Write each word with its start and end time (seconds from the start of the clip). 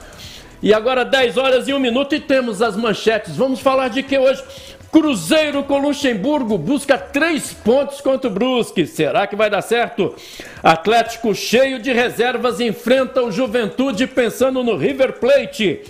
E 0.61 0.73
agora 0.73 1.03
10 1.03 1.35
horas 1.35 1.67
e 1.67 1.73
1 1.73 1.79
minuto 1.79 2.15
e 2.15 2.21
temos 2.21 2.61
as 2.61 2.77
manchetes. 2.77 3.35
Vamos 3.35 3.59
falar 3.59 3.89
de 3.89 4.01
que 4.01 4.17
hoje? 4.17 4.41
Cruzeiro 4.89 5.61
com 5.63 5.79
Luxemburgo 5.79 6.57
busca 6.57 6.97
três 6.97 7.51
pontos 7.51 7.99
contra 7.99 8.29
o 8.29 8.33
Brusque. 8.33 8.87
Será 8.87 9.27
que 9.27 9.35
vai 9.35 9.49
dar 9.49 9.61
certo? 9.61 10.15
Atlético 10.63 11.35
cheio 11.35 11.79
de 11.79 11.91
reservas 11.91 12.61
enfrenta 12.61 13.21
o 13.21 13.29
Juventude 13.29 14.07
pensando 14.07 14.63
no 14.63 14.77
River 14.77 15.19
Plate. 15.19 15.81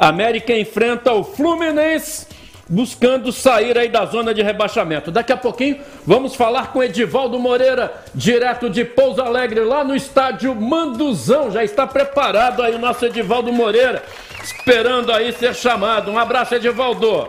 América 0.00 0.56
enfrenta 0.56 1.12
o 1.12 1.22
Fluminense 1.22 2.26
buscando 2.66 3.30
sair 3.32 3.76
aí 3.76 3.88
da 3.88 4.06
zona 4.06 4.32
de 4.32 4.40
rebaixamento. 4.42 5.10
Daqui 5.10 5.30
a 5.30 5.36
pouquinho 5.36 5.80
vamos 6.06 6.34
falar 6.34 6.72
com 6.72 6.82
Edivaldo 6.82 7.38
Moreira, 7.38 7.92
direto 8.14 8.70
de 8.70 8.82
Pouso 8.82 9.20
Alegre, 9.20 9.60
lá 9.60 9.84
no 9.84 9.94
estádio 9.94 10.54
Manduzão. 10.54 11.50
Já 11.50 11.62
está 11.62 11.86
preparado 11.86 12.62
aí 12.62 12.74
o 12.74 12.78
nosso 12.78 13.04
Edivaldo 13.04 13.52
Moreira, 13.52 14.02
esperando 14.42 15.12
aí 15.12 15.32
ser 15.32 15.54
chamado. 15.54 16.10
Um 16.10 16.18
abraço, 16.18 16.54
Edivaldo. 16.54 17.28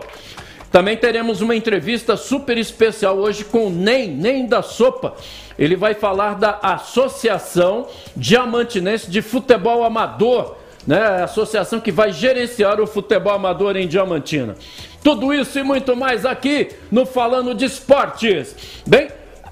Também 0.70 0.96
teremos 0.96 1.42
uma 1.42 1.54
entrevista 1.54 2.16
super 2.16 2.56
especial 2.56 3.18
hoje 3.18 3.44
com 3.44 3.66
o 3.66 3.70
Nem, 3.70 4.08
Nem 4.08 4.46
da 4.46 4.62
Sopa. 4.62 5.14
Ele 5.58 5.76
vai 5.76 5.92
falar 5.92 6.36
da 6.36 6.58
Associação 6.62 7.86
Diamantinense 8.16 9.10
de 9.10 9.20
Futebol 9.20 9.84
Amador 9.84 10.61
né? 10.86 11.00
A 11.00 11.24
associação 11.24 11.80
que 11.80 11.92
vai 11.92 12.12
gerenciar 12.12 12.80
o 12.80 12.86
futebol 12.86 13.32
amador 13.32 13.76
em 13.76 13.86
Diamantina. 13.86 14.56
Tudo 15.02 15.34
isso 15.34 15.58
e 15.58 15.62
muito 15.62 15.96
mais 15.96 16.24
aqui 16.24 16.68
no 16.90 17.04
Falando 17.04 17.54
de 17.54 17.64
Esportes. 17.64 18.54
Bem, 18.86 19.08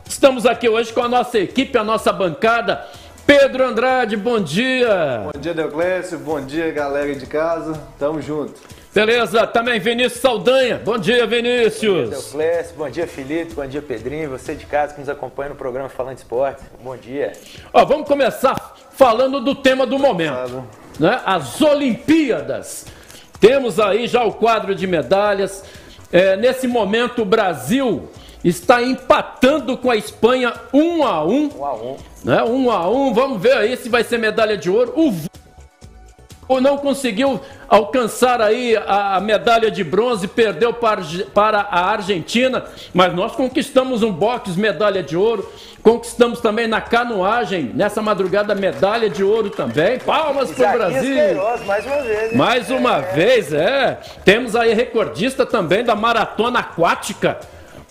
estamos 0.06 0.46
aqui 0.46 0.68
hoje 0.68 0.92
com 0.92 1.02
a 1.02 1.08
nossa 1.08 1.38
equipe, 1.38 1.76
a 1.76 1.84
nossa 1.84 2.12
bancada. 2.12 2.86
Pedro 3.26 3.64
Andrade, 3.64 4.16
bom 4.16 4.40
dia. 4.40 5.30
Bom 5.32 5.40
dia, 5.40 5.54
Deoclésio. 5.54 6.18
Bom 6.18 6.40
dia, 6.40 6.70
galera 6.72 7.14
de 7.14 7.26
casa. 7.26 7.80
Tamo 7.98 8.20
junto. 8.20 8.54
Beleza, 8.92 9.46
também 9.46 9.78
Vinícius 9.78 10.20
Saldanha. 10.20 10.80
Bom 10.84 10.98
dia, 10.98 11.24
Vinícius. 11.26 12.08
Bom 12.08 12.16
dia, 12.16 12.18
Deoclésio. 12.18 12.76
Bom 12.76 12.90
dia, 12.90 13.06
Felipe. 13.06 13.54
Bom 13.54 13.66
dia, 13.66 13.80
Pedrinho. 13.80 14.30
Você 14.30 14.54
de 14.56 14.66
casa 14.66 14.94
que 14.94 15.00
nos 15.00 15.08
acompanha 15.08 15.50
no 15.50 15.54
programa 15.54 15.88
Falando 15.88 16.16
de 16.16 16.22
Esporte. 16.22 16.62
Bom 16.82 16.96
dia. 16.96 17.32
Ó, 17.72 17.84
vamos 17.84 18.08
começar 18.08 18.74
falando 18.92 19.40
do 19.40 19.54
tema 19.54 19.86
do 19.86 19.96
momento 19.96 20.64
né? 21.00 21.20
as 21.24 21.60
Olimpíadas. 21.62 22.86
Temos 23.40 23.80
aí 23.80 24.06
já 24.06 24.22
o 24.22 24.34
quadro 24.34 24.74
de 24.74 24.86
medalhas. 24.86 25.64
É, 26.12 26.36
nesse 26.36 26.68
momento, 26.68 27.22
o 27.22 27.24
Brasil 27.24 28.10
está 28.44 28.82
empatando 28.82 29.78
com 29.78 29.90
a 29.90 29.96
Espanha 29.96 30.52
um 30.72 31.04
a 31.04 31.24
um. 31.24 31.50
Um 31.56 31.64
a 31.64 31.74
um. 31.74 31.96
Né? 32.22 32.42
Um 32.42 32.70
a 32.70 32.88
um. 32.90 33.14
Vamos 33.14 33.40
ver 33.40 33.54
aí 33.54 33.76
se 33.78 33.88
vai 33.88 34.04
ser 34.04 34.18
medalha 34.18 34.56
de 34.56 34.68
ouro. 34.68 34.92
O 34.94 35.10
ou 36.46 36.60
não 36.60 36.76
conseguiu 36.76 37.40
alcançar 37.70 38.42
aí 38.42 38.76
a 38.76 39.20
medalha 39.20 39.70
de 39.70 39.84
bronze, 39.84 40.26
perdeu 40.26 40.74
para, 40.74 41.60
a 41.60 41.90
Argentina, 41.92 42.64
mas 42.92 43.14
nós 43.14 43.32
conquistamos 43.32 44.02
um 44.02 44.12
boxe 44.12 44.58
medalha 44.58 45.04
de 45.04 45.16
ouro, 45.16 45.48
conquistamos 45.80 46.40
também 46.40 46.66
na 46.66 46.80
canoagem, 46.80 47.70
nessa 47.72 48.02
madrugada, 48.02 48.56
medalha 48.56 49.08
de 49.08 49.22
ouro 49.22 49.50
também. 49.50 50.00
Palmas 50.00 50.50
para 50.50 50.68
o 50.68 50.78
Brasil! 50.78 51.14
Queiroz, 51.14 51.64
mais 51.64 51.86
uma 51.86 52.02
vez. 52.02 52.32
Hein? 52.32 52.38
Mais 52.38 52.70
uma 52.70 52.96
é. 52.96 53.12
vez, 53.12 53.52
é. 53.52 54.00
Temos 54.24 54.56
aí 54.56 54.74
recordista 54.74 55.46
também 55.46 55.84
da 55.84 55.94
maratona 55.94 56.58
aquática. 56.58 57.38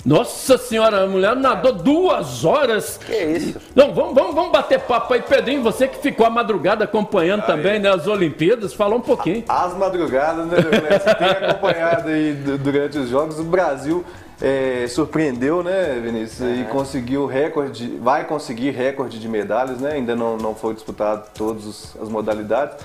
Nossa 0.06 0.58
senhora, 0.58 1.04
a 1.04 1.08
mulher 1.08 1.36
nadou 1.36 1.74
duas 1.74 2.46
horas. 2.46 2.98
Que 2.98 3.14
isso? 3.14 3.60
Não, 3.76 3.94
vamos, 3.94 4.16
vamos, 4.16 4.34
vamos 4.34 4.52
bater 4.52 4.80
papo 4.80 5.14
aí, 5.14 5.22
Pedrinho. 5.22 5.62
Você 5.62 5.88
que 5.90 5.98
ficou 5.98 6.26
a 6.26 6.30
madrugada 6.30 6.86
acompanhando 6.86 7.42
aí. 7.42 7.48
também 7.48 7.80
né, 7.80 7.90
as 7.90 8.08
Olimpíadas, 8.08 8.74
fala 8.74 8.96
um 8.96 9.02
pouquinho. 9.02 9.44
As 9.48 9.76
madrugadas, 9.76 10.46
né, 10.46 10.58
Você 10.58 11.16
tem 11.16 11.28
acompanhado 11.50 12.08
aí 12.08 12.34
durante 12.34 12.98
os 12.98 13.10
Jogos. 13.10 13.40
O 13.40 13.44
Brasil 13.44 14.06
é, 14.42 14.86
surpreendeu, 14.88 15.62
né, 15.62 16.00
Vinícius? 16.02 16.48
É. 16.48 16.62
E 16.62 16.64
conseguiu 16.66 17.26
recorde, 17.26 17.98
vai 17.98 18.26
conseguir 18.26 18.72
recorde 18.72 19.20
de 19.20 19.28
medalhas, 19.28 19.80
né? 19.80 19.94
Ainda 19.94 20.16
não, 20.16 20.38
não 20.38 20.56
foi 20.56 20.74
disputado 20.74 21.30
todas 21.38 21.96
as 22.02 22.08
modalidades. 22.08 22.78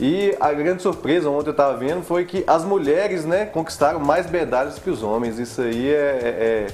E 0.00 0.34
a 0.38 0.52
grande 0.52 0.82
surpresa, 0.82 1.28
ontem 1.28 1.48
eu 1.48 1.52
estava 1.52 1.76
vendo, 1.76 2.02
foi 2.02 2.24
que 2.24 2.44
as 2.46 2.64
mulheres 2.64 3.24
né, 3.24 3.46
conquistaram 3.46 3.98
mais 3.98 4.30
medalhas 4.30 4.78
que 4.78 4.88
os 4.90 5.02
homens. 5.02 5.38
Isso 5.38 5.60
aí 5.60 5.88
é, 5.88 5.96
é, 5.96 6.66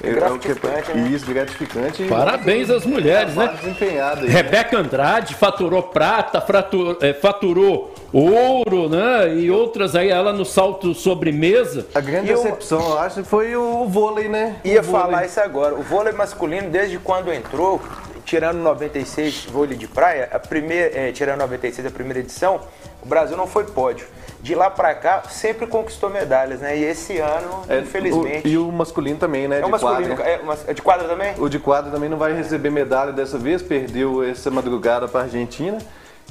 é, 0.00 0.10
é 0.10 0.12
gratificante, 0.12 0.92
né? 0.94 1.08
Isso, 1.08 1.26
gratificante. 1.26 2.04
Parabéns 2.04 2.70
às 2.70 2.86
mulheres, 2.86 3.34
né? 3.34 3.52
Aí, 3.60 4.28
Rebeca 4.28 4.78
né? 4.78 4.84
Andrade 4.84 5.34
faturou 5.34 5.82
prata, 5.82 6.40
faturou, 6.40 6.98
é, 7.00 7.12
faturou 7.12 7.94
ouro, 8.12 8.88
né? 8.88 9.34
E 9.34 9.50
outras 9.50 9.96
aí, 9.96 10.08
ela 10.08 10.32
no 10.32 10.44
salto 10.44 10.94
sobremesa. 10.94 11.86
A 11.92 12.00
grande 12.00 12.30
e 12.30 12.34
decepção, 12.34 12.80
eu... 12.80 12.90
eu 12.90 12.98
acho, 12.98 13.24
foi 13.24 13.56
o 13.56 13.86
vôlei, 13.86 14.28
né? 14.28 14.56
Ia 14.64 14.82
vôlei. 14.82 15.02
falar 15.02 15.26
isso 15.26 15.40
agora. 15.40 15.74
O 15.74 15.82
vôlei 15.82 16.12
masculino, 16.12 16.70
desde 16.70 16.98
quando 16.98 17.32
entrou, 17.32 17.80
tirando 18.24 18.58
96 18.58 19.46
vôlei 19.46 19.76
de 19.76 19.86
praia, 19.86 20.28
a 20.32 20.38
primeira, 20.38 20.98
é, 20.98 21.12
tirando 21.12 21.38
96 21.40 21.86
a 21.86 21.90
primeira 21.90 22.20
edição, 22.20 22.60
o 23.02 23.06
Brasil 23.06 23.36
não 23.36 23.46
foi 23.46 23.64
pódio. 23.64 24.06
De 24.40 24.54
lá 24.56 24.68
para 24.68 24.92
cá, 24.94 25.22
sempre 25.28 25.68
conquistou 25.68 26.10
medalhas, 26.10 26.60
né? 26.60 26.76
E 26.76 26.82
esse 26.82 27.18
ano, 27.18 27.62
é, 27.68 27.78
infelizmente. 27.78 28.48
O, 28.48 28.50
e 28.50 28.58
o 28.58 28.72
masculino 28.72 29.18
também, 29.18 29.46
né? 29.46 29.60
É 29.60 29.64
o 29.64 29.70
masculino, 29.70 30.16
quadra. 30.16 30.30
É, 30.30 30.40
é 30.66 30.74
de 30.74 30.82
quadra 30.82 31.06
também? 31.06 31.34
O 31.38 31.48
de 31.48 31.60
quadra 31.60 31.92
também 31.92 32.08
não 32.08 32.18
vai 32.18 32.32
receber 32.32 32.70
medalha 32.70 33.12
dessa 33.12 33.38
vez, 33.38 33.62
perdeu 33.62 34.22
essa 34.24 34.50
madrugada 34.50 35.06
para 35.06 35.22
Argentina. 35.22 35.78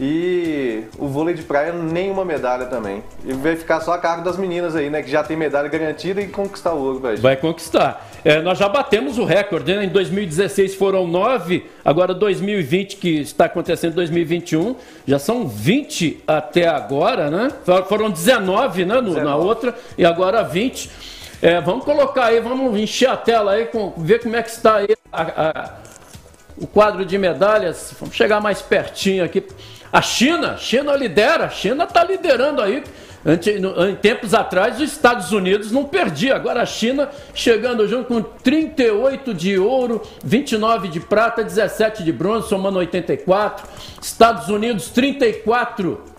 E 0.03 0.85
o 0.97 1.07
vôlei 1.07 1.35
de 1.35 1.43
praia, 1.43 1.71
nenhuma 1.71 2.25
medalha 2.25 2.65
também. 2.65 3.03
E 3.23 3.33
vai 3.33 3.55
ficar 3.55 3.81
só 3.81 3.93
a 3.93 3.99
cargo 3.99 4.23
das 4.23 4.35
meninas 4.35 4.75
aí, 4.75 4.89
né? 4.89 5.03
Que 5.03 5.11
já 5.11 5.23
tem 5.23 5.37
medalha 5.37 5.69
garantida 5.69 6.19
e 6.19 6.27
conquistar 6.27 6.73
o 6.73 6.79
ouro, 6.79 6.99
velho. 6.99 7.19
Vai 7.19 7.35
conquistar. 7.35 8.09
É, 8.25 8.41
nós 8.41 8.57
já 8.57 8.67
batemos 8.67 9.19
o 9.19 9.23
recorde, 9.23 9.75
né? 9.75 9.85
Em 9.85 9.89
2016 9.89 10.73
foram 10.73 11.05
nove, 11.05 11.69
agora 11.85 12.15
2020, 12.15 12.97
que 12.97 13.19
está 13.19 13.45
acontecendo 13.45 13.91
em 13.91 13.95
2021, 13.95 14.75
já 15.05 15.19
são 15.19 15.47
20 15.47 16.23
até 16.25 16.67
agora, 16.67 17.29
né? 17.29 17.51
Foram 17.87 18.09
19, 18.09 18.85
né? 18.85 18.95
No, 18.95 19.01
19. 19.01 19.23
Na 19.23 19.35
outra, 19.35 19.75
e 19.95 20.03
agora 20.03 20.41
20. 20.41 20.89
É, 21.43 21.61
vamos 21.61 21.85
colocar 21.85 22.25
aí, 22.25 22.39
vamos 22.39 22.75
encher 22.79 23.09
a 23.09 23.17
tela 23.17 23.51
aí, 23.51 23.65
com, 23.65 23.93
ver 23.97 24.19
como 24.19 24.35
é 24.35 24.41
que 24.41 24.49
está 24.49 24.77
aí 24.77 24.95
a, 25.11 25.21
a, 25.21 25.71
o 26.61 26.67
quadro 26.67 27.03
de 27.03 27.17
medalhas. 27.17 27.93
Vamos 27.99 28.15
chegar 28.15 28.39
mais 28.39 28.61
pertinho 28.61 29.25
aqui. 29.25 29.43
A 29.91 30.01
China, 30.01 30.55
China 30.57 30.95
lidera, 30.95 31.45
a 31.45 31.49
China 31.49 31.83
está 31.83 32.03
liderando 32.03 32.61
aí. 32.61 32.83
Em 33.23 33.95
tempos 33.95 34.33
atrás, 34.33 34.77
os 34.77 34.91
Estados 34.91 35.31
Unidos 35.31 35.71
não 35.71 35.83
perdia. 35.83 36.35
Agora 36.35 36.61
a 36.61 36.65
China 36.65 37.09
chegando 37.35 37.87
junto 37.87 38.05
com 38.05 38.21
38 38.21 39.33
de 39.33 39.59
ouro, 39.59 40.01
29 40.23 40.87
de 40.87 40.99
prata, 40.99 41.43
17 41.43 42.03
de 42.03 42.11
bronze, 42.11 42.47
somando 42.47 42.79
84. 42.79 43.67
Estados 44.01 44.47
Unidos, 44.49 44.89
34 44.89 46.10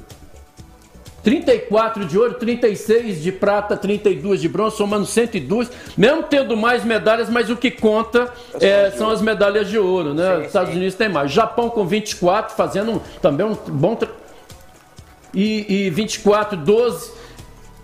34 1.22 2.04
de 2.04 2.18
ouro, 2.18 2.34
36 2.34 3.22
de 3.22 3.30
prata, 3.30 3.76
32 3.76 4.40
de 4.40 4.48
bronze, 4.48 4.76
somando 4.76 5.06
102. 5.06 5.70
Mesmo 5.96 6.24
tendo 6.24 6.56
mais 6.56 6.84
medalhas, 6.84 7.30
mas 7.30 7.48
o 7.48 7.56
que 7.56 7.70
conta 7.70 8.32
é, 8.60 8.90
são 8.90 9.08
as 9.08 9.22
medalhas 9.22 9.68
de 9.68 9.78
ouro, 9.78 10.14
né? 10.14 10.36
Sim, 10.36 10.46
Estados 10.46 10.70
sim. 10.70 10.76
Unidos 10.76 10.94
tem 10.96 11.08
mais. 11.08 11.30
Japão 11.30 11.70
com 11.70 11.86
24, 11.86 12.56
fazendo 12.56 13.00
também 13.20 13.46
um 13.46 13.54
bom. 13.54 13.98
E, 15.32 15.86
e 15.86 15.90
24, 15.90 16.56
12 16.56 17.12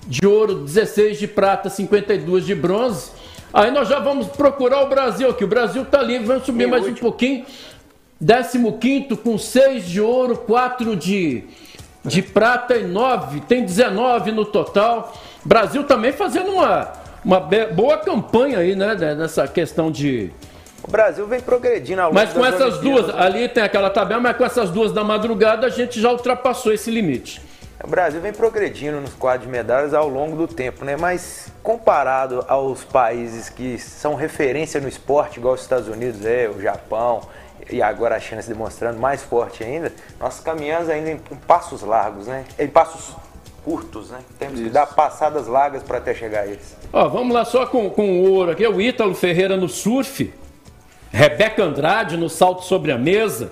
de 0.06 0.26
ouro, 0.26 0.56
16 0.56 1.18
de 1.18 1.28
prata, 1.28 1.70
52 1.70 2.44
de 2.44 2.54
bronze. 2.54 3.10
Aí 3.52 3.70
nós 3.70 3.88
já 3.88 3.98
vamos 4.00 4.26
procurar 4.26 4.82
o 4.82 4.88
Brasil 4.88 5.30
aqui. 5.30 5.44
O 5.44 5.48
Brasil 5.48 5.82
está 5.82 6.02
livre, 6.02 6.26
vamos 6.26 6.44
subir 6.44 6.66
mais 6.66 6.84
último. 6.84 7.08
um 7.08 7.10
pouquinho. 7.10 7.46
15 8.20 9.16
com 9.22 9.38
6 9.38 9.86
de 9.86 10.00
ouro, 10.00 10.36
4 10.38 10.96
de 10.96 11.44
de 12.08 12.22
prata 12.22 12.74
e 12.76 12.84
9, 12.84 13.40
tem 13.42 13.64
19 13.64 14.32
no 14.32 14.44
total. 14.44 15.12
Brasil 15.44 15.84
também 15.84 16.12
fazendo 16.12 16.50
uma, 16.50 16.92
uma 17.24 17.40
boa 17.40 17.98
campanha 17.98 18.58
aí, 18.58 18.74
né, 18.74 18.94
nessa 19.14 19.46
questão 19.46 19.90
de, 19.90 20.30
O 20.82 20.90
Brasil 20.90 21.26
vem 21.26 21.40
progredindo 21.40 22.00
ao 22.00 22.08
longo 22.08 22.18
Mas 22.18 22.32
com 22.32 22.44
essas 22.44 22.78
Olimpíadas, 22.78 23.04
duas, 23.04 23.14
né? 23.14 23.22
ali 23.22 23.48
tem 23.48 23.62
aquela 23.62 23.90
tabela, 23.90 24.20
mas 24.20 24.36
com 24.36 24.44
essas 24.44 24.70
duas 24.70 24.92
da 24.92 25.04
madrugada 25.04 25.66
a 25.66 25.70
gente 25.70 26.00
já 26.00 26.10
ultrapassou 26.10 26.72
esse 26.72 26.90
limite. 26.90 27.40
O 27.82 27.86
Brasil 27.86 28.20
vem 28.20 28.32
progredindo 28.32 29.00
nos 29.00 29.14
quadros 29.14 29.46
de 29.46 29.52
medalhas 29.52 29.94
ao 29.94 30.08
longo 30.08 30.36
do 30.36 30.52
tempo, 30.52 30.84
né? 30.84 30.96
Mas 30.96 31.52
comparado 31.62 32.44
aos 32.48 32.82
países 32.82 33.48
que 33.48 33.78
são 33.78 34.16
referência 34.16 34.80
no 34.80 34.88
esporte, 34.88 35.38
igual 35.38 35.54
os 35.54 35.60
Estados 35.60 35.86
Unidos 35.86 36.26
é, 36.26 36.48
o 36.48 36.60
Japão 36.60 37.20
e 37.70 37.82
agora 37.82 38.16
a 38.16 38.20
China 38.20 38.40
se 38.42 38.48
demonstrando 38.48 38.98
mais 38.98 39.22
forte 39.22 39.62
ainda, 39.64 39.92
nós 40.18 40.40
caminhamos 40.40 40.88
ainda 40.88 41.10
em 41.10 41.16
passos 41.46 41.82
largos, 41.82 42.26
né? 42.26 42.44
Em 42.58 42.66
passos 42.68 43.14
curtos, 43.64 44.10
né? 44.10 44.20
Temos 44.38 44.54
que 44.56 44.64
Isso. 44.64 44.72
dar 44.72 44.86
passadas 44.86 45.46
largas 45.46 45.82
para 45.82 45.98
até 45.98 46.14
chegar 46.14 46.40
a 46.42 46.46
eles. 46.46 46.76
Ó, 46.92 47.08
vamos 47.08 47.34
lá 47.34 47.44
só 47.44 47.66
com, 47.66 47.90
com 47.90 48.20
o 48.22 48.30
ouro 48.32 48.52
aqui. 48.52 48.66
O 48.66 48.80
Ítalo 48.80 49.14
Ferreira 49.14 49.56
no 49.56 49.68
surf. 49.68 50.32
Rebeca 51.10 51.62
Andrade 51.64 52.16
no 52.16 52.28
salto 52.28 52.62
sobre 52.64 52.92
a 52.92 52.98
mesa. 52.98 53.50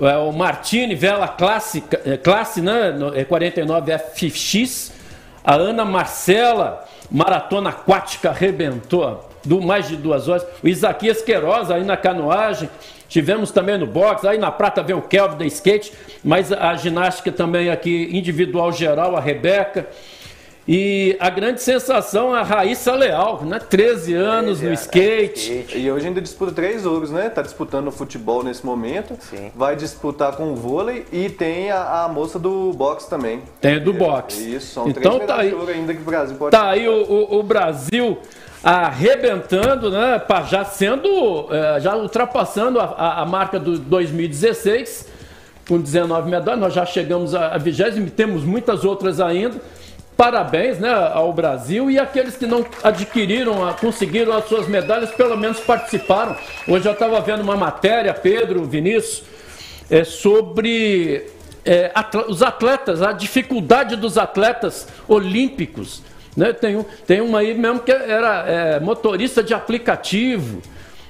É, 0.00 0.16
o 0.16 0.32
Martini 0.32 0.94
Vela 0.94 1.28
Clássica, 1.28 2.00
é, 2.04 2.16
classe, 2.16 2.60
né? 2.60 2.90
no- 2.90 3.16
é 3.16 3.24
49 3.24 3.92
FX. 3.92 4.92
A 5.44 5.54
Ana 5.54 5.84
Marcela, 5.84 6.84
maratona 7.10 7.70
aquática, 7.70 8.30
arrebentou 8.30 9.28
do 9.44 9.60
mais 9.60 9.88
de 9.88 9.96
duas 9.96 10.28
horas. 10.28 10.46
O 10.62 10.68
Isaquias 10.68 11.22
Queiroz 11.22 11.70
aí 11.70 11.84
na 11.84 11.96
canoagem. 11.96 12.68
Tivemos 13.10 13.50
também 13.50 13.76
no 13.76 13.86
boxe. 13.86 14.26
Aí 14.26 14.38
na 14.38 14.50
prata 14.50 14.82
vem 14.82 14.96
o 14.96 15.02
Kelvin 15.02 15.36
da 15.36 15.44
skate. 15.44 15.92
Mas 16.24 16.50
a 16.50 16.74
ginástica 16.76 17.30
também 17.30 17.68
aqui, 17.68 18.08
individual 18.12 18.72
geral, 18.72 19.14
a 19.16 19.20
Rebeca. 19.20 19.86
E 20.68 21.16
a 21.18 21.28
grande 21.30 21.60
sensação 21.60 22.36
é 22.36 22.40
a 22.40 22.42
Raíssa 22.44 22.92
Leal, 22.94 23.42
né? 23.44 23.58
13 23.58 24.14
anos 24.14 24.58
13 24.58 24.62
no 24.62 24.68
anos, 24.68 24.80
skate. 24.82 25.40
skate. 25.40 25.78
E 25.78 25.90
hoje 25.90 26.06
ainda 26.06 26.20
disputa 26.20 26.52
três 26.52 26.86
ouros, 26.86 27.10
né? 27.10 27.28
Tá 27.28 27.42
disputando 27.42 27.88
o 27.88 27.90
futebol 27.90 28.44
nesse 28.44 28.64
momento. 28.64 29.16
Sim. 29.18 29.50
Vai 29.56 29.74
disputar 29.74 30.36
com 30.36 30.52
o 30.52 30.54
vôlei 30.54 31.04
e 31.10 31.28
tem 31.28 31.70
a, 31.72 32.04
a 32.04 32.08
moça 32.08 32.38
do 32.38 32.72
boxe 32.74 33.10
também. 33.10 33.42
Tem 33.60 33.80
do 33.82 33.92
boxe. 33.92 34.54
Isso, 34.54 34.74
são 34.74 34.88
Então 34.88 35.14
três 35.18 35.26
tá 35.26 35.40
aí, 35.40 35.52
ainda 35.74 35.92
que 35.94 36.02
o 36.02 36.04
Brasil 36.04 36.36
pode 36.36 36.50
tá 36.52 36.68
aí 36.70 36.86
o, 36.88 37.02
o- 37.04 37.38
o 37.40 37.42
Brasil 37.42 38.18
arrebentando, 38.62 39.90
né? 39.90 40.20
Já 40.48 40.64
sendo, 40.64 41.48
eh, 41.50 41.80
já 41.80 41.96
ultrapassando 41.96 42.78
a, 42.78 43.20
a- 43.22 43.26
marca 43.26 43.58
do 43.58 43.78
2016 43.78 45.08
com 45.66 45.80
19 45.80 46.30
medalhas. 46.30 46.60
Nós 46.60 46.74
já 46.74 46.84
chegamos 46.84 47.34
a, 47.34 47.54
a 47.54 47.58
20 47.58 47.80
e 47.98 48.10
temos 48.10 48.44
muitas 48.44 48.84
outras 48.84 49.20
ainda. 49.20 49.60
Parabéns 50.16 50.78
né, 50.78 50.92
ao 51.14 51.32
Brasil 51.32 51.90
e 51.90 51.98
aqueles 51.98 52.36
que 52.36 52.46
não 52.46 52.66
adquiriram, 52.82 53.54
conseguiram 53.80 54.34
as 54.36 54.44
suas 54.44 54.68
medalhas, 54.68 55.10
pelo 55.12 55.34
menos 55.34 55.60
participaram. 55.60 56.36
Hoje 56.68 56.86
eu 56.86 56.92
estava 56.92 57.18
vendo 57.22 57.40
uma 57.40 57.56
matéria, 57.56 58.12
Pedro, 58.12 58.64
Vinícius, 58.64 59.22
é, 59.90 60.04
sobre 60.04 61.26
é, 61.64 61.90
os 62.28 62.42
atletas, 62.42 63.00
a 63.00 63.12
dificuldade 63.12 63.96
dos 63.96 64.18
atletas 64.18 64.86
olímpicos. 65.08 66.02
Né? 66.36 66.52
Tem, 66.52 66.84
tem 67.06 67.20
uma 67.20 67.40
aí 67.40 67.54
mesmo 67.54 67.80
que 67.80 67.90
era 67.92 68.44
é, 68.48 68.80
motorista 68.80 69.42
de 69.42 69.52
aplicativo. 69.54 70.60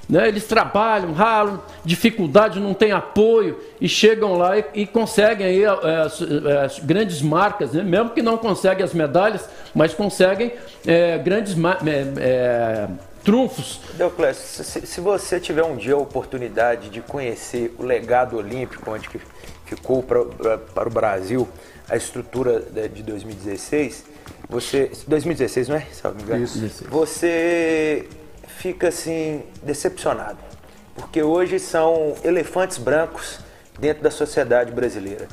Né? 0.09 0.27
Eles 0.27 0.45
trabalham, 0.45 1.13
ralam, 1.13 1.61
dificuldade, 1.85 2.59
não 2.59 2.73
tem 2.73 2.91
apoio 2.91 3.57
e 3.79 3.87
chegam 3.87 4.33
lá 4.37 4.57
e, 4.57 4.65
e 4.73 4.85
conseguem 4.87 5.45
aí, 5.47 5.63
é, 5.63 6.09
su- 6.09 6.25
é, 6.25 6.67
grandes 6.83 7.21
marcas, 7.21 7.71
né? 7.71 7.81
mesmo 7.81 8.09
que 8.09 8.21
não 8.21 8.37
conseguem 8.37 8.83
as 8.83 8.93
medalhas, 8.93 9.47
mas 9.73 9.93
conseguem 9.93 10.51
é, 10.85 11.17
grandes 11.17 11.55
é, 11.55 12.13
é, 12.19 12.87
trunfos. 13.23 13.79
Deoclésio, 13.93 14.63
se, 14.65 14.85
se 14.85 14.99
você 14.99 15.39
tiver 15.39 15.63
um 15.63 15.77
dia 15.77 15.93
a 15.93 15.97
oportunidade 15.97 16.89
de 16.89 16.99
conhecer 16.99 17.73
o 17.79 17.83
legado 17.83 18.35
olímpico, 18.35 18.91
onde 18.91 19.07
que 19.07 19.19
ficou 19.65 20.03
para 20.03 20.19
o 20.19 20.89
Brasil 20.91 21.47
a 21.87 21.95
estrutura 21.95 22.59
da- 22.59 22.87
de 22.87 23.01
2016, 23.03 24.10
você. 24.51 24.91
2016, 25.07 25.69
não 25.69 25.77
é? 25.77 25.87
Engano. 26.21 26.43
Isso. 26.43 26.85
Você 26.89 28.07
fica 28.57 28.89
assim, 28.89 29.43
decepcionado. 29.63 30.37
Porque 30.93 31.23
hoje 31.23 31.57
são 31.57 32.15
elefantes 32.23 32.77
brancos 32.77 33.39
dentro 33.79 34.03
da 34.03 34.11
sociedade 34.11 34.71
brasileira. 34.71 35.27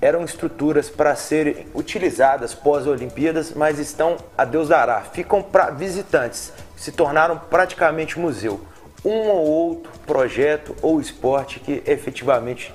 Eram 0.00 0.24
estruturas 0.24 0.90
para 0.90 1.14
serem 1.14 1.66
utilizadas 1.72 2.54
pós-Olimpíadas, 2.54 3.52
mas 3.52 3.78
estão 3.78 4.16
a 4.36 4.44
Deus 4.44 4.68
dará. 4.68 5.02
Ficam 5.02 5.40
para 5.42 5.70
visitantes, 5.70 6.52
se 6.76 6.92
tornaram 6.92 7.38
praticamente 7.38 8.18
museu. 8.18 8.60
Um 9.04 9.28
ou 9.28 9.46
outro 9.46 9.92
projeto 10.04 10.74
ou 10.82 11.00
esporte 11.00 11.60
que 11.60 11.82
é 11.86 11.92
efetivamente 11.92 12.74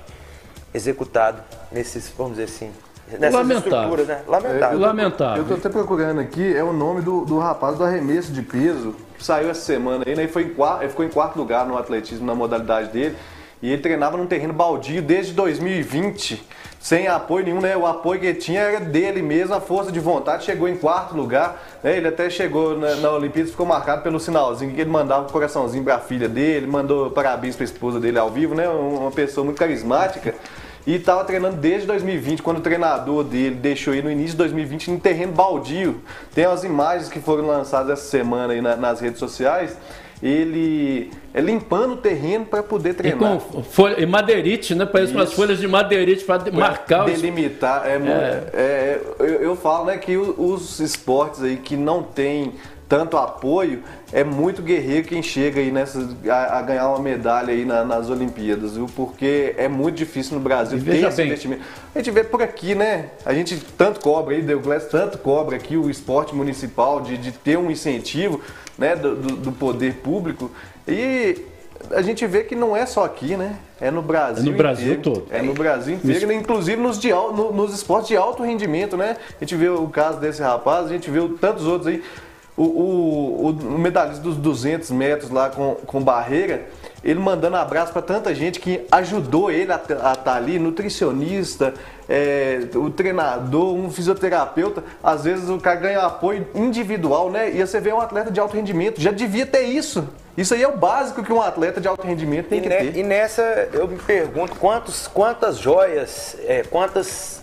executado 0.72 1.42
nesses, 1.70 2.10
vamos 2.16 2.36
dizer 2.36 2.44
assim, 2.44 2.72
nessas 3.18 3.34
Lamentável. 3.34 3.72
estruturas, 3.72 4.06
né? 4.06 4.20
Lamentável. 4.26 4.78
Lamentável. 4.78 5.42
Eu 5.42 5.48
tô 5.48 5.54
até 5.54 5.68
procurando 5.68 6.20
aqui, 6.20 6.56
é 6.56 6.62
o 6.62 6.72
nome 6.72 7.00
do, 7.00 7.24
do 7.24 7.38
rapaz 7.38 7.76
do 7.76 7.84
arremesso 7.84 8.32
de 8.32 8.42
peso. 8.42 8.94
Saiu 9.18 9.50
essa 9.50 9.60
semana 9.60 10.04
aí, 10.06 10.14
né? 10.14 10.22
Ele, 10.22 10.32
foi 10.32 10.42
em 10.42 10.48
quarto, 10.50 10.82
ele 10.82 10.90
ficou 10.90 11.04
em 11.04 11.08
quarto 11.08 11.36
lugar 11.36 11.66
no 11.66 11.76
atletismo, 11.78 12.26
na 12.26 12.34
modalidade 12.34 12.90
dele. 12.90 13.16
E 13.62 13.72
ele 13.72 13.80
treinava 13.80 14.18
num 14.18 14.26
terreno 14.26 14.52
baldio 14.52 15.00
desde 15.00 15.32
2020, 15.32 16.46
sem 16.78 17.08
apoio 17.08 17.46
nenhum, 17.46 17.62
né? 17.62 17.74
O 17.74 17.86
apoio 17.86 18.20
que 18.20 18.26
ele 18.26 18.38
tinha 18.38 18.60
era 18.60 18.78
dele 18.78 19.22
mesmo, 19.22 19.54
a 19.54 19.60
força 19.60 19.90
de 19.90 19.98
vontade. 19.98 20.44
Chegou 20.44 20.68
em 20.68 20.76
quarto 20.76 21.16
lugar, 21.16 21.62
né? 21.82 21.96
Ele 21.96 22.08
até 22.08 22.28
chegou 22.28 22.76
na, 22.76 22.96
na 22.96 23.10
Olimpíada, 23.12 23.48
ficou 23.48 23.64
marcado 23.64 24.02
pelo 24.02 24.20
sinalzinho 24.20 24.74
que 24.74 24.82
ele 24.82 24.90
mandava 24.90 25.26
um 25.26 25.30
coraçãozinho 25.30 25.82
pra 25.82 25.98
filha 25.98 26.28
dele, 26.28 26.66
mandou 26.66 27.10
parabéns 27.10 27.56
pra 27.56 27.64
esposa 27.64 27.98
dele 27.98 28.18
ao 28.18 28.30
vivo, 28.30 28.54
né? 28.54 28.68
Uma 28.68 29.10
pessoa 29.10 29.46
muito 29.46 29.58
carismática. 29.58 30.34
E 30.86 30.96
estava 30.96 31.24
treinando 31.24 31.56
desde 31.56 31.86
2020, 31.86 32.42
quando 32.42 32.58
o 32.58 32.60
treinador 32.60 33.24
dele 33.24 33.54
deixou 33.54 33.94
ele 33.94 34.02
no 34.02 34.10
início 34.10 34.32
de 34.32 34.36
2020 34.38 34.90
em 34.90 34.98
terreno 34.98 35.32
baldio. 35.32 36.02
Tem 36.34 36.44
as 36.44 36.62
imagens 36.62 37.08
que 37.08 37.20
foram 37.20 37.46
lançadas 37.46 37.90
essa 37.98 38.08
semana 38.10 38.52
aí 38.52 38.60
na- 38.60 38.76
nas 38.76 39.00
redes 39.00 39.18
sociais. 39.18 39.76
Ele 40.22 41.10
é 41.34 41.40
limpando 41.40 41.94
o 41.94 41.96
terreno 41.96 42.44
para 42.46 42.62
poder 42.62 42.90
E 42.90 42.94
treinar. 42.94 43.38
com 43.38 43.62
folha, 43.62 44.00
e 44.00 44.06
madeirite, 44.06 44.74
né? 44.74 44.86
Parece 44.86 45.12
umas 45.12 45.32
folhas 45.32 45.58
de 45.58 45.66
madeirite 45.68 46.24
para 46.24 46.50
marcar 46.52 47.04
os 47.06 47.12
delimitar. 47.20 47.86
É, 47.86 47.98
mu- 47.98 48.06
é, 48.08 49.00
eu, 49.18 49.26
eu 49.26 49.56
falo 49.56 49.86
né, 49.86 49.96
que 49.98 50.16
os 50.16 50.80
esportes 50.80 51.42
aí 51.42 51.56
que 51.56 51.76
não 51.76 52.02
tem 52.02 52.54
tanto 52.88 53.16
apoio, 53.16 53.82
é 54.12 54.22
muito 54.22 54.60
guerreiro 54.62 55.06
quem 55.08 55.22
chega 55.22 55.60
aí 55.60 55.70
nessas, 55.72 56.08
a, 56.28 56.58
a 56.58 56.62
ganhar 56.62 56.88
uma 56.88 56.98
medalha 56.98 57.52
aí 57.52 57.64
na- 57.64 57.84
nas 57.84 58.10
Olimpíadas, 58.10 58.74
viu? 58.76 58.86
Porque 58.94 59.54
é 59.56 59.68
muito 59.68 59.96
difícil 59.96 60.34
no 60.36 60.40
Brasil 60.40 60.78
ter 60.82 60.96
esse 61.06 61.16
bem. 61.16 61.26
investimento. 61.26 61.62
A 61.94 61.98
gente 61.98 62.10
vê 62.10 62.22
por 62.22 62.42
aqui, 62.42 62.74
né? 62.74 63.06
A 63.24 63.32
gente 63.32 63.56
tanto 63.78 64.00
cobra 64.00 64.34
aí, 64.34 64.42
Douglas, 64.42 64.84
tanto 64.86 65.18
cobra 65.18 65.56
aqui 65.56 65.76
o 65.76 65.88
esporte 65.88 66.34
municipal 66.34 67.00
de, 67.00 67.16
de 67.16 67.32
ter 67.32 67.56
um 67.58 67.70
incentivo 67.70 68.40
né, 68.78 68.94
do, 68.94 69.14
do- 69.16 69.52
poder 69.52 69.94
público. 69.94 70.50
E 70.86 71.38
a 71.90 72.02
gente 72.02 72.26
vê 72.26 72.42
que 72.44 72.54
não 72.54 72.76
é 72.76 72.86
só 72.86 73.04
aqui, 73.04 73.36
né? 73.36 73.56
É 73.80 73.90
no 73.90 74.00
Brasil. 74.02 74.42
É 74.46 74.50
no 74.50 74.56
Brasil 74.56 74.84
inteiro. 74.94 75.02
todo. 75.02 75.26
É 75.30 75.42
no 75.42 75.52
Brasil 75.54 75.94
inteiro, 75.96 76.32
inclusive 76.32 76.80
nos, 76.80 76.98
de 76.98 77.10
no- 77.12 77.52
nos 77.52 77.74
esportes 77.74 78.08
de 78.08 78.16
alto 78.16 78.42
rendimento, 78.42 78.96
né? 78.96 79.16
A 79.40 79.44
gente 79.44 79.54
vê 79.56 79.68
o 79.68 79.86
caso 79.88 80.18
desse 80.18 80.40
rapaz, 80.42 80.86
a 80.86 80.88
gente 80.88 81.10
vê 81.10 81.20
tantos 81.40 81.66
outros 81.66 81.88
aí. 81.88 82.02
O, 82.56 82.62
o- 82.62 83.48
o 83.50 83.78
medalhista 83.78 84.22
dos 84.22 84.36
200 84.36 84.90
metros 84.92 85.30
lá 85.30 85.50
com, 85.50 85.74
com 85.86 86.00
barreira, 86.00 86.66
ele 87.02 87.18
mandando 87.18 87.56
abraço 87.56 87.92
para 87.92 88.00
tanta 88.00 88.32
gente 88.34 88.60
que 88.60 88.86
ajudou 88.92 89.50
ele 89.50 89.72
a 89.72 89.76
estar 89.76 90.34
ali, 90.36 90.58
nutricionista, 90.58 91.74
é, 92.08 92.60
o 92.76 92.90
treinador, 92.90 93.74
um 93.74 93.90
fisioterapeuta. 93.90 94.84
Às 95.02 95.24
vezes 95.24 95.48
o 95.50 95.58
cara 95.58 95.76
ganha 95.80 96.00
apoio 96.02 96.46
individual, 96.54 97.30
né? 97.30 97.50
E 97.50 97.60
você 97.66 97.80
vê 97.80 97.92
um 97.92 98.00
atleta 98.00 98.30
de 98.30 98.38
alto 98.40 98.54
rendimento, 98.56 99.00
já 99.00 99.10
devia 99.10 99.44
ter 99.46 99.62
isso. 99.64 100.08
Isso 100.36 100.54
aí 100.54 100.62
é 100.62 100.68
o 100.68 100.76
básico 100.76 101.22
que 101.22 101.32
um 101.32 101.42
atleta 101.42 101.80
de 101.80 101.86
alto 101.88 102.06
rendimento 102.06 102.48
tem 102.48 102.58
E, 102.58 102.62
que 102.62 102.68
ne- 102.68 102.76
ter. 102.76 102.96
e 102.96 103.02
nessa 103.02 103.42
eu 103.72 103.86
me 103.86 103.96
pergunto 103.98 104.54
quantos, 104.56 105.06
quantas 105.08 105.58
joias, 105.58 106.36
é, 106.46 106.62
quantas 106.70 107.42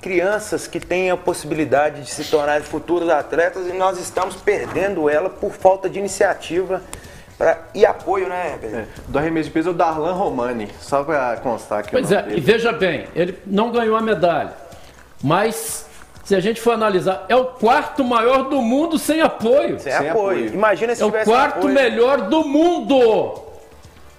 crianças 0.00 0.66
que 0.66 0.80
têm 0.80 1.10
a 1.10 1.16
possibilidade 1.16 2.02
de 2.02 2.10
se 2.10 2.24
tornarem 2.24 2.62
futuros 2.64 3.08
atletas 3.08 3.66
e 3.66 3.72
nós 3.72 3.98
estamos 3.98 4.36
perdendo 4.36 5.08
ela 5.10 5.28
por 5.28 5.52
falta 5.52 5.88
de 5.90 5.98
iniciativa 5.98 6.82
pra, 7.36 7.58
e 7.74 7.84
apoio, 7.84 8.28
né, 8.28 8.56
Pedro? 8.60 8.78
É, 8.80 8.84
do 9.08 9.18
arremesso 9.18 9.48
de 9.48 9.52
peso 9.52 9.68
é 9.68 9.72
o 9.72 9.74
Darlan 9.74 10.12
Romani, 10.12 10.68
só 10.80 11.04
para 11.04 11.36
constar 11.38 11.80
aqui. 11.80 11.88
o 11.88 11.92
Pois 11.92 12.10
é, 12.10 12.22
dele. 12.22 12.38
e 12.38 12.40
veja 12.40 12.72
bem, 12.72 13.06
ele 13.14 13.38
não 13.46 13.70
ganhou 13.70 13.94
a 13.96 14.00
medalha, 14.00 14.52
mas 15.22 15.86
se 16.24 16.34
a 16.34 16.40
gente 16.40 16.60
for 16.60 16.72
analisar, 16.72 17.26
é 17.28 17.34
o 17.36 17.44
quarto 17.46 18.02
maior 18.04 18.44
do 18.48 18.62
mundo 18.62 18.98
sem 18.98 19.20
apoio. 19.20 19.78
Sem, 19.80 19.92
Sem 19.92 20.08
apoio. 20.10 20.38
apoio. 20.38 20.54
Imagina 20.54 20.94
se 20.94 21.02
É 21.02 21.04
o 21.04 21.08
tivesse 21.10 21.28
quarto 21.30 21.58
apoio. 21.58 21.74
melhor 21.74 22.22
do 22.22 22.44
mundo. 22.44 23.42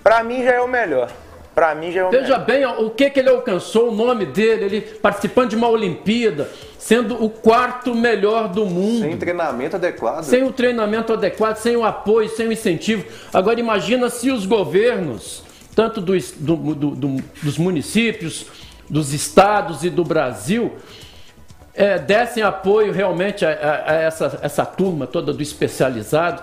Pra 0.03 0.23
mim 0.23 0.43
já 0.43 0.51
é 0.51 0.59
o 0.61 0.67
melhor. 0.67 1.09
Para 1.53 1.75
mim 1.75 1.91
já 1.91 2.08
é. 2.08 2.10
Veja 2.10 2.38
bem 2.38 2.65
o 2.65 2.89
que, 2.89 3.10
que 3.10 3.20
ele 3.20 3.29
alcançou, 3.29 3.89
o 3.89 3.96
nome 3.96 4.25
dele, 4.25 4.65
ele 4.65 4.81
participando 4.81 5.50
de 5.50 5.55
uma 5.55 5.67
Olimpíada, 5.67 6.50
sendo 6.77 7.22
o 7.24 7.29
quarto 7.29 7.93
melhor 7.93 8.48
do 8.48 8.65
mundo. 8.65 9.01
Sem 9.01 9.17
treinamento 9.17 9.75
adequado. 9.75 10.24
Sem 10.24 10.43
o 10.43 10.51
treinamento 10.51 11.13
adequado, 11.13 11.58
sem 11.58 11.75
o 11.75 11.84
apoio, 11.84 12.29
sem 12.29 12.48
o 12.48 12.51
incentivo. 12.51 13.05
Agora 13.34 13.60
imagina 13.60 14.10
se 14.10 14.31
os 14.31 14.46
governos, 14.46 15.43
tanto 15.75 16.00
dos, 16.00 16.31
do, 16.31 16.55
do, 16.55 16.91
do, 16.91 17.24
dos 17.43 17.58
municípios, 17.58 18.46
dos 18.89 19.13
estados 19.13 19.84
e 19.84 19.89
do 19.89 20.03
Brasil, 20.03 20.74
é, 21.74 21.98
dessem 21.98 22.43
apoio 22.43 22.91
realmente 22.91 23.46
a, 23.46 23.50
a, 23.50 23.91
a, 23.91 23.96
essa, 23.96 24.39
essa 24.41 24.65
turma 24.65 25.08
toda 25.08 25.34
do 25.34 25.41
especializado, 25.41 26.41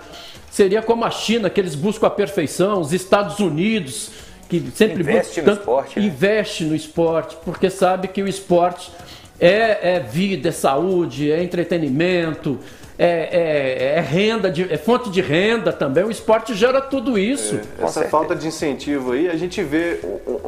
seria 0.49 0.81
como 0.81 1.05
a 1.05 1.11
China, 1.11 1.49
que 1.49 1.59
eles 1.59 1.75
buscam 1.75 2.07
a 2.07 2.09
perfeição, 2.09 2.81
os 2.81 2.91
Estados 2.91 3.39
Unidos, 3.39 4.11
que 4.49 4.71
sempre 4.73 5.01
investe 5.01 5.41
no 5.41 5.53
esporte, 5.53 5.99
né? 5.99 6.05
investe 6.05 6.63
no 6.65 6.75
esporte, 6.75 7.37
porque 7.45 7.69
sabe 7.69 8.07
que 8.07 8.21
o 8.23 8.27
esporte 8.27 8.91
é, 9.39 9.95
é 9.95 9.99
vida, 9.99 10.49
é 10.49 10.51
saúde, 10.51 11.31
é 11.31 11.41
entretenimento, 11.41 12.59
é, 12.97 13.05
é, 13.05 13.97
é, 13.97 13.99
renda, 14.01 14.51
de, 14.51 14.73
é 14.73 14.77
fonte 14.77 15.09
de 15.09 15.21
renda 15.21 15.71
também. 15.71 16.03
O 16.03 16.11
esporte 16.11 16.53
gera 16.53 16.81
tudo 16.81 17.17
isso. 17.17 17.61
É, 17.79 17.85
essa 17.85 18.03
falta 18.09 18.35
de 18.35 18.47
incentivo 18.47 19.13
aí, 19.13 19.29
a 19.29 19.37
gente 19.37 19.63
vê 19.63 20.01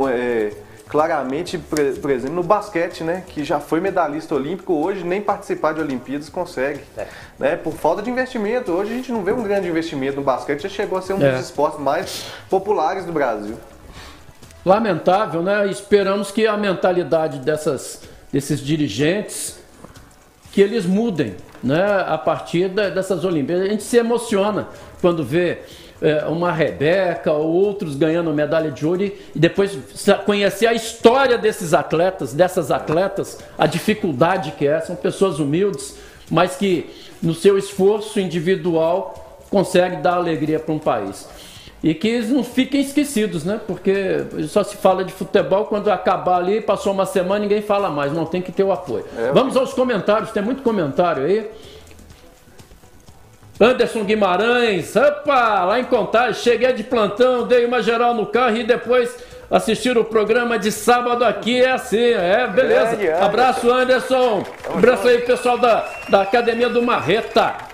é, 0.10 0.52
claramente, 0.90 1.58
por 1.58 2.12
exemplo, 2.12 2.36
no 2.36 2.44
basquete, 2.44 3.06
né, 3.06 3.24
que 3.26 3.46
já 3.46 3.62
foi 3.62 3.80
medalhista 3.80 4.36
olímpico, 4.36 4.74
hoje 4.74 5.06
nem 5.06 5.22
participar 5.22 5.74
de 5.74 5.80
Olimpíadas 5.80 6.28
consegue, 6.28 6.82
é. 6.98 7.08
né, 7.40 7.56
por 7.56 7.72
falta 7.72 8.02
de 8.02 8.10
investimento. 8.10 8.74
Hoje 8.74 8.92
a 8.92 8.96
gente 8.96 9.12
não 9.14 9.24
vê 9.24 9.32
um 9.32 9.42
grande 9.42 9.70
investimento 9.70 10.18
no 10.18 10.24
basquete, 10.24 10.64
já 10.64 10.70
chegou 10.70 10.98
a 10.98 11.02
ser 11.02 11.14
um 11.14 11.26
é. 11.26 11.32
dos 11.32 11.46
esportes 11.46 11.80
mais 11.80 12.26
populares 12.50 13.06
do 13.06 13.14
Brasil. 13.14 13.56
Lamentável, 14.66 15.42
né? 15.42 15.68
Esperamos 15.68 16.32
que 16.32 16.46
a 16.46 16.56
mentalidade 16.56 17.40
dessas, 17.40 18.04
desses 18.32 18.60
dirigentes 18.60 19.60
que 20.52 20.62
eles 20.62 20.86
mudem, 20.86 21.36
né? 21.64 22.06
A 22.08 22.18
partir 22.18 22.70
dessas 22.70 23.24
Olimpíadas, 23.26 23.66
a 23.66 23.70
gente 23.70 23.84
se 23.84 23.98
emociona 23.98 24.68
quando 25.02 25.24
vê 25.24 25.60
é, 26.02 26.26
uma 26.26 26.52
Rebeca 26.52 27.32
ou 27.32 27.48
outros 27.48 27.96
ganhando 27.96 28.32
medalha 28.34 28.72
de 28.72 28.86
ouro 28.86 29.04
e 29.04 29.16
depois 29.36 29.78
conhecer 30.26 30.68
a 30.68 30.74
história 30.74 31.38
desses 31.38 31.74
atletas, 31.74 32.34
dessas 32.34 32.72
atletas, 32.72 33.40
a 33.58 33.66
dificuldade 33.66 34.52
que 34.52 34.68
é. 34.68 34.80
São 34.82 34.96
pessoas 34.96 35.40
humildes, 35.40 35.96
mas 36.30 36.56
que 36.56 36.90
no 37.22 37.34
seu 37.34 37.58
esforço 37.58 38.20
individual 38.20 39.40
conseguem 39.50 40.02
dar 40.02 40.16
alegria 40.16 40.60
para 40.60 40.74
um 40.74 40.80
país. 40.80 41.28
E 41.84 41.96
que 41.96 42.08
eles 42.08 42.30
não 42.30 42.44
fiquem 42.44 42.80
esquecidos, 42.82 43.44
né? 43.44 43.60
Porque 43.66 44.24
só 44.48 44.64
se 44.64 44.78
fala 44.78 45.04
de 45.04 45.12
futebol 45.12 45.66
quando 45.66 45.90
acabar 45.90 46.38
ali, 46.38 46.62
passou 46.62 46.94
uma 46.94 47.08
semana, 47.08 47.40
ninguém 47.40 47.62
fala 47.62 47.90
mais, 47.90 48.14
não 48.14 48.26
tem 48.26 48.42
que 48.42 48.52
ter 48.52 48.64
o 48.64 48.72
apoio. 48.72 49.06
É, 49.18 49.32
Vamos 49.32 49.58
aos 49.58 49.74
comentários, 49.74 50.32
tem 50.32 50.44
muito 50.44 50.62
comentário 50.62 51.24
aí. 51.24 51.50
Anderson 53.60 54.04
Guimarães, 54.04 54.96
opa, 54.96 55.66
lá 55.66 55.80
em 55.80 55.86
Contagem, 55.86 56.34
cheguei 56.34 56.72
de 56.74 56.84
plantão, 56.84 57.48
dei 57.48 57.66
uma 57.66 57.82
geral 57.82 58.14
no 58.14 58.28
carro 58.28 58.58
e 58.58 58.64
depois 58.64 59.16
assistir 59.50 59.98
o 59.98 60.04
programa 60.04 60.58
de 60.58 60.72
sábado 60.72 61.26
aqui 61.26 61.62
é 61.62 61.72
assim, 61.72 61.98
é, 61.98 62.48
beleza. 62.48 62.98
Abraço, 63.24 63.72
Anderson. 63.72 64.44
Abraço 64.74 65.08
aí, 65.08 65.20
pessoal 65.20 65.58
da, 65.58 65.86
da 66.10 66.22
Academia 66.22 66.70
do 66.70 66.82
Marreta. 66.82 67.71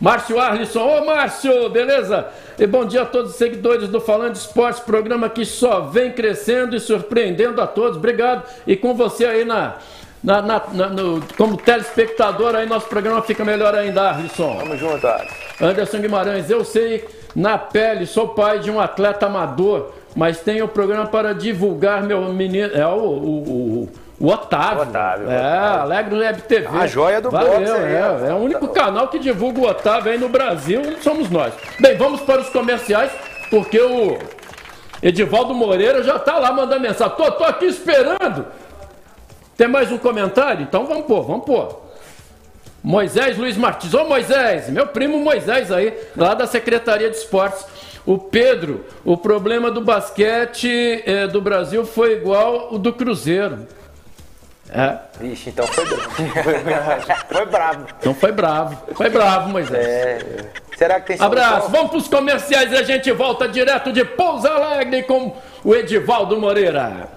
Márcio 0.00 0.38
Arlisson, 0.38 0.80
ô 0.80 1.04
Márcio, 1.06 1.70
beleza? 1.70 2.26
E 2.58 2.66
bom 2.66 2.84
dia 2.84 3.02
a 3.02 3.06
todos 3.06 3.30
os 3.30 3.36
seguidores 3.36 3.88
do 3.88 3.98
Falando 3.98 4.32
de 4.32 4.38
Esportes, 4.38 4.80
programa 4.80 5.28
que 5.30 5.44
só 5.44 5.80
vem 5.80 6.12
crescendo 6.12 6.76
e 6.76 6.80
surpreendendo 6.80 7.62
a 7.62 7.66
todos. 7.66 7.96
Obrigado. 7.96 8.42
E 8.66 8.76
com 8.76 8.94
você 8.94 9.24
aí 9.24 9.44
na, 9.44 9.76
na, 10.22 10.42
na, 10.42 10.62
na 10.72 10.88
no, 10.88 11.22
como 11.38 11.56
telespectador, 11.56 12.54
aí 12.54 12.66
nosso 12.66 12.88
programa 12.88 13.22
fica 13.22 13.42
melhor 13.42 13.74
ainda, 13.74 14.10
Arlisson. 14.10 14.56
Tamo 14.58 14.76
junto, 14.76 15.06
Anderson 15.62 15.98
Guimarães, 15.98 16.50
eu 16.50 16.62
sei 16.62 17.02
na 17.34 17.56
pele, 17.56 18.04
sou 18.06 18.28
pai 18.28 18.58
de 18.58 18.70
um 18.70 18.78
atleta 18.78 19.26
amador, 19.26 19.92
mas 20.14 20.40
tenho 20.40 20.66
o 20.66 20.68
programa 20.68 21.06
para 21.06 21.32
divulgar 21.32 22.02
meu 22.02 22.20
menino. 22.34 22.70
É 22.74 22.86
o, 22.86 22.98
o, 22.98 23.82
o 23.84 23.88
o 24.18 24.28
Otávio. 24.28 24.82
Otávio. 24.82 25.30
É, 25.30 25.38
Otávio. 25.38 25.80
Alegre 25.82 26.18
Web 26.18 26.42
TV. 26.42 26.68
A 26.68 26.86
joia 26.86 27.20
do 27.20 27.30
Valeu, 27.30 27.58
boxe 27.58 27.72
aí, 27.72 27.94
é, 27.94 28.30
é 28.30 28.32
o 28.32 28.38
único 28.38 28.68
canal 28.68 29.08
que 29.08 29.18
divulga 29.18 29.60
o 29.60 29.66
Otávio 29.68 30.12
aí 30.12 30.18
no 30.18 30.28
Brasil, 30.28 30.80
somos 31.02 31.30
nós. 31.30 31.52
Bem, 31.78 31.96
vamos 31.96 32.22
para 32.22 32.40
os 32.40 32.48
comerciais, 32.48 33.12
porque 33.50 33.80
o 33.80 34.18
Edivaldo 35.02 35.54
Moreira 35.54 36.02
já 36.02 36.16
está 36.16 36.38
lá 36.38 36.50
mandando 36.52 36.80
mensagem. 36.80 37.14
Tô, 37.16 37.30
tô 37.32 37.44
aqui 37.44 37.66
esperando. 37.66 38.46
Tem 39.56 39.68
mais 39.68 39.92
um 39.92 39.98
comentário? 39.98 40.62
Então 40.62 40.86
vamos 40.86 41.06
pôr, 41.06 41.22
vamos 41.22 41.44
pôr. 41.44 41.86
Moisés 42.82 43.36
Luiz 43.36 43.56
Martins. 43.56 43.92
Ô 43.94 44.04
Moisés, 44.04 44.70
meu 44.70 44.86
primo 44.86 45.18
Moisés 45.18 45.72
aí, 45.72 45.92
lá 46.16 46.34
da 46.34 46.46
Secretaria 46.46 47.10
de 47.10 47.16
Esportes. 47.16 47.66
O 48.06 48.16
Pedro, 48.16 48.86
o 49.04 49.16
problema 49.16 49.70
do 49.70 49.80
basquete 49.80 51.02
eh, 51.04 51.26
do 51.26 51.40
Brasil 51.40 51.84
foi 51.84 52.12
igual 52.12 52.68
o 52.72 52.78
do 52.78 52.92
Cruzeiro. 52.92 53.66
É. 54.70 54.98
Vixe, 55.20 55.50
então 55.50 55.66
foi, 55.66 55.86
foi 57.28 57.46
bravo. 57.46 57.86
Então 57.98 58.14
foi 58.14 58.32
bravo. 58.32 58.94
Foi 58.94 59.08
bravo, 59.10 59.48
Moisés. 59.48 59.86
É. 59.86 60.18
Será 60.76 61.00
que 61.00 61.16
tem 61.16 61.24
Abraço. 61.24 61.70
Vamos 61.70 61.90
para 61.90 61.98
os 61.98 62.08
comerciais 62.08 62.70
e 62.70 62.76
a 62.76 62.82
gente 62.82 63.10
volta 63.12 63.48
direto 63.48 63.92
de 63.92 64.04
Pouso 64.04 64.46
Alegre 64.46 65.04
com 65.04 65.34
o 65.64 65.74
Edivaldo 65.74 66.38
Moreira. 66.38 67.08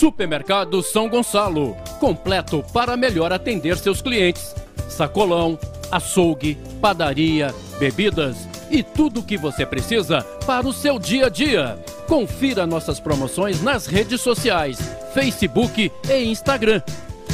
Supermercado 0.00 0.82
São 0.82 1.10
Gonçalo, 1.10 1.76
completo 1.98 2.64
para 2.72 2.96
melhor 2.96 3.34
atender 3.34 3.76
seus 3.76 4.00
clientes. 4.00 4.54
Sacolão, 4.88 5.58
açougue, 5.92 6.56
padaria, 6.80 7.54
bebidas 7.78 8.48
e 8.70 8.82
tudo 8.82 9.20
o 9.20 9.22
que 9.22 9.36
você 9.36 9.66
precisa 9.66 10.22
para 10.46 10.66
o 10.66 10.72
seu 10.72 10.98
dia 10.98 11.26
a 11.26 11.28
dia. 11.28 11.78
Confira 12.08 12.66
nossas 12.66 12.98
promoções 12.98 13.60
nas 13.60 13.84
redes 13.84 14.22
sociais, 14.22 14.78
Facebook 15.12 15.92
e 16.08 16.24
Instagram. 16.24 16.80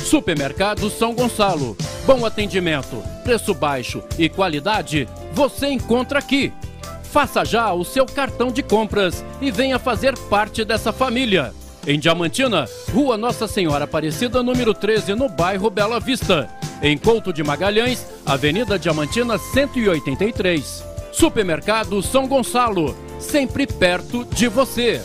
Supermercado 0.05 0.91
São 0.91 1.15
Gonçalo. 1.15 1.77
Bom 2.05 2.27
atendimento, 2.27 3.01
preço 3.23 3.55
baixo 3.55 4.03
e 4.19 4.29
qualidade 4.29 5.09
você 5.33 5.69
encontra 5.69 6.19
aqui. 6.19 6.53
Faça 7.13 7.45
já 7.45 7.73
o 7.73 7.85
seu 7.85 8.05
cartão 8.05 8.51
de 8.51 8.65
compras 8.65 9.25
e 9.41 9.53
venha 9.53 9.79
fazer 9.79 10.19
parte 10.29 10.65
dessa 10.65 10.93
família. 10.93 11.55
Em 11.87 12.01
Diamantina, 12.01 12.69
Rua 12.93 13.17
Nossa 13.17 13.47
Senhora 13.47 13.85
Aparecida, 13.85 14.43
número 14.43 14.75
13, 14.75 15.15
no 15.15 15.29
bairro 15.29 15.71
Bela 15.71 16.01
Vista. 16.01 16.51
Em 16.83 16.99
Couto 16.99 17.33
de 17.33 17.45
Magalhães, 17.45 18.05
Avenida 18.27 18.77
Diamantina 18.77 19.39
183. 19.39 20.85
Supermercado 21.13 22.03
São 22.03 22.27
Gonçalo, 22.27 22.97
sempre 23.21 23.69
perto 23.69 24.25
de 24.25 24.49
você. 24.49 25.01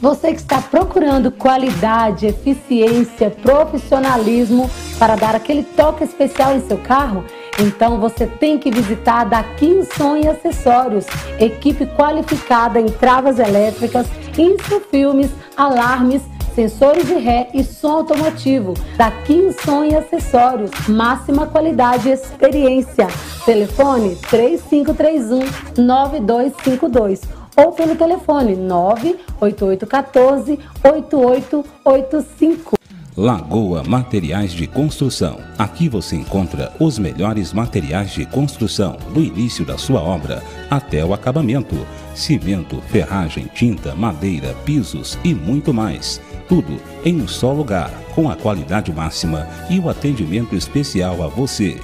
Você 0.02 0.32
que 0.32 0.40
está 0.40 0.60
procurando 0.60 1.30
qualidade, 1.30 2.26
eficiência, 2.26 3.30
profissionalismo 3.30 4.68
para 4.98 5.14
dar 5.14 5.36
aquele 5.36 5.62
toque 5.62 6.02
especial 6.02 6.56
em 6.56 6.60
seu 6.60 6.76
carro, 6.76 7.24
então 7.56 8.00
você 8.00 8.26
tem 8.26 8.58
que 8.58 8.68
visitar 8.68 9.20
a 9.20 9.24
Daqui 9.24 9.86
Som 9.96 10.16
e 10.16 10.26
Acessórios, 10.26 11.06
equipe 11.38 11.86
qualificada 11.86 12.80
em 12.80 12.86
travas 12.86 13.38
elétricas, 13.38 14.08
infofilmes, 14.36 15.30
alarmes, 15.56 16.22
sensores 16.52 17.06
de 17.06 17.14
ré 17.14 17.48
e 17.54 17.62
som 17.62 17.98
automotivo. 17.98 18.74
Daqui 18.96 19.52
Som 19.64 19.84
e 19.84 19.94
Acessórios, 19.94 20.72
máxima 20.88 21.46
qualidade 21.46 22.08
e 22.08 22.12
experiência. 22.12 23.06
Telefone 23.46 24.16
3531 24.28 25.44
9252 25.80 27.41
ou 27.56 27.72
pelo 27.72 27.96
telefone 27.96 28.54
98814 28.56 30.58
8885. 30.84 32.82
Lagoa 33.14 33.84
Materiais 33.84 34.52
de 34.52 34.66
Construção. 34.66 35.38
Aqui 35.58 35.86
você 35.86 36.16
encontra 36.16 36.72
os 36.80 36.98
melhores 36.98 37.52
materiais 37.52 38.12
de 38.12 38.24
construção, 38.24 38.96
do 39.12 39.20
início 39.20 39.66
da 39.66 39.76
sua 39.76 40.00
obra 40.00 40.42
até 40.70 41.04
o 41.04 41.12
acabamento: 41.12 41.76
cimento, 42.14 42.80
ferragem, 42.88 43.50
tinta, 43.54 43.94
madeira, 43.94 44.54
pisos 44.64 45.18
e 45.22 45.34
muito 45.34 45.74
mais. 45.74 46.22
Tudo 46.48 46.80
em 47.04 47.20
um 47.20 47.28
só 47.28 47.52
lugar, 47.52 47.90
com 48.14 48.30
a 48.30 48.36
qualidade 48.36 48.90
máxima 48.90 49.46
e 49.68 49.78
o 49.78 49.90
atendimento 49.90 50.56
especial 50.56 51.22
a 51.22 51.28
você. 51.28 51.78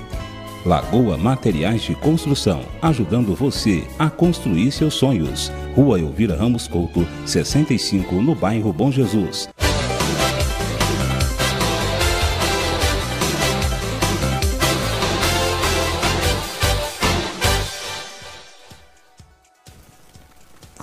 Lagoa 0.68 1.16
Materiais 1.16 1.80
de 1.80 1.94
Construção, 1.94 2.60
ajudando 2.82 3.34
você 3.34 3.84
a 3.98 4.10
construir 4.10 4.70
seus 4.70 4.92
sonhos. 4.92 5.50
Rua 5.74 5.98
Elvira 5.98 6.36
Ramos 6.36 6.68
Couto, 6.68 7.08
65, 7.24 8.16
no 8.16 8.34
bairro 8.34 8.70
Bom 8.70 8.92
Jesus. 8.92 9.48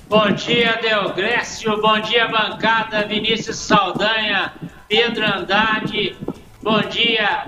Bom 0.07 0.29
dia, 0.31 0.77
Delgrécio. 0.83 1.81
Bom 1.81 1.99
dia, 1.99 2.27
bancada. 2.27 3.07
Vinícius 3.07 3.57
Saldanha, 3.57 4.53
Pedro 4.87 5.25
Andrade. 5.25 6.15
Bom 6.61 6.79
dia, 6.81 7.45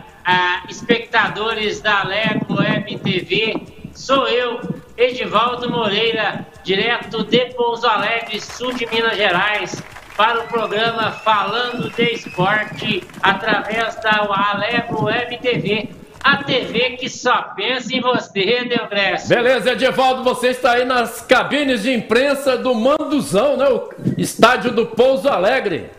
espectadores 0.68 1.82
da 1.82 2.04
Lego 2.04 2.56
Web 2.56 2.98
TV. 2.98 3.62
Sou 3.94 4.28
eu, 4.28 4.60
Edivaldo 4.98 5.70
Moreira, 5.70 6.48
direto 6.64 7.24
de 7.24 7.46
Pouso 7.54 7.88
Alegre, 7.88 8.42
sul 8.42 8.74
de 8.74 8.88
Minas 8.88 9.16
Gerais, 9.18 9.84
para 10.16 10.40
o 10.40 10.48
programa 10.48 11.12
Falando 11.12 11.92
de 11.92 12.12
Esporte, 12.12 13.04
através 13.22 13.96
da 13.98 14.28
Alego 14.32 15.06
Web 15.06 15.38
TV 15.38 15.90
a 16.24 16.44
TV 16.44 16.98
que 16.98 17.10
só 17.10 17.54
pensa 17.56 17.96
em 17.96 18.02
você, 18.02 18.66
Delgrécio. 18.66 19.30
Beleza, 19.30 19.72
Edivaldo, 19.72 20.24
você 20.24 20.50
está 20.50 20.74
aí 20.74 20.86
nas 20.86 21.22
cabines 21.22 21.84
de 21.84 21.94
imprensa 21.94 22.58
do 22.58 22.74
Manduzão, 22.74 23.58
né? 23.58 23.68
O 23.70 23.90
estádio 24.18 24.72
do 24.72 24.86
Pouso 24.86 25.30
Alegre. 25.30 25.90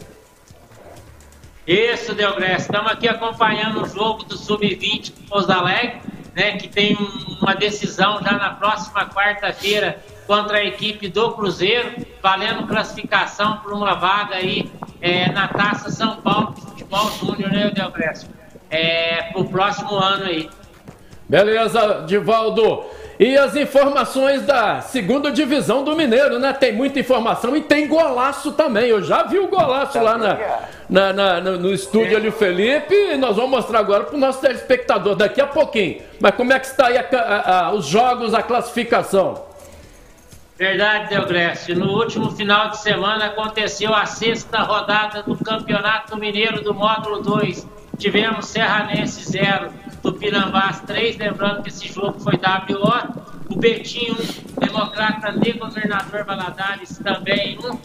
Isso, 1.66 2.14
Delgrécio. 2.14 2.66
Estamos 2.66 2.92
aqui 2.92 3.08
acompanhando 3.08 3.82
o 3.82 3.86
jogo 3.86 4.24
do 4.24 4.36
Sub-20 4.36 5.12
do 5.12 5.22
Pouso 5.28 5.52
Alegre, 5.52 6.00
né? 6.34 6.56
Que 6.56 6.68
tem 6.68 6.96
uma 7.42 7.54
decisão 7.54 8.22
já 8.22 8.32
na 8.32 8.50
próxima 8.50 9.06
quarta-feira 9.06 10.02
contra 10.26 10.58
a 10.58 10.64
equipe 10.64 11.08
do 11.08 11.32
Cruzeiro, 11.32 12.06
valendo 12.22 12.66
classificação 12.66 13.58
por 13.58 13.72
uma 13.72 13.94
vaga 13.94 14.36
aí 14.36 14.70
é, 15.00 15.30
na 15.32 15.48
Taça 15.48 15.90
São 15.90 16.16
Paulo 16.16 16.54
de 16.54 16.60
Futebol 16.60 17.10
Júnior, 17.18 17.50
né, 17.50 17.70
Delgrécio? 17.70 18.37
É, 18.70 19.30
pro 19.32 19.44
próximo 19.44 19.94
ano 19.94 20.24
aí. 20.24 20.48
Beleza, 21.28 22.04
Divaldo. 22.06 22.84
E 23.18 23.36
as 23.36 23.56
informações 23.56 24.42
da 24.46 24.80
segunda 24.80 25.32
divisão 25.32 25.82
do 25.82 25.96
Mineiro, 25.96 26.38
né? 26.38 26.52
Tem 26.52 26.72
muita 26.72 27.00
informação 27.00 27.56
e 27.56 27.60
tem 27.60 27.88
golaço 27.88 28.52
também. 28.52 28.86
Eu 28.88 29.02
já 29.02 29.24
vi 29.24 29.40
o 29.40 29.48
golaço 29.48 30.00
lá 30.00 30.16
na, 30.16 30.38
na, 30.88 31.12
na 31.12 31.40
no, 31.40 31.58
no, 31.58 31.74
estúdio 31.74 32.16
ali, 32.16 32.28
o 32.28 32.32
Felipe. 32.32 32.94
E 32.94 33.16
nós 33.16 33.34
vamos 33.34 33.50
mostrar 33.50 33.80
agora 33.80 34.04
para 34.04 34.14
o 34.14 34.18
nosso 34.18 34.40
telespectador 34.40 35.16
daqui 35.16 35.40
a 35.40 35.48
pouquinho. 35.48 36.00
Mas 36.20 36.34
como 36.36 36.52
é 36.52 36.60
que 36.60 36.66
está 36.66 36.86
aí 36.86 36.96
a, 36.96 37.08
a, 37.12 37.66
a, 37.66 37.72
os 37.72 37.86
jogos, 37.86 38.32
a 38.34 38.42
classificação? 38.42 39.44
Verdade, 40.56 41.08
Delgrécio. 41.08 41.76
No 41.76 41.92
último 41.98 42.30
final 42.30 42.70
de 42.70 42.78
semana 42.78 43.26
aconteceu 43.26 43.92
a 43.92 44.06
sexta 44.06 44.60
rodada 44.60 45.24
do 45.24 45.36
Campeonato 45.36 46.16
Mineiro 46.16 46.62
do 46.62 46.72
Módulo 46.72 47.20
2 47.20 47.66
Tivemos 47.98 48.46
Serranense 48.46 49.24
0, 49.24 49.72
Tupinambás 50.00 50.80
3, 50.82 51.16
lembrando 51.18 51.64
que 51.64 51.68
esse 51.68 51.88
jogo 51.88 52.20
foi 52.20 52.34
WO. 52.34 53.26
O 53.50 53.56
Betinho, 53.56 54.16
Democrata 54.60 55.32
de 55.32 55.52
Governador 55.54 56.24
Valadares 56.24 56.96
também 56.98 57.58
1. 57.58 57.78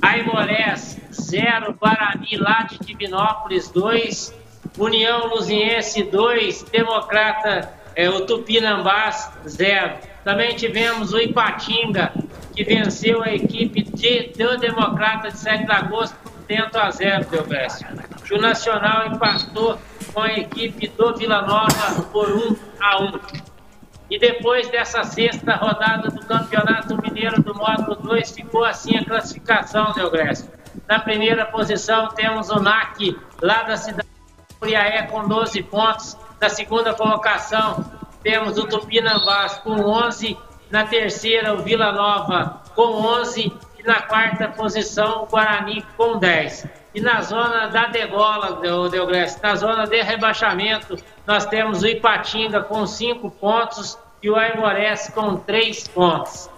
Aimorés 0.00 0.98
0, 1.12 1.76
Guarani 1.78 2.36
lá 2.38 2.62
de 2.62 2.78
Divinópolis 2.78 3.68
2. 3.68 4.34
União 4.78 5.26
Luziense 5.26 6.04
2, 6.04 6.62
Democrata, 6.72 7.70
é, 7.94 8.08
o 8.08 8.24
Tupinambás 8.24 9.30
0. 9.46 9.96
Também 10.24 10.56
tivemos 10.56 11.12
o 11.12 11.18
Ipatinga, 11.18 12.14
que 12.56 12.64
venceu 12.64 13.22
a 13.22 13.34
equipe 13.34 13.82
de, 13.82 14.32
do 14.38 14.56
Democrata 14.56 15.30
de 15.30 15.38
7 15.38 15.66
de 15.66 15.72
agosto 15.72 16.16
por 16.22 16.32
100 16.46 16.58
a 16.80 16.90
0, 16.90 17.26
Delgrécio 17.30 17.99
que 18.30 18.36
o 18.36 18.40
Nacional 18.40 19.08
empatou 19.08 19.76
com 20.14 20.20
a 20.20 20.32
equipe 20.32 20.86
do 20.86 21.16
Vila 21.16 21.42
Nova 21.42 22.00
por 22.12 22.30
1 22.30 22.56
a 22.80 23.02
1. 23.02 23.20
E 24.08 24.20
depois 24.20 24.68
dessa 24.68 25.02
sexta 25.02 25.56
rodada 25.56 26.08
do 26.10 26.24
Campeonato 26.24 26.96
Mineiro 27.02 27.42
do 27.42 27.52
Módulo 27.52 27.96
2, 27.96 28.30
ficou 28.30 28.64
assim 28.64 28.96
a 28.96 29.04
classificação, 29.04 29.90
Delgrécio. 29.94 30.48
Na 30.86 31.00
primeira 31.00 31.44
posição 31.44 32.06
temos 32.10 32.50
o 32.50 32.60
NAC, 32.60 33.18
lá 33.42 33.64
da 33.64 33.76
cidade 33.76 34.08
de 34.48 34.54
Curiaé, 34.60 35.02
com 35.02 35.26
12 35.26 35.64
pontos. 35.64 36.16
Na 36.40 36.48
segunda 36.48 36.94
colocação 36.94 37.84
temos 38.22 38.56
o 38.58 38.64
Tupinambás 38.68 39.54
com 39.58 39.72
11. 39.72 40.38
Na 40.70 40.84
terceira, 40.84 41.52
o 41.52 41.62
Vila 41.64 41.90
Nova 41.90 42.62
com 42.76 42.92
11. 42.92 43.52
E 43.76 43.82
na 43.82 44.02
quarta 44.02 44.46
posição, 44.46 45.24
o 45.24 45.26
Guarani 45.26 45.84
com 45.96 46.16
10. 46.16 46.79
E 46.94 47.00
na 47.00 47.22
zona 47.22 47.68
da 47.68 47.86
degola, 47.86 48.60
Deogrécio, 48.90 49.40
na 49.42 49.54
zona 49.54 49.86
de 49.86 50.02
rebaixamento, 50.02 50.96
nós 51.26 51.46
temos 51.46 51.82
o 51.82 51.86
Ipatinga 51.86 52.62
com 52.62 52.84
5 52.84 53.30
pontos 53.30 53.96
e 54.22 54.28
o 54.28 54.36
Aimorés 54.36 55.08
com 55.14 55.36
3 55.36 55.88
pontos. 55.88 56.50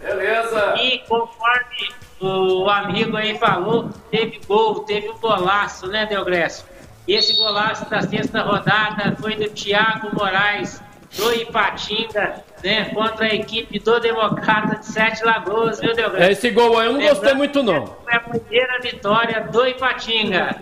Beleza. 0.00 0.74
E 0.78 0.98
conforme 1.06 1.92
o 2.20 2.68
amigo 2.68 3.16
aí 3.16 3.38
falou, 3.38 3.90
teve 4.10 4.40
gol, 4.46 4.80
teve 4.80 5.08
um 5.08 5.18
golaço, 5.18 5.86
né, 5.86 6.04
Deogrécio? 6.06 6.66
Esse 7.06 7.36
golaço 7.36 7.88
da 7.88 8.02
sexta 8.02 8.42
rodada 8.42 9.16
foi 9.20 9.36
do 9.36 9.48
Thiago 9.50 10.14
Moraes, 10.14 10.82
do 11.16 11.32
Ipatinga, 11.32 12.44
né, 12.62 12.86
contra 12.86 13.26
a 13.26 13.34
equipe 13.34 13.78
do 13.78 13.98
Democrata 13.98 14.76
de 14.76 14.86
Sete 14.86 15.24
Lagoas, 15.24 15.80
viu, 15.80 15.94
Delgado? 15.94 16.22
Esse 16.24 16.50
gol 16.50 16.78
aí 16.78 16.86
eu 16.86 16.92
não 16.92 17.00
Lembrando 17.00 17.14
gostei 17.14 17.34
muito, 17.34 17.62
não. 17.62 17.86
Foi 18.04 18.14
a 18.14 18.20
primeira 18.20 18.80
vitória 18.80 19.40
do 19.40 19.66
Ipatinga. 19.66 20.56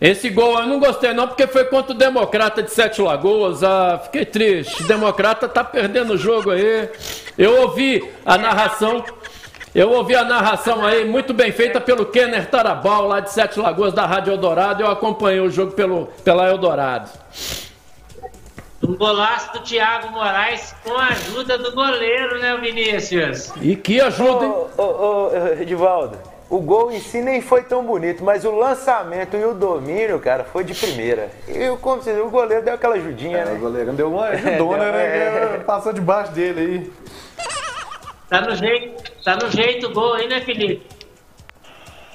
Esse 0.00 0.30
gol 0.30 0.60
eu 0.60 0.66
não 0.66 0.78
gostei 0.78 1.12
não, 1.12 1.26
porque 1.26 1.46
foi 1.48 1.64
contra 1.64 1.92
o 1.92 1.98
Democrata 1.98 2.62
de 2.62 2.70
Sete 2.70 3.02
Lagoas. 3.02 3.64
Ah, 3.64 4.00
fiquei 4.04 4.24
triste. 4.24 4.84
O 4.84 4.86
Democrata 4.86 5.48
tá 5.48 5.64
perdendo 5.64 6.14
o 6.14 6.16
jogo 6.16 6.52
aí. 6.52 6.88
Eu 7.36 7.62
ouvi 7.62 8.08
a 8.24 8.38
narração. 8.38 9.04
Eu 9.74 9.90
ouvi 9.90 10.14
a 10.14 10.24
narração 10.24 10.84
aí, 10.84 11.04
muito 11.04 11.34
bem 11.34 11.52
feita 11.52 11.80
pelo 11.80 12.06
Kenner 12.06 12.46
Tarabal, 12.46 13.06
lá 13.06 13.20
de 13.20 13.30
Sete 13.30 13.60
Lagoas, 13.60 13.92
da 13.92 14.06
Rádio 14.06 14.32
Eldorado. 14.32 14.82
Eu 14.82 14.90
acompanhei 14.90 15.40
o 15.40 15.50
jogo 15.50 15.72
pelo, 15.72 16.06
pela 16.24 16.48
Eldorado. 16.48 17.10
Um 18.88 18.96
golaço 18.96 19.52
do 19.52 19.60
Thiago 19.60 20.10
Moraes 20.10 20.74
com 20.82 20.94
a 20.96 21.08
ajuda 21.08 21.58
do 21.58 21.72
goleiro, 21.72 22.38
né, 22.38 22.56
Vinícius? 22.56 23.52
E 23.60 23.76
que 23.76 24.00
ajuda, 24.00 24.46
hein? 24.46 24.50
Ô, 24.78 24.82
ô, 24.82 25.26
ô, 25.28 25.36
Edivaldo, 25.60 26.18
o 26.48 26.58
gol 26.58 26.90
em 26.90 26.98
si 26.98 27.20
nem 27.20 27.42
foi 27.42 27.62
tão 27.64 27.84
bonito, 27.84 28.24
mas 28.24 28.46
o 28.46 28.50
lançamento 28.50 29.36
e 29.36 29.44
o 29.44 29.52
domínio, 29.52 30.18
cara, 30.18 30.42
foi 30.42 30.64
de 30.64 30.72
primeira. 30.74 31.28
E 31.46 31.76
como 31.82 32.00
você 32.02 32.12
o 32.18 32.30
goleiro 32.30 32.64
deu 32.64 32.72
aquela 32.72 32.94
ajudinha, 32.94 33.36
É, 33.36 33.44
né? 33.44 33.52
o 33.52 33.58
goleiro 33.58 33.92
deu 33.92 34.10
uma 34.10 34.24
ajudona, 34.28 34.84
É, 34.84 34.90
né? 34.92 35.54
é. 35.56 35.58
Passou 35.66 35.92
debaixo 35.92 36.32
dele 36.32 36.60
aí. 36.60 36.92
Tá 38.30 38.40
no 38.40 38.56
jeito, 38.56 39.12
tá 39.22 39.36
no 39.36 39.50
jeito 39.50 39.88
o 39.88 39.92
gol 39.92 40.14
aí, 40.14 40.26
né, 40.28 40.40
Felipe? 40.40 40.82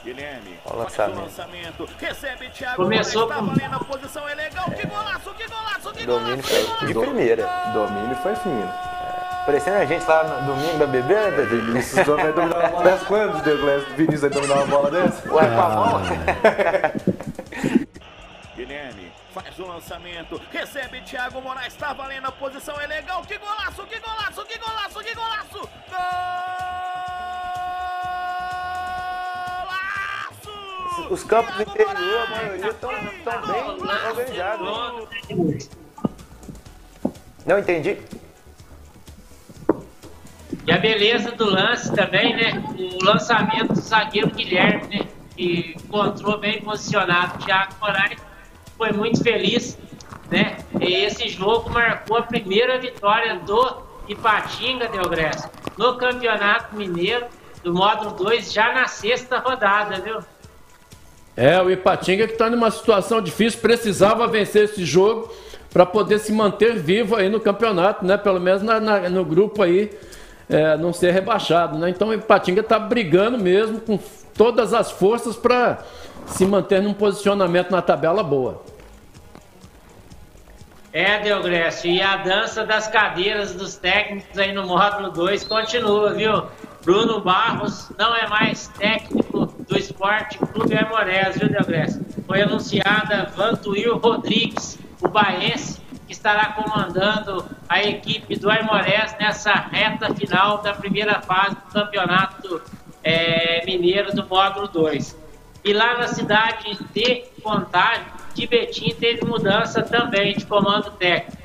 Guilherme. 0.03 0.59
Ó 0.65 0.69
o 0.69 0.71
faz 0.71 0.77
o 0.77 0.83
lançamento. 0.83 1.19
lançamento. 1.21 1.89
Recebe 1.99 2.49
Thiago. 2.49 2.75
Começou 2.83 3.21
Moraes, 3.23 3.41
com- 3.41 3.47
tá 3.47 3.53
valendo 3.55 3.75
a 3.75 3.79
posição, 3.85 4.27
é 4.29 4.35
legal. 4.35 4.65
Que 4.71 4.85
golaço, 4.87 5.33
que 5.33 5.47
golaço, 5.47 5.93
que 5.93 6.05
Domínio 6.05 6.35
golaço. 6.35 6.43
que 6.43 6.49
foi 6.49 6.63
golaço. 6.65 6.85
de 6.87 6.93
primeira. 6.93 7.47
Domínio 7.73 8.15
foi 8.17 8.35
fino. 8.35 8.73
Parecendo 9.45 9.77
a 9.77 9.85
gente 9.85 10.05
lá 10.05 10.23
no 10.23 10.53
domingo 10.55 10.77
da 10.77 10.87
bebê, 10.87 11.13
né, 11.15 11.31
Pedro? 11.31 11.61
Vinícius 11.65 12.05
vai 12.07 12.31
dominar 12.33 12.59
uma 12.59 12.69
bola 12.69 12.83
dessa. 12.83 13.05
Quando 13.05 13.43
Douglas 13.43 13.83
Vinícius 13.89 14.21
vai 14.21 14.29
dominar 14.29 14.55
uma 14.55 14.65
bola 14.67 14.91
dessa? 14.91 15.33
Ué, 15.33 15.45
com 15.45 15.61
a 15.61 15.69
mão. 15.69 16.01
Guilherme 18.55 19.11
faz 19.33 19.57
o 19.59 19.65
lançamento. 19.67 20.39
Recebe 20.51 21.01
Thiago 21.01 21.41
Moraes, 21.41 21.73
tá 21.75 21.91
valendo 21.91 22.27
a 22.27 22.31
posição, 22.31 22.79
é 22.79 22.87
legal. 22.87 23.21
Que 23.23 23.37
golaço, 23.37 23.83
que 23.87 23.99
golaço, 23.99 24.45
que 24.45 24.57
golaço, 24.59 24.99
que 25.03 25.13
golaço. 25.15 25.69
Golaço! 25.89 27.12
Os 31.09 31.23
campos 31.23 31.55
do 31.55 31.61
interior, 31.63 32.27
a 32.27 32.29
maioria 32.29 32.69
estão 32.69 32.89
bem 32.89 33.63
organizados. 34.07 35.69
Não 37.45 37.59
entendi. 37.59 37.97
E 40.65 40.71
a 40.71 40.77
beleza 40.77 41.31
do 41.31 41.45
lance 41.45 41.93
também, 41.93 42.35
né? 42.35 42.63
O 42.77 43.03
lançamento 43.03 43.73
do 43.73 43.81
zagueiro 43.81 44.29
Guilherme, 44.29 44.87
né? 44.87 45.07
Que 45.35 45.75
encontrou 45.77 46.37
bem 46.37 46.61
posicionado 46.61 47.35
o 47.35 47.45
Thiago 47.45 47.73
Moraes. 47.81 48.17
Foi 48.77 48.91
muito 48.91 49.21
feliz, 49.21 49.77
né? 50.31 50.57
E 50.79 50.93
esse 51.05 51.27
jogo 51.27 51.69
marcou 51.69 52.17
a 52.17 52.21
primeira 52.23 52.79
vitória 52.79 53.39
do 53.39 53.83
Ipatinga, 54.07 54.87
Deogresso, 54.87 55.49
no 55.77 55.97
Campeonato 55.97 56.75
Mineiro, 56.75 57.27
do 57.63 57.73
módulo 57.73 58.11
2, 58.11 58.51
já 58.53 58.73
na 58.73 58.87
sexta 58.87 59.39
rodada, 59.39 59.99
viu? 59.99 60.19
É, 61.35 61.59
o 61.61 61.69
Ipatinga 61.71 62.27
que 62.27 62.33
está 62.33 62.49
numa 62.49 62.69
situação 62.69 63.19
difícil, 63.21 63.59
precisava 63.59 64.27
vencer 64.27 64.65
esse 64.65 64.85
jogo 64.85 65.31
para 65.71 65.85
poder 65.85 66.19
se 66.19 66.31
manter 66.31 66.75
vivo 66.75 67.15
aí 67.15 67.27
no 67.29 67.39
campeonato, 67.39 68.05
né? 68.05 68.15
Pelo 68.17 68.39
menos 68.39 68.61
na- 68.61 68.79
na- 68.79 69.09
no 69.09 69.25
grupo 69.25 69.63
aí, 69.63 69.89
é, 70.47 70.77
não 70.77 70.93
ser 70.93 71.11
rebaixado, 71.11 71.77
né? 71.79 71.89
Então 71.89 72.09
o 72.09 72.13
Ipatinga 72.13 72.61
está 72.61 72.77
brigando 72.77 73.39
mesmo 73.39 73.79
com 73.79 73.97
todas 74.37 74.73
as 74.73 74.91
forças 74.91 75.35
para 75.35 75.79
se 76.27 76.45
manter 76.45 76.81
num 76.81 76.93
posicionamento 76.93 77.71
na 77.71 77.81
tabela 77.81 78.21
boa. 78.23 78.61
É, 80.91 81.17
Deogrécio, 81.19 81.89
e 81.89 81.99
a 81.99 82.17
dança 82.17 82.63
das 82.63 82.87
cadeiras 82.87 83.55
dos 83.55 83.75
técnicos 83.75 84.37
aí 84.37 84.53
no 84.53 84.67
módulo 84.67 85.09
2 85.09 85.43
continua, 85.43 86.13
viu? 86.13 86.43
Bruno 86.83 87.21
Barros 87.21 87.89
não 87.97 88.13
é 88.13 88.27
mais 88.27 88.67
técnico 88.67 89.45
do 89.45 89.77
Esporte 89.77 90.37
Clube 90.37 90.75
Aimorés, 90.75 91.37
viu, 91.37 91.47
Deogrécio? 91.47 92.05
Foi 92.27 92.41
anunciada 92.41 93.31
Vantuil 93.35 93.97
Rodrigues, 93.97 94.77
o 95.01 95.07
baense, 95.07 95.79
que 96.05 96.11
estará 96.11 96.47
comandando 96.47 97.45
a 97.69 97.81
equipe 97.81 98.37
do 98.37 98.49
Aimorés 98.49 99.15
nessa 99.17 99.53
reta 99.53 100.13
final 100.13 100.57
da 100.57 100.73
primeira 100.73 101.21
fase 101.21 101.55
do 101.55 101.71
Campeonato 101.71 102.61
eh, 103.01 103.63
Mineiro 103.65 104.13
do 104.13 104.27
módulo 104.27 104.67
2. 104.67 105.17
E 105.63 105.71
lá 105.71 105.97
na 105.97 106.07
cidade 106.07 106.77
de 106.93 107.23
Contagem, 107.41 108.03
de 108.33 108.45
Betim, 108.45 108.93
teve 108.95 109.23
mudança 109.25 109.81
também 109.81 110.35
de 110.35 110.45
comando 110.45 110.91
técnico. 110.91 111.41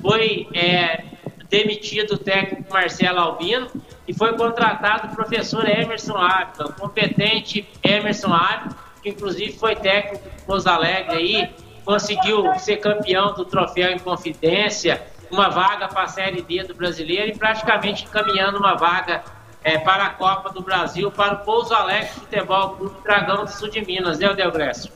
Foi 0.00 0.46
é, 0.54 1.02
demitido 1.48 2.14
o 2.14 2.18
técnico 2.18 2.72
Marcelo 2.72 3.18
Albino 3.18 3.68
e 4.06 4.14
foi 4.14 4.36
contratado 4.36 5.08
o 5.08 5.16
professor 5.16 5.68
Emerson 5.68 6.16
Ávila, 6.16 6.68
o 6.68 6.72
competente 6.72 7.68
Emerson 7.82 8.32
Ávila, 8.32 8.76
que 9.02 9.10
inclusive 9.10 9.52
foi 9.52 9.76
técnico 9.76 10.24
do 10.24 10.42
Pouso 10.44 10.68
Alegre 10.68 11.16
aí, 11.16 11.50
conseguiu 11.84 12.58
ser 12.58 12.78
campeão 12.78 13.34
do 13.34 13.44
troféu 13.44 13.90
em 13.90 13.98
confidência, 13.98 15.02
uma 15.30 15.48
vaga 15.48 15.88
para 15.88 16.02
a 16.02 16.08
Série 16.08 16.42
D 16.42 16.64
do 16.64 16.74
brasileiro 16.74 17.28
e 17.28 17.36
praticamente 17.36 18.04
encaminhando 18.04 18.58
uma 18.58 18.74
vaga 18.74 19.22
é, 19.62 19.78
para 19.78 20.04
a 20.04 20.10
Copa 20.10 20.50
do 20.50 20.62
Brasil, 20.62 21.10
para 21.10 21.34
o 21.34 21.38
Pouso 21.38 21.74
Alegre 21.74 22.08
Futebol 22.10 22.70
Clube 22.70 22.96
Dragão 23.02 23.44
do 23.44 23.50
Sul 23.50 23.68
de 23.68 23.84
Minas, 23.84 24.18
né, 24.18 24.32
Delgresso? 24.32 24.92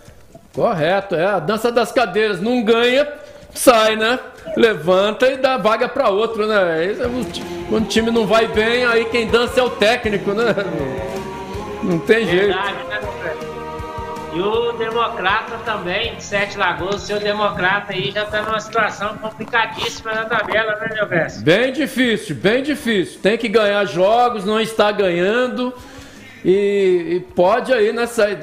Correto, 0.54 1.14
é 1.14 1.26
a 1.26 1.38
dança 1.38 1.70
das 1.70 1.92
cadeiras. 1.92 2.40
Não 2.40 2.62
ganha, 2.62 3.06
sai, 3.54 3.96
né? 3.96 4.18
Levanta 4.56 5.26
e 5.28 5.36
dá 5.36 5.56
vaga 5.56 5.88
para 5.88 6.08
outro, 6.08 6.46
né? 6.46 6.96
Quando 7.68 7.84
o 7.84 7.88
time 7.88 8.10
não 8.10 8.26
vai 8.26 8.46
bem, 8.48 8.84
aí 8.84 9.04
quem 9.04 9.26
dança 9.26 9.60
é 9.60 9.62
o 9.62 9.70
técnico, 9.70 10.32
né? 10.32 10.54
Não 11.82 11.98
tem 11.98 12.26
jeito. 12.26 12.46
Verdade, 12.46 12.84
né, 12.88 13.00
Delgresso? 13.00 13.50
E 14.32 14.40
o 14.40 14.72
Democrata 14.72 15.58
também, 15.64 16.14
de 16.14 16.22
Sete 16.22 16.56
Lagoas, 16.56 16.96
o 16.96 16.98
seu 16.98 17.18
Democrata 17.18 17.92
aí 17.92 18.12
já 18.12 18.22
está 18.22 18.42
numa 18.42 18.60
situação 18.60 19.16
complicadíssima 19.18 20.12
na 20.12 20.24
tabela, 20.24 20.76
né, 20.76 20.88
Delgresso? 20.88 21.42
Bem 21.42 21.72
difícil, 21.72 22.36
bem 22.36 22.62
difícil. 22.62 23.20
Tem 23.20 23.36
que 23.36 23.48
ganhar 23.48 23.84
jogos, 23.86 24.44
não 24.44 24.60
está 24.60 24.92
ganhando. 24.92 25.74
E, 26.44 27.16
e 27.16 27.20
pode 27.34 27.72
aí 27.72 27.92
nessa 27.92 28.38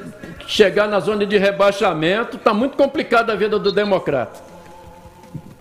chegar 0.46 0.88
na 0.88 1.00
zona 1.00 1.26
de 1.26 1.38
rebaixamento. 1.38 2.38
Tá 2.38 2.54
muito 2.54 2.76
complicada 2.76 3.34
a 3.34 3.36
vida 3.36 3.58
do 3.58 3.72
Democrata. 3.72 4.47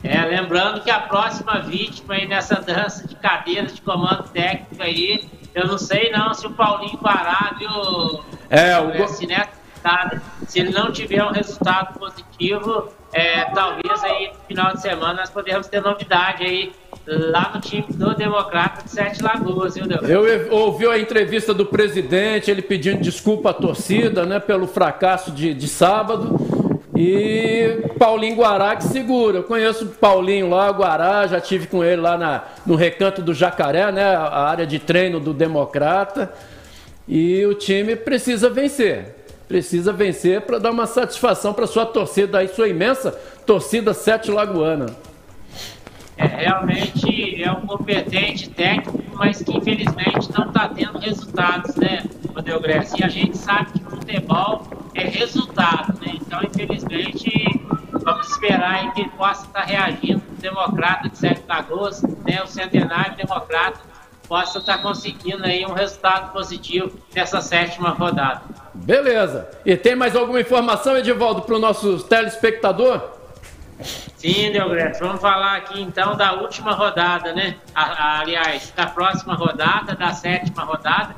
É, 0.06 0.24
lembrando 0.24 0.80
que 0.82 0.90
a 0.90 1.00
próxima 1.00 1.60
vítima 1.60 2.14
aí 2.14 2.26
nessa 2.26 2.56
dança 2.60 3.06
de 3.06 3.14
cadeiras 3.16 3.74
de 3.74 3.80
comando 3.82 4.24
técnico 4.32 4.82
aí, 4.82 5.24
eu 5.54 5.66
não 5.66 5.78
sei 5.78 6.10
não 6.10 6.32
se 6.34 6.46
o 6.46 6.50
Paulinho 6.50 6.98
Pará, 6.98 7.54
viu? 7.58 8.20
É, 8.50 8.78
o 8.78 8.92
go- 8.96 9.08
se, 9.08 9.26
nessa 9.26 9.50
rodada, 9.82 10.22
se 10.46 10.60
ele 10.60 10.70
não 10.70 10.92
tiver 10.92 11.22
um 11.24 11.30
resultado 11.30 11.98
positivo, 11.98 12.88
é, 13.12 13.44
talvez 13.46 14.04
aí 14.04 14.28
no 14.32 14.40
final 14.46 14.72
de 14.74 14.82
semana 14.82 15.14
nós 15.14 15.30
podemos 15.30 15.66
ter 15.68 15.80
novidade 15.80 16.44
aí 16.44 16.72
lá 17.06 17.52
no 17.54 17.60
time 17.60 17.86
do 17.90 18.14
Democrata 18.14 18.82
de 18.82 18.90
Sete 18.90 19.22
Lagoas, 19.22 19.76
viu, 19.76 19.86
Deus? 19.86 20.08
Eu 20.08 20.50
ouvi 20.50 20.86
a 20.88 20.98
entrevista 20.98 21.54
do 21.54 21.64
presidente, 21.64 22.50
ele 22.50 22.62
pedindo 22.62 23.00
desculpa 23.00 23.50
à 23.50 23.54
torcida, 23.54 24.26
né, 24.26 24.40
pelo 24.40 24.66
fracasso 24.66 25.30
de, 25.30 25.54
de 25.54 25.68
sábado. 25.68 26.65
E 26.96 27.82
Paulinho 27.98 28.36
Guará 28.36 28.74
que 28.74 28.84
segura. 28.84 29.38
Eu 29.38 29.42
conheço 29.44 29.84
o 29.84 29.88
Paulinho 29.88 30.48
lá, 30.48 30.70
Guará, 30.70 31.26
já 31.26 31.40
tive 31.40 31.66
com 31.66 31.84
ele 31.84 32.00
lá 32.00 32.16
na, 32.16 32.44
no 32.64 32.74
recanto 32.74 33.20
do 33.20 33.34
Jacaré, 33.34 33.92
né, 33.92 34.16
a 34.16 34.44
área 34.44 34.66
de 34.66 34.78
treino 34.78 35.20
do 35.20 35.34
Democrata. 35.34 36.32
E 37.06 37.44
o 37.44 37.54
time 37.54 37.94
precisa 37.94 38.48
vencer. 38.48 39.14
Precisa 39.46 39.92
vencer 39.92 40.40
para 40.40 40.58
dar 40.58 40.70
uma 40.70 40.86
satisfação 40.86 41.52
para 41.52 41.66
sua 41.66 41.86
torcida 41.86 42.38
aí, 42.38 42.48
sua 42.48 42.68
imensa 42.68 43.12
torcida 43.44 43.94
Sete 43.94 44.30
Lagoana. 44.30 44.86
É, 46.16 46.26
realmente 46.26 47.42
é 47.42 47.52
um 47.52 47.66
competente 47.66 48.48
técnico, 48.48 49.02
mas 49.14 49.42
que 49.42 49.56
infelizmente 49.56 50.32
não 50.36 50.48
está 50.48 50.68
tendo 50.68 50.98
resultados, 50.98 51.76
né, 51.76 52.04
Rodrigo? 52.34 52.62
E 52.98 53.04
a 53.04 53.08
gente 53.08 53.36
sabe 53.36 53.72
que 53.72 53.84
futebol 53.84 54.66
é 54.94 55.02
resultado, 55.02 55.92
né? 56.00 56.14
Então, 56.14 56.40
infelizmente, 56.42 57.60
vamos 57.92 58.28
esperar 58.28 58.94
que 58.94 59.02
ele 59.02 59.10
possa 59.10 59.46
estar 59.46 59.62
reagindo, 59.62 60.22
o 60.30 60.40
democrata 60.40 61.08
de 61.08 61.18
Sete 61.18 61.42
Lagoas, 61.46 62.02
né, 62.02 62.42
o 62.42 62.46
centenário 62.46 63.16
democrata, 63.16 63.80
possa 64.26 64.58
estar 64.58 64.78
conseguindo 64.78 65.44
aí 65.44 65.64
um 65.66 65.72
resultado 65.72 66.32
positivo 66.32 66.92
nessa 67.14 67.40
sétima 67.40 67.90
rodada. 67.90 68.42
Beleza. 68.74 69.48
E 69.64 69.76
tem 69.76 69.94
mais 69.94 70.16
alguma 70.16 70.40
informação, 70.40 70.96
Edivaldo, 70.96 71.42
para 71.42 71.56
o 71.56 71.58
nosso 71.58 72.02
telespectador? 72.04 73.15
Sim, 74.16 74.50
Deogreto, 74.52 74.98
vamos 75.00 75.20
falar 75.20 75.56
aqui 75.56 75.80
então 75.80 76.16
da 76.16 76.32
última 76.32 76.72
rodada, 76.72 77.32
né? 77.34 77.56
A- 77.74 77.82
a- 77.82 78.20
aliás, 78.20 78.72
da 78.74 78.86
próxima 78.86 79.34
rodada, 79.34 79.94
da 79.94 80.12
sétima 80.12 80.64
rodada, 80.64 81.14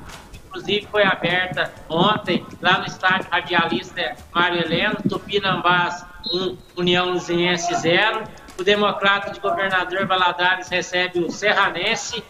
inclusive 0.46 0.86
foi 0.90 1.04
aberta 1.04 1.72
ontem 1.88 2.44
lá 2.60 2.78
no 2.78 2.86
estádio 2.86 3.28
radialista 3.30 4.16
Mário 4.34 4.60
Heleno, 4.60 4.96
Tupinambás 5.08 6.04
1, 6.32 6.56
União 6.76 7.10
Luziense 7.10 7.74
0. 7.76 8.24
O 8.58 8.64
Democrata 8.64 9.30
de 9.30 9.38
Governador 9.38 10.04
Valadares 10.06 10.68
recebe 10.68 11.20
o 11.20 11.30
Serranense, 11.30 12.24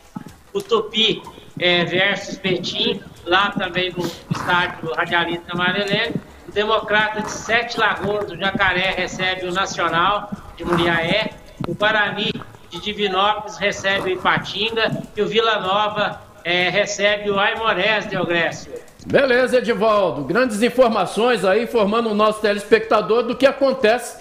o 0.53 0.61
Tupi 0.61 1.23
eh, 1.59 1.85
versus 1.87 2.37
Betim, 2.37 3.01
lá 3.25 3.51
também 3.51 3.91
no 3.97 4.05
estádio 4.31 4.93
radialista 4.95 5.57
Mário 5.57 5.83
Heleno. 5.83 6.21
Democrata 6.59 7.23
de 7.23 7.31
Sete 7.31 7.79
Lagoas 7.79 8.27
do 8.27 8.37
Jacaré 8.37 8.91
recebe 8.91 9.47
o 9.47 9.53
Nacional 9.53 10.29
de 10.57 10.65
Muriaé. 10.65 11.31
O 11.69 11.73
Guarani 11.73 12.33
de 12.69 12.81
Divinópolis 12.81 13.57
recebe 13.59 14.11
o 14.11 14.13
Ipatinga 14.15 14.91
e 15.17 15.23
o 15.23 15.29
Vila 15.29 15.61
Nova 15.61 16.21
é, 16.43 16.69
recebe 16.69 17.31
o 17.31 17.39
Aimorés, 17.39 18.07
Deogrécio. 18.07 18.73
Beleza, 19.07 19.59
Edivaldo. 19.59 20.25
Grandes 20.25 20.61
informações 20.61 21.45
aí, 21.45 21.63
informando 21.63 22.11
o 22.11 22.15
nosso 22.15 22.41
telespectador 22.41 23.23
do 23.23 23.37
que 23.37 23.47
acontece 23.47 24.21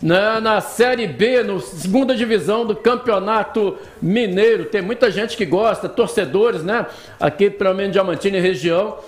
na, 0.00 0.40
na 0.40 0.60
Série 0.60 1.08
B, 1.08 1.42
na 1.42 1.58
segunda 1.58 2.14
divisão 2.14 2.64
do 2.64 2.76
Campeonato 2.76 3.76
Mineiro. 4.00 4.66
Tem 4.66 4.82
muita 4.82 5.10
gente 5.10 5.36
que 5.36 5.44
gosta, 5.44 5.88
torcedores, 5.88 6.62
né? 6.62 6.86
Aqui, 7.18 7.50
pelo 7.50 7.74
menos 7.74 7.90
Diamantino 7.90 8.36
e 8.36 8.40
região, 8.40 8.98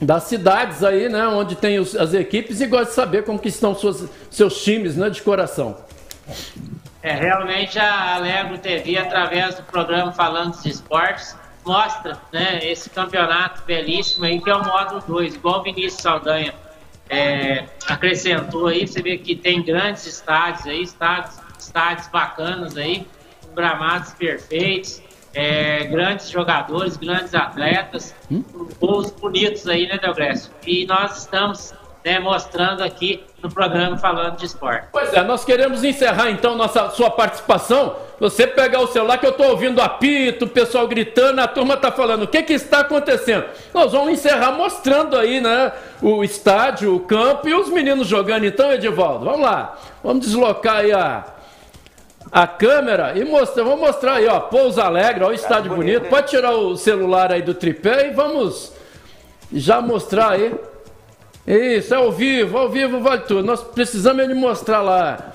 das 0.00 0.24
cidades 0.24 0.84
aí, 0.84 1.08
né? 1.08 1.26
Onde 1.28 1.54
tem 1.56 1.78
os, 1.78 1.96
as 1.96 2.14
equipes 2.14 2.60
e 2.60 2.66
gosta 2.66 2.86
de 2.86 2.92
saber 2.92 3.24
como 3.24 3.38
que 3.38 3.48
estão 3.48 3.74
suas, 3.74 4.08
seus 4.30 4.62
times, 4.62 4.96
né? 4.96 5.10
De 5.10 5.22
coração. 5.22 5.76
É, 7.02 7.12
realmente 7.12 7.78
a 7.78 8.14
Alegro 8.16 8.58
TV, 8.58 8.98
através 8.98 9.54
do 9.54 9.62
programa 9.62 10.12
Falando 10.12 10.50
dos 10.50 10.66
Esportes, 10.66 11.36
mostra 11.64 12.18
né, 12.32 12.60
esse 12.62 12.90
campeonato 12.90 13.62
belíssimo 13.64 14.24
aí, 14.24 14.40
que 14.40 14.50
é 14.50 14.54
o 14.54 14.64
modo 14.64 15.02
2, 15.06 15.34
igual 15.34 15.60
o 15.60 15.62
Vinícius 15.62 16.02
Saldanha 16.02 16.54
é, 17.08 17.64
acrescentou 17.86 18.66
aí, 18.66 18.86
você 18.86 19.02
vê 19.02 19.16
que 19.18 19.36
tem 19.36 19.62
grandes 19.62 20.06
estádios 20.06 20.66
aí, 20.66 20.82
estádios, 20.82 21.36
estádios 21.58 22.08
bacanas 22.08 22.76
aí, 22.76 23.06
gramados 23.54 24.12
perfeitos, 24.14 25.02
é, 25.34 25.84
grandes 25.84 26.30
jogadores, 26.30 26.96
grandes 26.96 27.34
atletas, 27.34 28.14
hum? 28.30 28.42
gols 28.80 29.10
bonitos 29.10 29.66
aí, 29.66 29.86
né, 29.86 29.98
Delgrécio? 29.98 30.52
E 30.66 30.86
nós 30.86 31.18
estamos 31.18 31.74
né, 32.04 32.18
mostrando 32.18 32.82
aqui 32.82 33.22
no 33.42 33.50
programa 33.50 33.96
falando 33.98 34.36
de 34.36 34.46
esporte. 34.46 34.88
Pois 34.90 35.12
é, 35.12 35.22
nós 35.22 35.44
queremos 35.44 35.84
encerrar 35.84 36.30
então 36.30 36.56
nossa 36.56 36.90
sua 36.90 37.10
participação. 37.10 37.96
Você 38.18 38.46
pegar 38.46 38.80
o 38.80 38.86
celular 38.88 39.18
que 39.18 39.26
eu 39.26 39.30
estou 39.30 39.50
ouvindo 39.50 39.80
apito, 39.80 40.46
o 40.46 40.48
pessoal 40.48 40.88
gritando, 40.88 41.40
a 41.40 41.46
turma 41.46 41.74
está 41.74 41.92
falando 41.92 42.22
o 42.22 42.26
que, 42.26 42.42
que 42.42 42.52
está 42.52 42.80
acontecendo. 42.80 43.44
Nós 43.72 43.92
vamos 43.92 44.10
encerrar 44.12 44.52
mostrando 44.52 45.16
aí, 45.16 45.40
né, 45.40 45.72
o 46.02 46.24
estádio, 46.24 46.94
o 46.96 47.00
campo 47.00 47.48
e 47.48 47.54
os 47.54 47.68
meninos 47.68 48.08
jogando. 48.08 48.44
Então, 48.44 48.72
Edivaldo, 48.72 49.24
vamos 49.24 49.40
lá, 49.40 49.78
vamos 50.02 50.24
deslocar 50.24 50.78
aí 50.78 50.92
a 50.92 51.24
a 52.30 52.46
câmera 52.46 53.12
e 53.16 53.24
mostrar, 53.24 53.64
vamos 53.64 53.80
mostrar 53.80 54.14
aí, 54.14 54.26
ó, 54.26 54.40
Pouso 54.40 54.80
Alegre, 54.80 55.24
ó, 55.24 55.28
o 55.28 55.32
estádio 55.32 55.74
bonito. 55.74 56.00
bonito. 56.00 56.10
Pode 56.10 56.28
tirar 56.28 56.52
o 56.52 56.76
celular 56.76 57.32
aí 57.32 57.42
do 57.42 57.54
tripé 57.54 58.08
e 58.08 58.10
vamos 58.10 58.72
já 59.52 59.80
mostrar 59.80 60.32
aí 60.32 60.54
isso, 61.46 61.94
é 61.94 61.96
ao 61.96 62.12
vivo, 62.12 62.58
ao 62.58 62.68
vivo 62.68 63.00
vale 63.00 63.22
tudo. 63.22 63.42
Nós 63.42 63.62
precisamos 63.62 64.28
de 64.28 64.34
mostrar 64.34 64.82
lá 64.82 65.32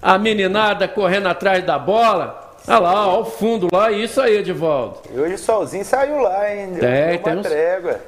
a 0.00 0.16
meninada 0.16 0.86
correndo 0.86 1.26
atrás 1.26 1.64
da 1.64 1.76
bola. 1.76 2.54
Olha 2.68 2.78
lá, 2.78 2.90
ao 2.90 3.24
fundo 3.24 3.66
lá, 3.72 3.90
isso 3.90 4.20
aí, 4.20 4.36
Edivaldo. 4.36 4.98
E 5.12 5.18
hoje 5.18 5.34
o 5.34 5.38
solzinho 5.38 5.84
saiu 5.84 6.20
lá, 6.20 6.54
hein? 6.54 6.74
Tem, 6.78 7.18
tem 7.18 7.32
uma 7.32 7.42
trégua. 7.42 8.00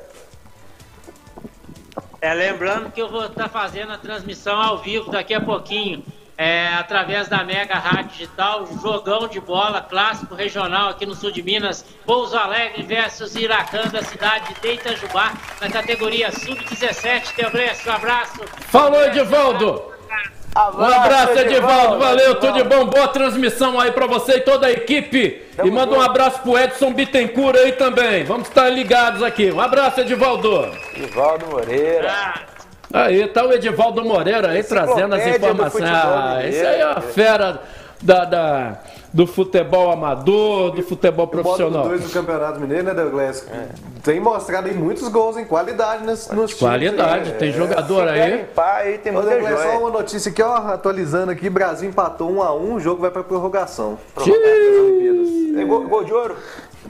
É, 2.20 2.34
lembrando 2.34 2.92
que 2.92 3.02
eu 3.02 3.08
vou 3.08 3.24
estar 3.24 3.48
fazendo 3.48 3.92
a 3.92 3.98
transmissão 3.98 4.60
ao 4.60 4.78
vivo 4.78 5.10
daqui 5.10 5.34
a 5.34 5.40
pouquinho 5.40 6.04
é, 6.40 6.68
através 6.68 7.29
da 7.29 7.44
Mega 7.44 7.74
Rádio 7.74 8.12
Digital, 8.12 8.66
jogão 8.81 9.29
de 9.29 9.38
bola 9.38 9.83
clássico 9.83 10.35
regional 10.35 10.88
aqui 10.88 11.05
no 11.05 11.14
sul 11.14 11.31
de 11.31 11.42
Minas, 11.42 11.85
Pouso 12.07 12.35
Alegre 12.35 12.83
versus 12.83 13.37
Iracã 13.37 13.83
da 13.92 14.03
cidade 14.03 14.55
de 14.62 14.68
Itajubá, 14.68 15.35
na 15.61 15.68
categoria 15.68 16.33
Sub-17. 16.33 17.35
Teobresso, 17.37 17.90
um 17.90 17.92
abraço. 17.92 18.40
Falou, 18.70 19.05
Edivaldo. 19.05 19.83
Um 20.57 20.83
abraço, 20.83 21.38
Edivaldo. 21.40 21.98
Valeu, 21.98 22.35
tudo 22.37 22.55
de 22.55 22.64
bom. 22.64 22.87
Boa 22.87 23.09
transmissão 23.09 23.79
aí 23.79 23.92
para 23.92 24.07
você 24.07 24.37
e 24.38 24.40
toda 24.40 24.66
a 24.66 24.72
equipe. 24.72 25.46
Tamo 25.55 25.68
e 25.68 25.70
manda 25.70 25.94
um 25.94 26.00
abraço 26.00 26.40
pro 26.40 26.59
Edson 26.59 26.94
Bittencourt 26.94 27.59
aí 27.59 27.72
também. 27.72 28.24
Vamos 28.24 28.48
estar 28.48 28.70
ligados 28.70 29.22
aqui. 29.22 29.53
Um 29.53 29.61
abraço, 29.61 30.00
Edivaldo. 30.00 30.72
Edivaldo 30.96 31.48
Moreira. 31.48 32.11
Ah. 32.11 32.49
Aí 32.92 33.26
tá 33.29 33.44
o 33.44 33.53
Edivaldo 33.53 34.05
Moreira 34.05 34.50
aí 34.50 34.62
trazendo 34.62 35.14
as 35.14 35.26
informações. 35.26 35.85
Ah, 35.85 36.40
esse 36.44 36.61
aí 36.61 36.81
é 36.81 36.83
a 36.83 37.00
fera 37.00 37.61
da, 38.03 38.24
da, 38.24 38.79
do 39.12 39.26
futebol 39.26 39.90
amador, 39.90 40.72
do 40.72 40.83
futebol 40.83 41.26
profissional. 41.26 41.85
O 41.85 41.88
dois 41.88 42.03
do 42.03 42.11
Campeonato 42.11 42.59
Mineiro, 42.61 42.85
né, 42.85 42.94
Douglas? 42.94 43.46
É. 43.48 43.68
Tem 44.03 44.18
mostrado 44.18 44.68
aí 44.68 44.74
muitos 44.74 45.09
gols 45.09 45.37
em 45.37 45.44
qualidade 45.44 46.05
nos, 46.05 46.29
nos 46.29 46.55
Qualidade, 46.55 47.24
times, 47.24 47.38
tem 47.38 47.50
é. 47.50 47.53
jogador 47.53 48.09
aí. 48.09 48.38
Limpar, 48.38 48.76
aí 48.76 48.98
tem 48.98 49.14
Ô, 49.14 49.20
Douglas, 49.20 49.61
só 49.61 49.79
uma 49.79 49.90
notícia 49.90 50.31
aqui, 50.31 50.42
ó, 50.42 50.57
atualizando 50.57 51.31
aqui, 51.31 51.50
Brasil 51.50 51.88
empatou 51.88 52.31
1 52.31 52.42
a 52.42 52.55
1 52.55 52.74
o 52.74 52.81
jogo 52.81 53.03
vai 53.03 53.11
pra 53.11 53.22
prorrogação. 53.22 53.98
Prorrogação 54.14 55.61
É 55.61 55.64
gol, 55.64 55.87
gol 55.87 56.05
de 56.05 56.12
ouro? 56.12 56.37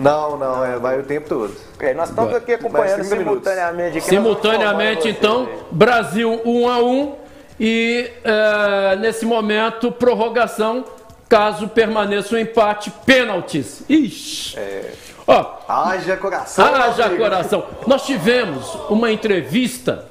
Não, 0.01 0.39
não, 0.39 0.65
é, 0.65 0.79
vai 0.79 0.99
o 0.99 1.03
tempo 1.03 1.29
todo. 1.29 1.55
É, 1.79 1.93
nós 1.93 2.09
estamos 2.09 2.35
aqui 2.35 2.55
acompanhando 2.55 3.05
simultaneamente. 3.05 3.99
Aqui 3.99 4.09
simultaneamente, 4.09 5.09
então, 5.09 5.47
Brasil 5.71 6.41
1 6.43 6.69
a 6.69 6.79
1 6.79 7.15
e 7.61 8.11
é, 8.25 8.97
nesse 8.97 9.27
momento, 9.27 9.93
prorrogação, 9.93 10.87
caso 11.29 11.69
permaneça 11.69 12.35
o 12.35 12.39
um 12.39 12.41
empate, 12.41 12.91
pênaltis. 13.05 13.83
Ixi! 13.91 14.59
É. 14.59 14.91
Ó, 15.27 15.59
haja 15.69 16.17
coração. 16.17 16.65
Haja 16.65 17.11
coração. 17.11 17.67
Nós 17.87 18.07
tivemos 18.07 18.75
uma 18.89 19.13
entrevista 19.13 20.07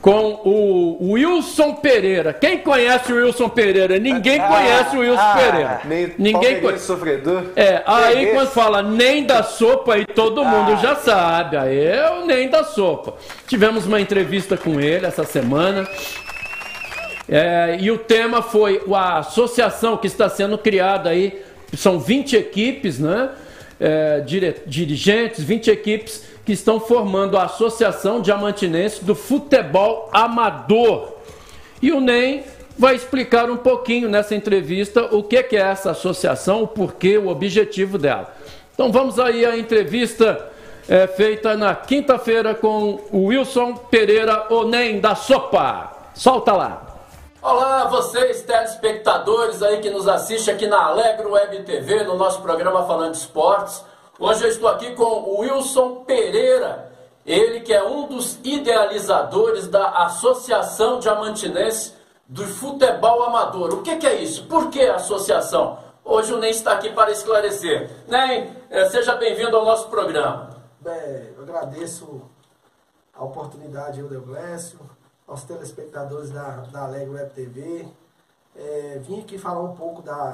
com 0.00 0.40
o 0.44 1.12
Wilson 1.12 1.74
Pereira. 1.74 2.32
Quem 2.32 2.58
conhece 2.58 3.12
o 3.12 3.16
Wilson 3.16 3.48
Pereira? 3.48 3.98
Ninguém 3.98 4.40
ah, 4.40 4.48
conhece 4.48 4.96
o 4.96 5.00
Wilson 5.00 5.20
ah, 5.20 5.36
Pereira. 5.36 5.80
Nem 5.84 6.14
Ninguém 6.18 6.60
conhece. 6.60 6.86
sofredor. 6.86 7.44
É, 7.56 7.82
aí 7.84 8.26
é 8.26 8.32
quando 8.32 8.50
fala 8.50 8.82
nem 8.82 9.24
da 9.24 9.42
sopa, 9.42 9.94
aí 9.94 10.06
todo 10.06 10.44
mundo 10.44 10.72
ah, 10.72 10.76
já 10.76 10.94
sabe. 10.96 11.56
Aí 11.56 11.84
é 11.84 12.10
o 12.10 12.26
nem 12.26 12.48
da 12.48 12.64
sopa. 12.64 13.14
Tivemos 13.46 13.86
uma 13.86 14.00
entrevista 14.00 14.56
com 14.56 14.80
ele 14.80 15.06
essa 15.06 15.24
semana. 15.24 15.88
É, 17.28 17.76
e 17.80 17.90
o 17.90 17.98
tema 17.98 18.40
foi 18.40 18.80
a 18.92 19.18
associação 19.18 19.96
que 19.96 20.06
está 20.06 20.28
sendo 20.28 20.56
criada 20.56 21.10
aí. 21.10 21.42
São 21.76 21.98
20 21.98 22.36
equipes, 22.36 22.98
né? 22.98 23.30
É, 23.80 24.20
dirigentes, 24.66 25.44
20 25.44 25.70
equipes 25.70 26.27
que 26.48 26.52
estão 26.54 26.80
formando 26.80 27.36
a 27.36 27.42
Associação 27.42 28.22
Diamantinense 28.22 29.04
do 29.04 29.14
Futebol 29.14 30.08
Amador. 30.10 31.12
E 31.82 31.92
o 31.92 32.00
NEM 32.00 32.42
vai 32.78 32.94
explicar 32.94 33.50
um 33.50 33.58
pouquinho 33.58 34.08
nessa 34.08 34.34
entrevista 34.34 35.14
o 35.14 35.22
que 35.22 35.36
é 35.36 35.56
essa 35.56 35.90
associação, 35.90 36.62
o 36.62 36.66
porquê, 36.66 37.18
o 37.18 37.28
objetivo 37.28 37.98
dela. 37.98 38.34
Então 38.72 38.90
vamos 38.90 39.20
aí 39.20 39.44
à 39.44 39.58
entrevista 39.58 40.50
é, 40.88 41.06
feita 41.06 41.54
na 41.54 41.74
quinta-feira 41.74 42.54
com 42.54 42.98
o 43.12 43.26
Wilson 43.26 43.74
Pereira, 43.74 44.46
o 44.48 44.64
NEM 44.64 45.00
da 45.00 45.14
Sopa. 45.14 45.92
Solta 46.14 46.54
lá! 46.54 46.96
Olá, 47.42 47.88
vocês 47.88 48.40
telespectadores 48.40 49.62
aí 49.62 49.82
que 49.82 49.90
nos 49.90 50.08
assistem 50.08 50.54
aqui 50.54 50.66
na 50.66 50.86
Alegro 50.86 51.32
Web 51.32 51.62
TV, 51.64 52.04
no 52.04 52.16
nosso 52.16 52.40
programa 52.40 52.86
Falando 52.86 53.12
de 53.12 53.18
Esportes. 53.18 53.84
Hoje 54.20 54.42
eu 54.42 54.48
estou 54.48 54.68
aqui 54.68 54.96
com 54.96 55.04
o 55.04 55.42
Wilson 55.42 56.02
Pereira, 56.02 56.90
ele 57.24 57.60
que 57.60 57.72
é 57.72 57.86
um 57.86 58.08
dos 58.08 58.40
idealizadores 58.42 59.68
da 59.68 59.90
Associação 60.06 60.98
Diamantinense 60.98 61.94
do 62.26 62.44
Futebol 62.44 63.22
Amador. 63.22 63.74
O 63.74 63.82
que, 63.84 63.94
que 63.96 64.08
é 64.08 64.20
isso? 64.20 64.44
Por 64.48 64.70
que 64.70 64.80
associação? 64.80 65.78
Hoje 66.04 66.34
o 66.34 66.38
NEM 66.38 66.50
está 66.50 66.72
aqui 66.72 66.92
para 66.92 67.12
esclarecer. 67.12 67.88
NEM, 68.08 68.56
eh, 68.68 68.88
seja 68.88 69.14
bem-vindo 69.14 69.56
ao 69.56 69.64
nosso 69.64 69.88
programa. 69.88 70.50
Bem, 70.80 71.32
eu 71.36 71.44
agradeço 71.44 72.20
a 73.14 73.22
oportunidade, 73.24 74.00
eu, 74.00 74.08
Deoglécio, 74.08 74.80
aos 75.28 75.44
telespectadores 75.44 76.30
da, 76.30 76.64
da 76.72 76.86
Alegre 76.86 77.10
Web 77.10 77.30
TV. 77.34 77.86
É, 78.56 78.98
vim 79.00 79.20
aqui 79.20 79.38
falar 79.38 79.62
um 79.62 79.76
pouco 79.76 80.02
da, 80.02 80.32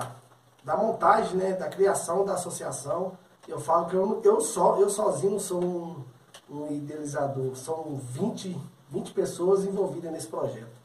da 0.65 0.75
montagem, 0.75 1.37
né, 1.37 1.53
da 1.53 1.69
criação 1.69 2.25
da 2.25 2.33
associação 2.33 3.19
eu 3.49 3.61
falo 3.61 3.87
que 3.87 3.95
eu, 3.95 4.21
eu, 4.25 4.41
só, 4.41 4.77
eu 4.79 4.89
sozinho 4.89 5.39
sou 5.39 5.63
um, 5.63 6.05
um 6.51 6.73
idealizador. 6.73 7.55
São 7.57 8.01
20, 8.13 8.57
20 8.91 9.13
pessoas 9.13 9.65
envolvidas 9.65 10.13
nesse 10.13 10.27
projeto. 10.27 10.85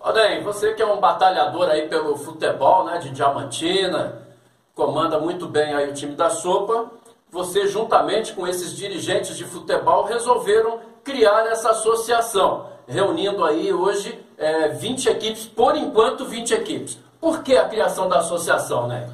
Odem, 0.00 0.42
você 0.42 0.74
que 0.74 0.82
é 0.82 0.86
um 0.86 1.00
batalhador 1.00 1.68
aí 1.68 1.88
pelo 1.88 2.16
futebol, 2.16 2.84
né, 2.84 2.98
de 2.98 3.10
Diamantina, 3.10 4.26
comanda 4.74 5.18
muito 5.20 5.46
bem 5.46 5.74
aí 5.74 5.88
o 5.88 5.94
time 5.94 6.16
da 6.16 6.28
Sopa, 6.28 6.90
você 7.30 7.68
juntamente 7.68 8.32
com 8.32 8.46
esses 8.46 8.72
dirigentes 8.72 9.36
de 9.36 9.44
futebol 9.44 10.04
resolveram 10.04 10.80
criar 11.04 11.46
essa 11.46 11.70
associação, 11.70 12.66
reunindo 12.86 13.44
aí 13.44 13.72
hoje 13.72 14.18
é, 14.36 14.68
20 14.70 15.08
equipes, 15.08 15.46
por 15.46 15.76
enquanto 15.76 16.24
20 16.24 16.52
equipes. 16.52 16.98
Por 17.20 17.42
que 17.44 17.56
a 17.56 17.68
criação 17.68 18.08
da 18.08 18.18
associação, 18.18 18.88
né? 18.88 19.08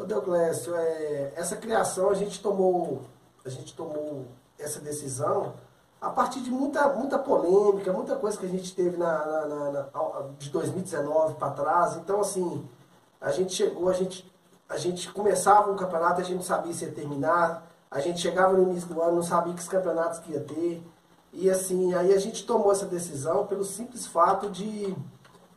Ô 0.00 0.04
Deoclésio, 0.04 0.74
é, 0.76 1.32
essa 1.36 1.56
criação 1.56 2.08
a 2.08 2.14
gente 2.14 2.40
tomou, 2.40 3.02
a 3.44 3.50
gente 3.50 3.74
tomou 3.74 4.24
essa 4.58 4.80
decisão 4.80 5.52
a 6.00 6.08
partir 6.08 6.40
de 6.40 6.50
muita, 6.50 6.88
muita 6.88 7.18
polêmica, 7.18 7.92
muita 7.92 8.16
coisa 8.16 8.38
que 8.38 8.46
a 8.46 8.48
gente 8.48 8.74
teve 8.74 8.96
na, 8.96 9.26
na, 9.26 9.46
na, 9.46 9.70
na 9.70 10.22
de 10.38 10.48
2019 10.48 11.34
para 11.34 11.50
trás. 11.50 11.96
Então, 11.96 12.20
assim, 12.20 12.66
A 13.20 13.30
gente 13.30 13.52
chegou, 13.52 13.90
a 13.90 13.92
gente, 13.92 14.32
a 14.66 14.78
gente 14.78 15.12
começava 15.12 15.70
um 15.70 15.76
campeonato, 15.76 16.22
a 16.22 16.24
gente 16.24 16.36
não 16.36 16.42
sabia 16.42 16.72
se 16.72 16.86
ia 16.86 16.92
terminar. 16.92 17.66
A 17.90 18.00
gente 18.00 18.20
chegava 18.20 18.54
no 18.54 18.62
início 18.70 18.88
do 18.88 19.02
ano, 19.02 19.16
não 19.16 19.22
sabia 19.22 19.52
que 19.52 19.60
os 19.60 19.68
campeonatos 19.68 20.20
que 20.20 20.32
ia 20.32 20.40
ter. 20.40 20.82
E 21.30 21.50
assim, 21.50 21.92
aí 21.92 22.14
a 22.14 22.18
gente 22.18 22.46
tomou 22.46 22.72
essa 22.72 22.86
decisão 22.86 23.46
pelo 23.46 23.64
simples 23.64 24.06
fato 24.06 24.48
de, 24.48 24.96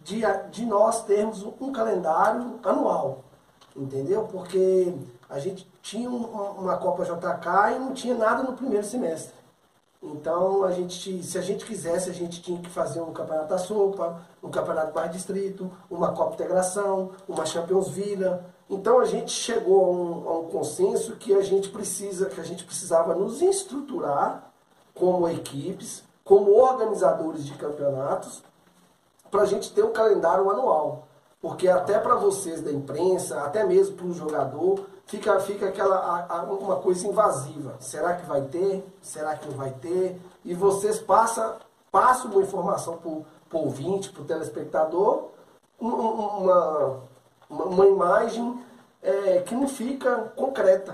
de, 0.04 0.22
de 0.52 0.66
nós 0.66 1.06
termos 1.06 1.44
um 1.44 1.72
calendário 1.72 2.60
anual. 2.62 3.24
Entendeu? 3.76 4.28
Porque 4.32 4.94
a 5.30 5.40
gente 5.40 5.68
tinha 5.82 6.10
uma 6.10 6.78
Copa 6.78 7.04
JK 7.04 7.76
e 7.76 7.80
não 7.80 7.94
tinha 7.94 8.14
nada 8.14 8.44
no 8.44 8.54
primeiro 8.54 8.86
semestre. 8.86 9.34
Então, 10.04 10.66
a 10.66 10.72
gente, 10.72 11.24
se 11.24 11.38
a 11.38 11.42
gente 11.42 11.66
quisesse, 11.66 12.10
a 12.10 12.14
gente 12.14 12.42
tinha 12.42 12.60
que 12.62 12.70
fazer 12.70 13.00
um 13.00 13.14
campeonato 13.14 13.48
da 13.48 13.58
sopa, 13.58 14.22
um 14.44 14.52
campeonato 14.52 14.94
mais 14.94 15.10
distrito, 15.12 15.72
uma 15.90 16.12
Copa 16.12 16.34
Integração, 16.34 17.12
uma 17.28 17.46
Champions 17.46 17.88
Vila. 17.88 18.46
Então, 18.70 19.00
a 19.00 19.06
gente 19.06 19.32
chegou 19.32 19.86
a 19.86 19.90
um, 19.90 20.30
a 20.30 20.40
um 20.40 20.50
consenso 20.50 21.16
que 21.16 21.34
a 21.34 21.42
gente 21.42 21.70
precisa, 21.70 22.26
que 22.26 22.40
a 22.40 22.44
gente 22.44 22.66
precisava 22.66 23.16
nos 23.16 23.42
estruturar 23.42 24.52
como 24.94 25.28
equipes, 25.30 26.04
como 26.24 26.52
organizadores 26.52 27.46
de 27.46 27.54
campeonatos, 27.54 28.44
para 29.32 29.44
a 29.44 29.46
gente 29.46 29.72
ter 29.72 29.84
um 29.84 29.94
calendário 29.94 30.50
anual. 30.50 31.08
Porque 31.44 31.68
até 31.68 32.00
para 32.00 32.16
vocês 32.16 32.62
da 32.62 32.72
imprensa, 32.72 33.42
até 33.42 33.66
mesmo 33.66 33.98
para 33.98 34.06
o 34.06 34.14
jogador, 34.14 34.86
fica, 35.06 35.38
fica 35.42 35.68
aquela 35.68 35.98
a, 35.98 36.38
a, 36.40 36.44
uma 36.44 36.78
coisa 36.78 37.06
invasiva. 37.06 37.76
Será 37.82 38.14
que 38.14 38.26
vai 38.26 38.44
ter? 38.44 38.82
Será 39.02 39.36
que 39.36 39.50
não 39.50 39.58
vai 39.58 39.72
ter? 39.72 40.22
E 40.46 40.54
vocês 40.54 41.00
passam, 41.00 41.58
passam 41.92 42.32
uma 42.32 42.42
informação 42.42 42.96
para 42.96 43.10
o 43.10 43.26
ouvinte, 43.52 44.10
para 44.10 44.22
o 44.22 44.26
telespectador, 44.26 45.32
uma, 45.78 45.98
uma, 45.98 47.02
uma 47.50 47.86
imagem 47.88 48.64
é, 49.02 49.42
que 49.42 49.54
não 49.54 49.68
fica 49.68 50.32
concreta. 50.38 50.94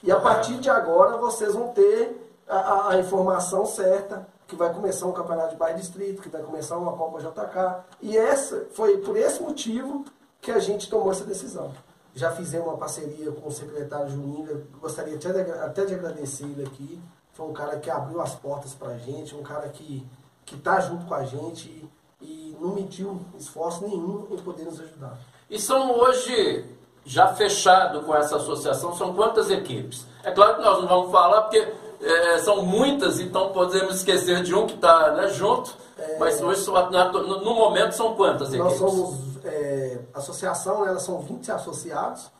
E 0.00 0.12
a 0.12 0.20
partir 0.20 0.58
de 0.58 0.70
agora 0.70 1.16
vocês 1.16 1.54
vão 1.54 1.70
ter 1.72 2.38
a, 2.48 2.90
a, 2.90 2.98
informação 3.00 3.66
certa, 3.66 4.28
que 4.48 4.56
vai 4.56 4.72
começar 4.72 5.06
um 5.06 5.12
campeonato 5.12 5.50
de 5.50 5.56
bairro 5.56 5.78
distrito, 5.78 6.22
que 6.22 6.30
vai 6.30 6.42
começar 6.42 6.78
uma 6.78 6.94
Copa 6.94 7.20
JK. 7.20 7.84
E 8.00 8.16
essa 8.16 8.66
foi 8.72 8.96
por 8.96 9.14
esse 9.14 9.42
motivo 9.42 10.06
que 10.40 10.50
a 10.50 10.58
gente 10.58 10.88
tomou 10.88 11.12
essa 11.12 11.24
decisão. 11.24 11.72
Já 12.14 12.32
fizemos 12.32 12.66
uma 12.66 12.78
parceria 12.78 13.30
com 13.30 13.46
o 13.46 13.52
secretário 13.52 14.10
Juninho, 14.10 14.66
gostaria 14.80 15.16
até 15.16 15.32
de, 15.32 15.50
até 15.52 15.84
de 15.84 15.94
agradecer 15.94 16.44
ele 16.44 16.64
aqui. 16.64 16.98
Foi 17.34 17.46
um 17.46 17.52
cara 17.52 17.78
que 17.78 17.90
abriu 17.90 18.22
as 18.22 18.34
portas 18.34 18.72
para 18.72 18.88
a 18.88 18.98
gente, 18.98 19.36
um 19.36 19.42
cara 19.42 19.68
que 19.68 20.04
está 20.50 20.80
junto 20.80 21.04
com 21.04 21.14
a 21.14 21.24
gente 21.24 21.68
e, 21.68 21.90
e 22.22 22.56
não 22.58 22.74
mediu 22.74 23.20
esforço 23.38 23.86
nenhum 23.86 24.26
em 24.30 24.38
poder 24.38 24.64
nos 24.64 24.80
ajudar. 24.80 25.18
E 25.50 25.58
são 25.58 25.92
hoje, 25.92 26.64
já 27.04 27.34
fechado 27.34 28.00
com 28.02 28.14
essa 28.14 28.36
associação, 28.36 28.94
são 28.96 29.14
quantas 29.14 29.50
equipes? 29.50 30.06
É 30.24 30.30
claro 30.30 30.56
que 30.56 30.62
nós 30.62 30.80
não 30.80 30.88
vamos 30.88 31.12
falar 31.12 31.42
porque 31.42 31.70
é, 32.00 32.38
são 32.38 32.62
muitas, 32.62 33.20
então 33.20 33.52
podemos 33.52 33.96
esquecer 33.96 34.42
de 34.42 34.54
um 34.54 34.66
que 34.66 34.74
está 34.74 35.12
né, 35.12 35.28
junto, 35.28 35.76
é, 35.98 36.18
mas 36.18 36.40
hoje, 36.40 36.64
no, 36.68 37.54
momento, 37.54 37.92
são 37.92 38.14
quantas 38.14 38.52
equipes? 38.52 38.80
Nós 38.80 38.90
somos 38.92 39.44
é, 39.44 39.98
associação, 40.14 40.82
né, 40.82 40.90
elas 40.90 41.02
são 41.02 41.20
20 41.20 41.50
associados, 41.50 42.30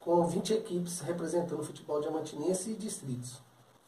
com 0.00 0.26
20 0.26 0.54
equipes 0.54 1.00
representando 1.00 1.60
o 1.60 1.64
futebol 1.64 2.00
diamantinense 2.00 2.70
e 2.70 2.74
distritos. 2.74 3.38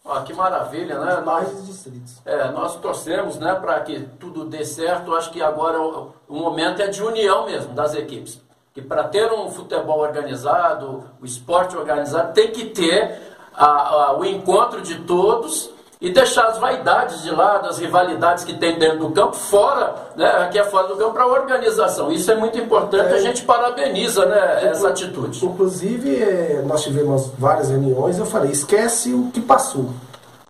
Ah, 0.04 0.22
que 0.22 0.34
maravilha, 0.34 0.98
né? 0.98 1.20
Mais 1.20 1.64
distritos. 1.64 2.20
É, 2.24 2.50
nós 2.50 2.76
torcemos 2.76 3.38
né, 3.38 3.54
para 3.54 3.80
que 3.80 4.00
tudo 4.18 4.44
dê 4.44 4.64
certo. 4.64 5.14
Acho 5.14 5.30
que 5.30 5.40
agora 5.40 5.80
o, 5.80 6.12
o 6.28 6.34
momento 6.34 6.82
é 6.82 6.88
de 6.88 7.02
união 7.02 7.46
mesmo 7.46 7.72
das 7.72 7.94
equipes. 7.94 8.40
Que 8.74 8.82
para 8.82 9.04
ter 9.04 9.32
um 9.32 9.48
futebol 9.50 10.00
organizado, 10.00 11.04
o 11.20 11.24
esporte 11.24 11.76
organizado, 11.76 12.32
tem 12.32 12.50
que 12.50 12.70
ter 12.70 13.31
a, 13.54 13.66
a, 13.66 14.18
o 14.18 14.24
encontro 14.24 14.80
de 14.80 14.96
todos 15.00 15.70
e 16.00 16.10
deixar 16.10 16.48
as 16.48 16.58
vaidades 16.58 17.22
de 17.22 17.30
lado, 17.30 17.68
as 17.68 17.78
rivalidades 17.78 18.42
que 18.42 18.54
tem 18.54 18.76
dentro 18.76 18.98
do 18.98 19.10
campo, 19.10 19.36
fora, 19.36 19.94
né, 20.16 20.26
aqui 20.42 20.58
é 20.58 20.64
fora 20.64 20.88
do 20.88 20.96
campo, 20.96 21.12
para 21.12 21.22
a 21.22 21.28
organização. 21.28 22.10
Isso 22.10 22.28
é 22.30 22.34
muito 22.34 22.58
importante, 22.58 23.12
é, 23.12 23.16
a 23.16 23.20
gente 23.20 23.42
parabeniza 23.42 24.26
né, 24.26 24.64
essa 24.64 24.88
atitude. 24.88 25.44
Inclusive, 25.44 26.20
é, 26.20 26.62
nós 26.66 26.82
tivemos 26.82 27.30
várias 27.38 27.70
reuniões, 27.70 28.18
eu 28.18 28.26
falei, 28.26 28.50
esquece 28.50 29.14
o 29.14 29.30
que 29.32 29.40
passou. 29.40 29.90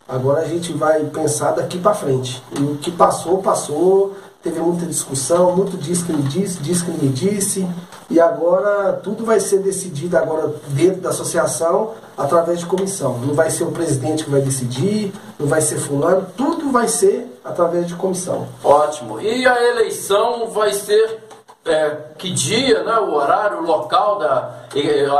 Agora 0.08 0.40
a 0.40 0.44
gente 0.44 0.72
vai 0.72 1.04
pensar 1.04 1.52
daqui 1.52 1.78
para 1.78 1.94
frente. 1.94 2.42
E 2.58 2.62
o 2.62 2.76
que 2.76 2.90
passou, 2.90 3.38
passou 3.38 4.14
teve 4.42 4.60
muita 4.60 4.86
discussão, 4.86 5.56
muito 5.56 5.76
diz 5.76 6.02
que 6.02 6.12
me 6.12 6.22
disse, 6.22 6.60
diz 6.60 6.82
que 6.82 6.90
me 6.90 7.08
disse, 7.08 7.66
e 8.10 8.20
agora 8.20 8.94
tudo 8.94 9.24
vai 9.24 9.38
ser 9.38 9.58
decidido 9.58 10.16
agora 10.18 10.52
dentro 10.68 11.00
da 11.00 11.10
associação 11.10 11.94
através 12.18 12.58
de 12.58 12.66
comissão. 12.66 13.18
Não 13.18 13.34
vai 13.34 13.50
ser 13.50 13.64
o 13.64 13.70
presidente 13.70 14.24
que 14.24 14.30
vai 14.30 14.40
decidir, 14.40 15.12
não 15.38 15.46
vai 15.46 15.60
ser 15.60 15.76
fulano, 15.78 16.26
tudo 16.36 16.70
vai 16.70 16.88
ser 16.88 17.40
através 17.44 17.86
de 17.86 17.94
comissão. 17.94 18.48
Ótimo. 18.64 19.20
E 19.20 19.46
a 19.46 19.62
eleição 19.70 20.48
vai 20.48 20.72
ser 20.72 21.20
é, 21.64 21.96
que 22.18 22.32
dia, 22.32 22.82
né, 22.82 22.98
o 22.98 23.14
horário, 23.14 23.58
o 23.58 23.66
local 23.66 24.18
da. 24.18 24.62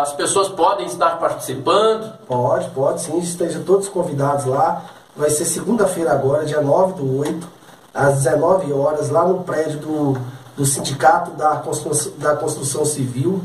As 0.01 0.13
pessoas 0.13 0.49
podem 0.49 0.87
estar 0.87 1.19
participando? 1.19 2.13
Pode, 2.27 2.69
pode 2.71 3.01
sim, 3.03 3.19
estejam 3.19 3.63
todos 3.63 3.89
convidados 3.89 4.47
lá. 4.47 4.85
Vai 5.15 5.31
ser 5.31 5.45
segunda-feira 5.45 6.11
agora, 6.11 6.45
dia 6.45 6.61
9 6.61 6.95
do 6.95 7.19
8 7.19 7.62
às 7.95 8.23
19 8.23 8.73
horas, 8.73 9.11
lá 9.11 9.25
no 9.25 9.45
prédio 9.45 9.79
do, 9.81 10.19
do 10.57 10.65
Sindicato 10.65 11.33
da 11.33 11.57
Construção, 11.57 12.13
da 12.19 12.37
Construção 12.37 12.85
Civil, 12.85 13.43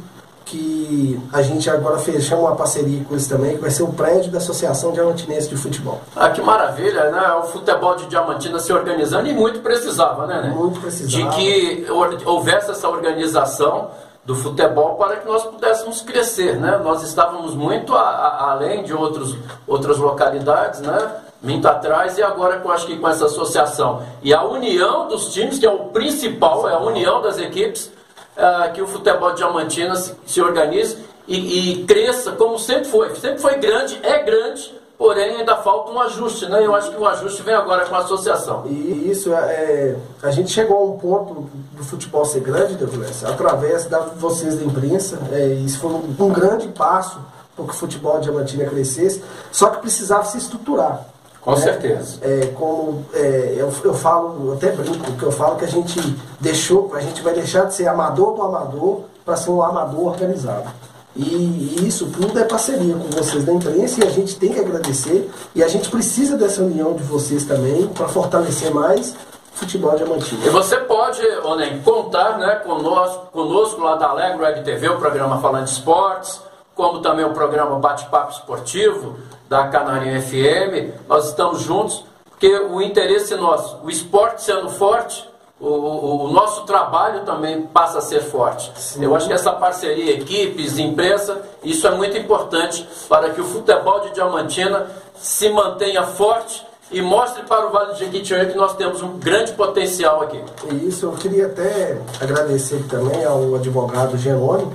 que 0.48 1.20
a 1.34 1.42
gente 1.42 1.70
agora 1.70 1.98
fechamos 1.98 2.46
uma 2.46 2.56
parceria 2.56 3.04
com 3.04 3.14
eles 3.14 3.28
também, 3.28 3.56
que 3.56 3.62
vai 3.62 3.70
ser 3.70 3.84
o 3.84 3.92
prédio 3.92 4.32
da 4.32 4.38
Associação 4.38 4.94
Diamantinense 4.94 5.50
de 5.50 5.58
Futebol. 5.58 6.02
Ah, 6.16 6.30
que 6.30 6.42
maravilha, 6.42 7.12
né? 7.12 7.34
O 7.34 7.44
futebol 7.44 7.96
de 7.96 8.06
Diamantina 8.06 8.58
se 8.60 8.72
organizando 8.72 9.28
e 9.28 9.34
muito 9.34 9.60
precisava, 9.60 10.26
né? 10.26 10.44
né? 10.44 10.50
Muito 10.50 10.80
precisava. 10.80 11.30
De 11.30 11.36
que 11.36 11.86
houvesse 12.26 12.72
essa 12.72 12.88
organização 12.88 13.90
do 14.24 14.36
futebol 14.36 14.96
para 14.96 15.18
que 15.18 15.28
nós 15.28 15.44
pudéssemos 15.44 16.02
crescer, 16.02 16.58
né? 16.58 16.80
Nós 16.84 17.04
estávamos 17.04 17.54
muito 17.54 17.94
a, 17.94 18.02
a, 18.02 18.52
além 18.52 18.84
de 18.84 18.94
outros, 18.94 19.38
outras 19.66 19.98
localidades, 19.98 20.80
né? 20.80 21.12
Muito 21.42 21.68
atrás 21.68 22.18
e 22.18 22.24
agora 22.24 22.62
eu 22.64 22.72
acho 22.72 22.88
que 22.88 22.98
com 22.98 23.08
essa 23.08 23.26
associação 23.26 24.02
e 24.22 24.34
a 24.34 24.44
união 24.44 25.08
dos 25.08 25.32
times, 25.34 25.60
que 25.60 25.66
é 25.66 25.70
o 25.70 25.86
principal, 25.90 26.68
é 26.68 26.74
a 26.74 26.80
união 26.80 27.22
das 27.22 27.38
equipes, 27.38 27.92
uh, 28.38 28.72
que 28.74 28.82
o 28.82 28.88
futebol 28.88 29.32
de 29.32 29.38
Diamantina 29.38 29.96
se, 29.96 30.14
se 30.26 30.42
organize 30.42 30.98
e, 31.28 31.82
e, 31.82 31.86
cresça 31.86 32.32
como 32.32 32.58
sempre 32.58 32.86
foi. 32.86 33.14
Sempre 33.16 33.40
foi 33.40 33.56
grande, 33.58 34.00
é 34.02 34.24
grande, 34.24 34.74
porém 34.98 35.38
ainda 35.38 35.58
falta 35.58 35.92
um 35.92 36.00
ajuste, 36.00 36.46
né? 36.48 36.66
Eu 36.66 36.74
acho 36.74 36.90
que 36.90 36.98
o 36.98 37.06
ajuste 37.06 37.42
vem 37.42 37.54
agora 37.54 37.86
com 37.86 37.96
a 37.96 38.00
associação. 38.00 38.66
E 38.66 39.10
isso, 39.12 39.34
é, 39.34 39.38
é 39.38 39.96
a 40.24 40.32
gente 40.32 40.52
chegou 40.52 40.78
a 40.78 40.86
um 40.86 40.98
ponto 40.98 41.50
do 41.74 41.84
futebol 41.84 42.24
ser 42.24 42.40
grande, 42.40 42.76
Douglas, 42.76 43.26
através 43.26 43.86
da 43.86 44.00
vocês 44.00 44.58
da 44.58 44.64
imprensa, 44.64 45.20
é, 45.32 45.48
isso 45.48 45.80
foi 45.80 45.92
um, 45.92 46.16
um 46.18 46.30
grande 46.30 46.70
passo 46.70 47.20
para 47.56 47.66
que 47.66 47.72
o 47.72 47.74
futebol 47.74 48.20
de 48.20 48.24
Diamantina 48.24 48.66
crescesse, 48.66 49.22
só 49.52 49.70
que 49.70 49.82
precisava 49.82 50.24
se 50.24 50.38
estruturar. 50.38 51.06
Com 51.48 51.54
né? 51.54 51.62
certeza. 51.62 52.18
É, 52.24 52.48
como 52.48 53.06
é, 53.14 53.56
eu, 53.58 53.72
eu 53.82 53.94
falo, 53.94 54.48
eu 54.48 54.54
até 54.56 54.70
brinco, 54.70 55.14
que 55.14 55.24
eu 55.24 55.32
falo 55.32 55.56
que 55.56 55.64
a 55.64 55.70
gente 55.70 55.98
deixou, 56.42 56.92
a 56.94 57.00
gente 57.00 57.22
vai 57.22 57.34
deixar 57.34 57.64
de 57.64 57.74
ser 57.74 57.88
amador 57.88 58.36
do 58.36 58.42
amador 58.42 59.04
para 59.24 59.38
ser 59.38 59.52
um 59.52 59.64
amador 59.64 60.08
organizado. 60.08 60.70
E, 61.16 61.24
e, 61.24 61.88
isso 61.88 62.08
tudo 62.08 62.38
é 62.38 62.44
parceria 62.44 62.94
com 62.96 63.08
vocês 63.12 63.46
da 63.46 63.54
imprensa 63.54 64.04
e 64.04 64.08
a 64.08 64.12
gente 64.12 64.36
tem 64.36 64.52
que 64.52 64.60
agradecer 64.60 65.32
e 65.56 65.64
a 65.64 65.70
gente 65.70 65.90
precisa 65.90 66.36
dessa 66.36 66.62
união 66.62 66.94
de 66.96 67.04
vocês 67.04 67.46
também 67.46 67.88
para 67.88 68.10
fortalecer 68.10 68.74
mais 68.74 69.16
futebol 69.54 69.96
diamantino. 69.96 70.46
E 70.46 70.50
você 70.50 70.76
pode, 70.76 71.26
Onem, 71.46 71.82
contar 71.82 72.38
né, 72.40 72.56
conosco, 72.56 73.28
conosco 73.32 73.80
lá 73.80 73.96
da 73.96 74.10
Alegro 74.10 74.44
Web 74.44 74.66
TV, 74.66 74.90
o 74.90 74.98
programa 74.98 75.40
Falando 75.40 75.64
de 75.64 75.72
Esportes, 75.72 76.42
como 76.76 77.00
também 77.00 77.24
o 77.24 77.32
programa 77.32 77.80
Bate-Papo 77.80 78.34
Esportivo, 78.34 79.16
da 79.50 79.68
Canarinho 79.68 80.22
FM, 80.22 81.08
nós 81.08 81.30
estamos 81.30 81.62
juntos, 81.62 82.04
porque 82.30 82.54
o 82.56 82.82
interesse 82.82 83.36
nosso, 83.36 83.80
o 83.84 83.90
esporte 83.90 84.44
sendo 84.44 84.70
forte, 84.70 85.28
o, 85.60 85.68
o, 85.68 86.26
o 86.26 86.32
nosso 86.32 86.66
trabalho 86.66 87.22
também 87.22 87.64
passa 87.64 87.98
a 87.98 88.02
ser 88.02 88.22
forte. 88.22 88.72
Sim. 88.76 89.04
Eu 89.04 89.16
acho 89.16 89.28
que 89.28 89.34
essa 89.34 89.52
parceria, 89.52 90.14
equipes, 90.14 90.78
imprensa, 90.78 91.42
isso 91.64 91.88
é 91.88 91.92
muito 91.92 92.16
importante 92.18 92.88
para 93.10 93.32
que 93.32 93.42
o 93.42 93.44
futebol 93.44 94.02
de 94.02 94.12
Diamantina 94.12 94.88
se 95.16 95.50
mantenha 95.50 96.04
forte 96.04 96.66
e 96.92 97.02
mostre 97.02 97.44
para 97.44 97.68
o 97.68 97.72
Vale 97.72 97.94
de 97.94 98.00
Jequitinhonha 98.00 98.46
que 98.46 98.58
nós 98.58 98.76
temos 98.76 99.02
um 99.02 99.18
grande 99.18 99.52
potencial 99.54 100.22
aqui. 100.22 100.42
Isso, 100.86 101.08
eu 101.08 101.12
queria 101.14 101.48
até 101.48 101.98
agradecer 102.22 102.86
também 102.88 103.26
ao 103.26 103.56
advogado 103.56 104.18
Jerônimo, 104.18 104.74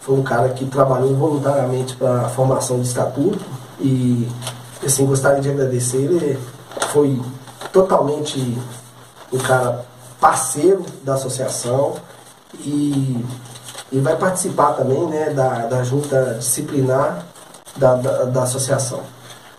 foi 0.00 0.14
um 0.14 0.22
cara 0.22 0.48
que 0.50 0.64
trabalhou 0.66 1.14
voluntariamente 1.14 1.96
para 1.96 2.22
a 2.22 2.28
formação 2.28 2.76
do 2.78 2.84
estatuto, 2.84 3.44
e 3.80 4.28
assim, 4.84 5.06
gostaria 5.06 5.40
de 5.40 5.50
agradecer. 5.50 5.98
Ele 5.98 6.38
foi 6.88 7.20
totalmente 7.72 8.58
um 9.32 9.38
cara 9.38 9.84
parceiro 10.20 10.84
da 11.02 11.14
associação 11.14 11.94
e 12.60 13.24
e 13.90 14.00
vai 14.00 14.16
participar 14.16 14.72
também 14.72 15.06
né, 15.06 15.30
da, 15.30 15.66
da 15.66 15.84
junta 15.84 16.36
disciplinar 16.38 17.24
da, 17.76 17.94
da, 17.94 18.24
da 18.24 18.42
associação. 18.42 19.00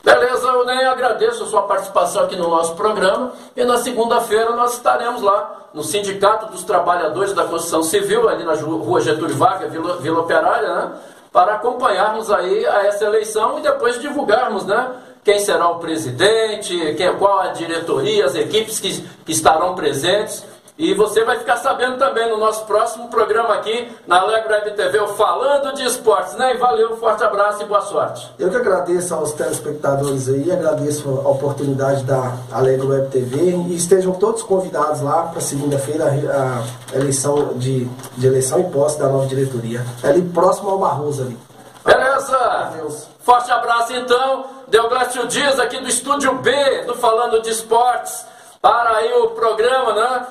Beleza, 0.04 0.48
eu 0.48 0.66
nem 0.66 0.86
agradeço 0.86 1.44
a 1.44 1.48
sua 1.48 1.64
participação 1.64 2.24
aqui 2.24 2.36
no 2.36 2.50
nosso 2.50 2.76
programa. 2.76 3.34
E 3.56 3.64
na 3.66 3.78
segunda-feira 3.78 4.52
nós 4.56 4.74
estaremos 4.74 5.22
lá 5.22 5.70
no 5.74 5.84
Sindicato 5.84 6.52
dos 6.52 6.64
Trabalhadores 6.64 7.34
da 7.34 7.44
Construção 7.44 7.84
Civil, 7.84 8.28
ali 8.28 8.44
na 8.44 8.54
rua 8.54 9.02
Getúlio 9.02 9.36
Vargas, 9.36 9.72
Vila, 9.72 9.98
Vila 9.98 10.20
Operária, 10.20 10.76
né? 10.76 10.92
Para 11.38 11.54
acompanharmos 11.54 12.32
aí 12.32 12.66
a 12.66 12.88
essa 12.88 13.06
eleição 13.06 13.60
e 13.60 13.62
depois 13.62 14.02
divulgarmos, 14.02 14.66
né? 14.66 14.90
Quem 15.24 15.38
será 15.38 15.70
o 15.70 15.78
presidente, 15.78 16.96
quem, 16.96 17.16
qual 17.16 17.42
a 17.42 17.50
diretoria, 17.50 18.26
as 18.26 18.34
equipes 18.34 18.80
que, 18.80 19.04
que 19.24 19.34
estarão 19.34 19.76
presentes. 19.76 20.44
E 20.78 20.94
você 20.94 21.24
vai 21.24 21.40
ficar 21.40 21.58
sabendo 21.58 21.98
também 21.98 22.30
no 22.30 22.38
nosso 22.38 22.64
próximo 22.66 23.08
programa 23.08 23.56
aqui 23.56 23.92
na 24.06 24.20
Alegro 24.20 24.52
Web 24.52 24.72
TV, 24.72 25.08
Falando 25.08 25.74
de 25.74 25.84
Esportes, 25.84 26.36
né? 26.36 26.54
E 26.54 26.58
valeu, 26.58 26.96
forte 26.98 27.24
abraço 27.24 27.64
e 27.64 27.66
boa 27.66 27.82
sorte. 27.82 28.32
Eu 28.38 28.52
que 28.52 28.58
agradeço 28.58 29.16
aos 29.16 29.32
telespectadores 29.32 30.30
aí, 30.30 30.52
agradeço 30.52 31.10
a 31.26 31.30
oportunidade 31.30 32.04
da 32.04 32.32
Alegro 32.52 32.90
Web 32.90 33.10
TV 33.10 33.56
e 33.56 33.76
estejam 33.76 34.14
todos 34.14 34.44
convidados 34.44 35.02
lá 35.02 35.24
para 35.24 35.42
segunda-feira 35.42 36.06
a 36.06 36.96
eleição 36.96 37.56
de, 37.56 37.86
de 38.16 38.28
eleição 38.28 38.60
e 38.60 38.66
posse 38.66 39.00
da 39.00 39.08
nova 39.08 39.26
diretoria. 39.26 39.84
É 40.04 40.10
ali 40.10 40.22
próximo 40.22 40.70
ao 40.70 40.78
Barroso 40.78 41.24
ali. 41.24 41.38
Beleza! 41.84 42.72
Deus. 42.76 43.08
Forte 43.22 43.52
abraço 43.52 43.94
então, 43.94 44.46
Deoglácio 44.68 45.26
Dias 45.28 45.60
aqui 45.60 45.80
do 45.80 45.90
Estúdio 45.90 46.36
B, 46.36 46.52
do 46.86 46.94
Falando 46.94 47.42
de 47.42 47.50
Esportes, 47.50 48.26
para 48.62 48.98
aí 48.98 49.12
o 49.14 49.30
programa, 49.32 49.94
né? 49.94 50.28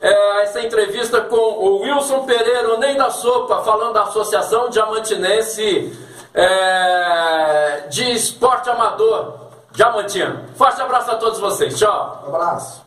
É, 0.00 0.42
essa 0.42 0.60
entrevista 0.60 1.20
com 1.22 1.36
o 1.36 1.80
Wilson 1.80 2.24
Pereira, 2.24 2.74
o 2.74 2.78
Nem 2.78 2.96
da 2.96 3.10
Sopa, 3.10 3.62
falando 3.62 3.94
da 3.94 4.04
Associação 4.04 4.70
Diamantinense 4.70 5.92
é, 6.34 7.86
de 7.88 8.12
Esporte 8.12 8.70
Amador 8.70 9.48
Diamantino. 9.72 10.44
Forte 10.54 10.80
abraço 10.80 11.10
a 11.10 11.16
todos 11.16 11.38
vocês. 11.38 11.78
Tchau. 11.78 12.24
Um 12.26 12.34
abraço. 12.34 12.86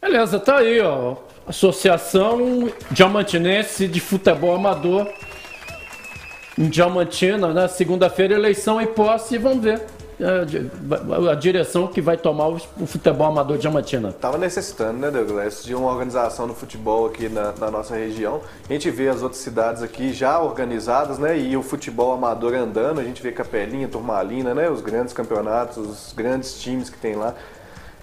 Beleza, 0.00 0.38
tá 0.40 0.58
aí, 0.58 0.80
ó. 0.80 1.16
Associação 1.46 2.70
Diamantinense 2.90 3.86
de 3.88 4.00
Futebol 4.00 4.54
Amador 4.54 5.08
em 6.58 6.68
Diamantina, 6.68 7.48
né? 7.48 7.68
Segunda-feira, 7.68 8.34
eleição 8.34 8.80
e 8.80 8.86
posse, 8.86 9.34
e 9.34 9.38
vamos 9.38 9.62
ver. 9.62 9.84
É, 10.22 11.30
a 11.30 11.34
direção 11.34 11.88
que 11.88 12.00
vai 12.00 12.16
tomar 12.16 12.46
o 12.46 12.86
futebol 12.86 13.26
amador 13.26 13.58
diamantina. 13.58 14.12
Tava 14.12 14.38
necessitando, 14.38 14.98
né, 14.98 15.10
Douglas, 15.10 15.64
de 15.64 15.74
uma 15.74 15.90
organização 15.90 16.46
no 16.46 16.54
futebol 16.54 17.06
aqui 17.06 17.28
na, 17.28 17.52
na, 17.58 17.70
nossa 17.72 17.96
região. 17.96 18.40
A 18.68 18.72
gente 18.72 18.88
vê 18.88 19.08
as 19.08 19.20
outras 19.20 19.40
cidades 19.40 19.82
aqui 19.82 20.12
já 20.12 20.40
organizadas, 20.40 21.18
né, 21.18 21.36
e 21.36 21.56
o 21.56 21.62
futebol 21.62 22.12
amador 22.12 22.54
andando. 22.54 23.00
A 23.00 23.04
gente 23.04 23.20
vê 23.20 23.32
Capelinha, 23.32 23.88
Turmalina, 23.88 24.54
né, 24.54 24.70
os 24.70 24.80
grandes 24.80 25.12
campeonatos, 25.12 25.76
os 25.76 26.12
grandes 26.12 26.60
times 26.60 26.88
que 26.88 26.98
tem 26.98 27.16
lá. 27.16 27.34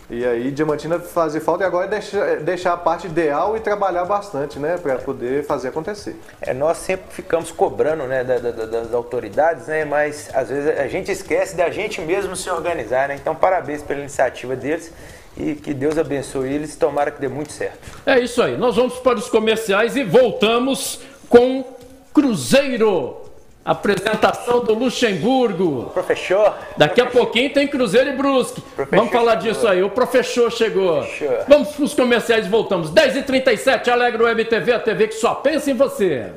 E 0.09 0.25
aí 0.25 0.49
Diamantina 0.49 0.99
fazer 0.99 1.39
falta 1.39 1.63
e 1.63 1.67
agora 1.67 1.85
é 1.85 1.89
deixar, 1.89 2.37
deixar 2.37 2.73
a 2.73 2.77
parte 2.77 3.05
ideal 3.05 3.55
e 3.55 3.59
trabalhar 3.59 4.05
bastante, 4.05 4.57
né, 4.57 4.77
para 4.77 4.95
poder 4.95 5.45
fazer 5.45 5.67
acontecer. 5.67 6.19
É, 6.41 6.51
nós 6.51 6.77
sempre 6.77 7.05
ficamos 7.11 7.51
cobrando, 7.51 8.05
né, 8.05 8.23
da, 8.23 8.39
da, 8.39 8.65
das 8.65 8.93
autoridades, 8.93 9.67
né, 9.67 9.85
mas 9.85 10.29
às 10.33 10.49
vezes 10.49 10.79
a 10.79 10.87
gente 10.87 11.11
esquece 11.11 11.55
da 11.55 11.69
gente 11.69 12.01
mesmo 12.01 12.35
se 12.35 12.49
organizar, 12.49 13.07
né. 13.07 13.15
Então 13.15 13.35
parabéns 13.35 13.83
pela 13.83 13.99
iniciativa 13.99 14.55
deles 14.55 14.91
e 15.37 15.53
que 15.53 15.75
Deus 15.75 15.95
abençoe 15.97 16.53
eles. 16.53 16.75
Tomara 16.75 17.11
que 17.11 17.21
dê 17.21 17.27
muito 17.27 17.51
certo. 17.51 18.01
É 18.05 18.19
isso 18.19 18.41
aí. 18.41 18.57
Nós 18.57 18.75
vamos 18.75 18.95
para 18.99 19.19
os 19.19 19.29
comerciais 19.29 19.95
e 19.95 20.03
voltamos 20.03 21.01
com 21.29 21.63
Cruzeiro 22.11 23.28
Apresentação 23.69 24.63
do 24.63 24.73
Luxemburgo. 24.73 25.91
Professor. 25.93 26.55
Daqui 26.75 26.99
a 26.99 27.05
pouquinho 27.05 27.53
tem 27.53 27.67
Cruzeiro 27.67 28.09
e 28.09 28.13
Brusque. 28.13 28.61
Professor 28.61 28.97
Vamos 28.97 29.11
falar 29.11 29.35
disso 29.35 29.67
aí. 29.67 29.83
O 29.83 29.91
professor 29.91 30.51
chegou. 30.51 31.03
Professor. 31.03 31.45
Vamos 31.47 31.69
para 31.69 31.83
os 31.83 31.93
comerciais 31.93 32.47
e 32.47 32.49
voltamos. 32.49 32.91
10h37, 32.91 33.87
Alegro 33.89 34.25
Web 34.25 34.43
TV, 34.45 34.73
a 34.73 34.79
TV 34.79 35.09
que 35.09 35.13
só 35.13 35.35
pensa 35.35 35.69
em 35.69 35.75
você. 35.75 36.31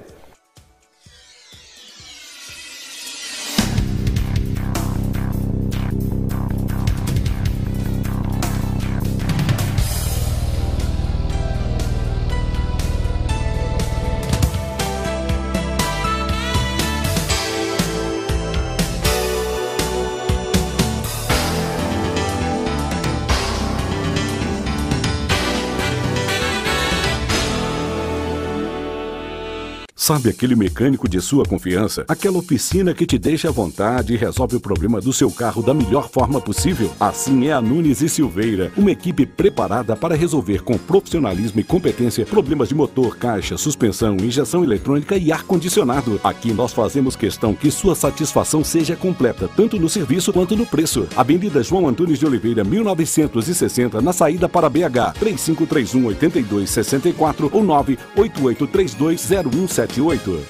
Sabe 30.02 30.30
aquele 30.30 30.56
mecânico 30.56 31.08
de 31.08 31.20
sua 31.20 31.44
confiança? 31.44 32.04
Aquela 32.08 32.38
oficina 32.38 32.92
que 32.92 33.06
te 33.06 33.16
deixa 33.16 33.50
à 33.50 33.52
vontade 33.52 34.12
e 34.12 34.16
resolve 34.16 34.56
o 34.56 34.60
problema 34.60 35.00
do 35.00 35.12
seu 35.12 35.30
carro 35.30 35.62
da 35.62 35.72
melhor 35.72 36.10
forma 36.10 36.40
possível? 36.40 36.90
Assim 36.98 37.46
é 37.46 37.52
a 37.52 37.60
Nunes 37.60 38.02
e 38.02 38.08
Silveira, 38.08 38.72
uma 38.76 38.90
equipe 38.90 39.24
preparada 39.24 39.94
para 39.94 40.16
resolver 40.16 40.64
com 40.64 40.76
profissionalismo 40.76 41.60
e 41.60 41.62
competência 41.62 42.26
problemas 42.26 42.68
de 42.68 42.74
motor, 42.74 43.16
caixa, 43.16 43.56
suspensão, 43.56 44.16
injeção 44.16 44.64
eletrônica 44.64 45.16
e 45.16 45.30
ar-condicionado. 45.30 46.20
Aqui 46.24 46.52
nós 46.52 46.72
fazemos 46.72 47.14
questão 47.14 47.54
que 47.54 47.70
sua 47.70 47.94
satisfação 47.94 48.64
seja 48.64 48.96
completa, 48.96 49.48
tanto 49.56 49.78
no 49.78 49.88
serviço 49.88 50.32
quanto 50.32 50.56
no 50.56 50.66
preço. 50.66 51.06
Avenida 51.14 51.62
João 51.62 51.86
Antunes 51.86 52.18
de 52.18 52.26
Oliveira, 52.26 52.64
1960, 52.64 54.00
na 54.00 54.12
saída 54.12 54.48
para 54.48 54.68
BH, 54.68 55.14
3531 55.20 56.06
8264 56.06 57.50
ou 57.52 57.62
988320170. 57.62 59.91
78. 59.92 60.42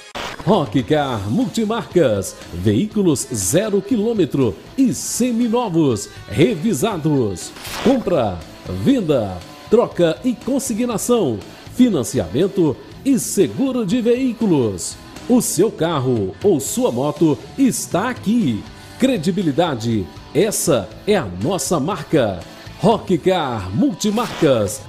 Rockcar 0.45 1.31
Multimarcas, 1.31 2.37
veículos 2.53 3.27
zero 3.33 3.83
quilômetro 3.83 4.55
e 4.77 4.95
seminovos, 4.95 6.09
revisados. 6.29 7.53
Compra, 7.85 8.39
venda, 8.85 9.39
troca 9.71 10.19
e 10.25 10.35
consignação, 10.35 11.39
financiamento 11.75 12.77
e 13.05 13.19
seguro 13.19 13.85
de 13.85 14.01
veículos. 14.01 14.97
O 15.29 15.41
seu 15.41 15.71
carro 15.71 16.35
ou 16.43 16.59
sua 16.59 16.91
moto 16.91 17.39
está 17.59 18.11
aqui. 18.11 18.63
Credibilidade, 18.99 20.07
essa 20.35 20.89
é 21.07 21.17
a 21.17 21.25
nossa 21.25 21.79
marca. 21.79 22.41
Rockcar 22.81 23.71
Multimarcas 23.75 24.83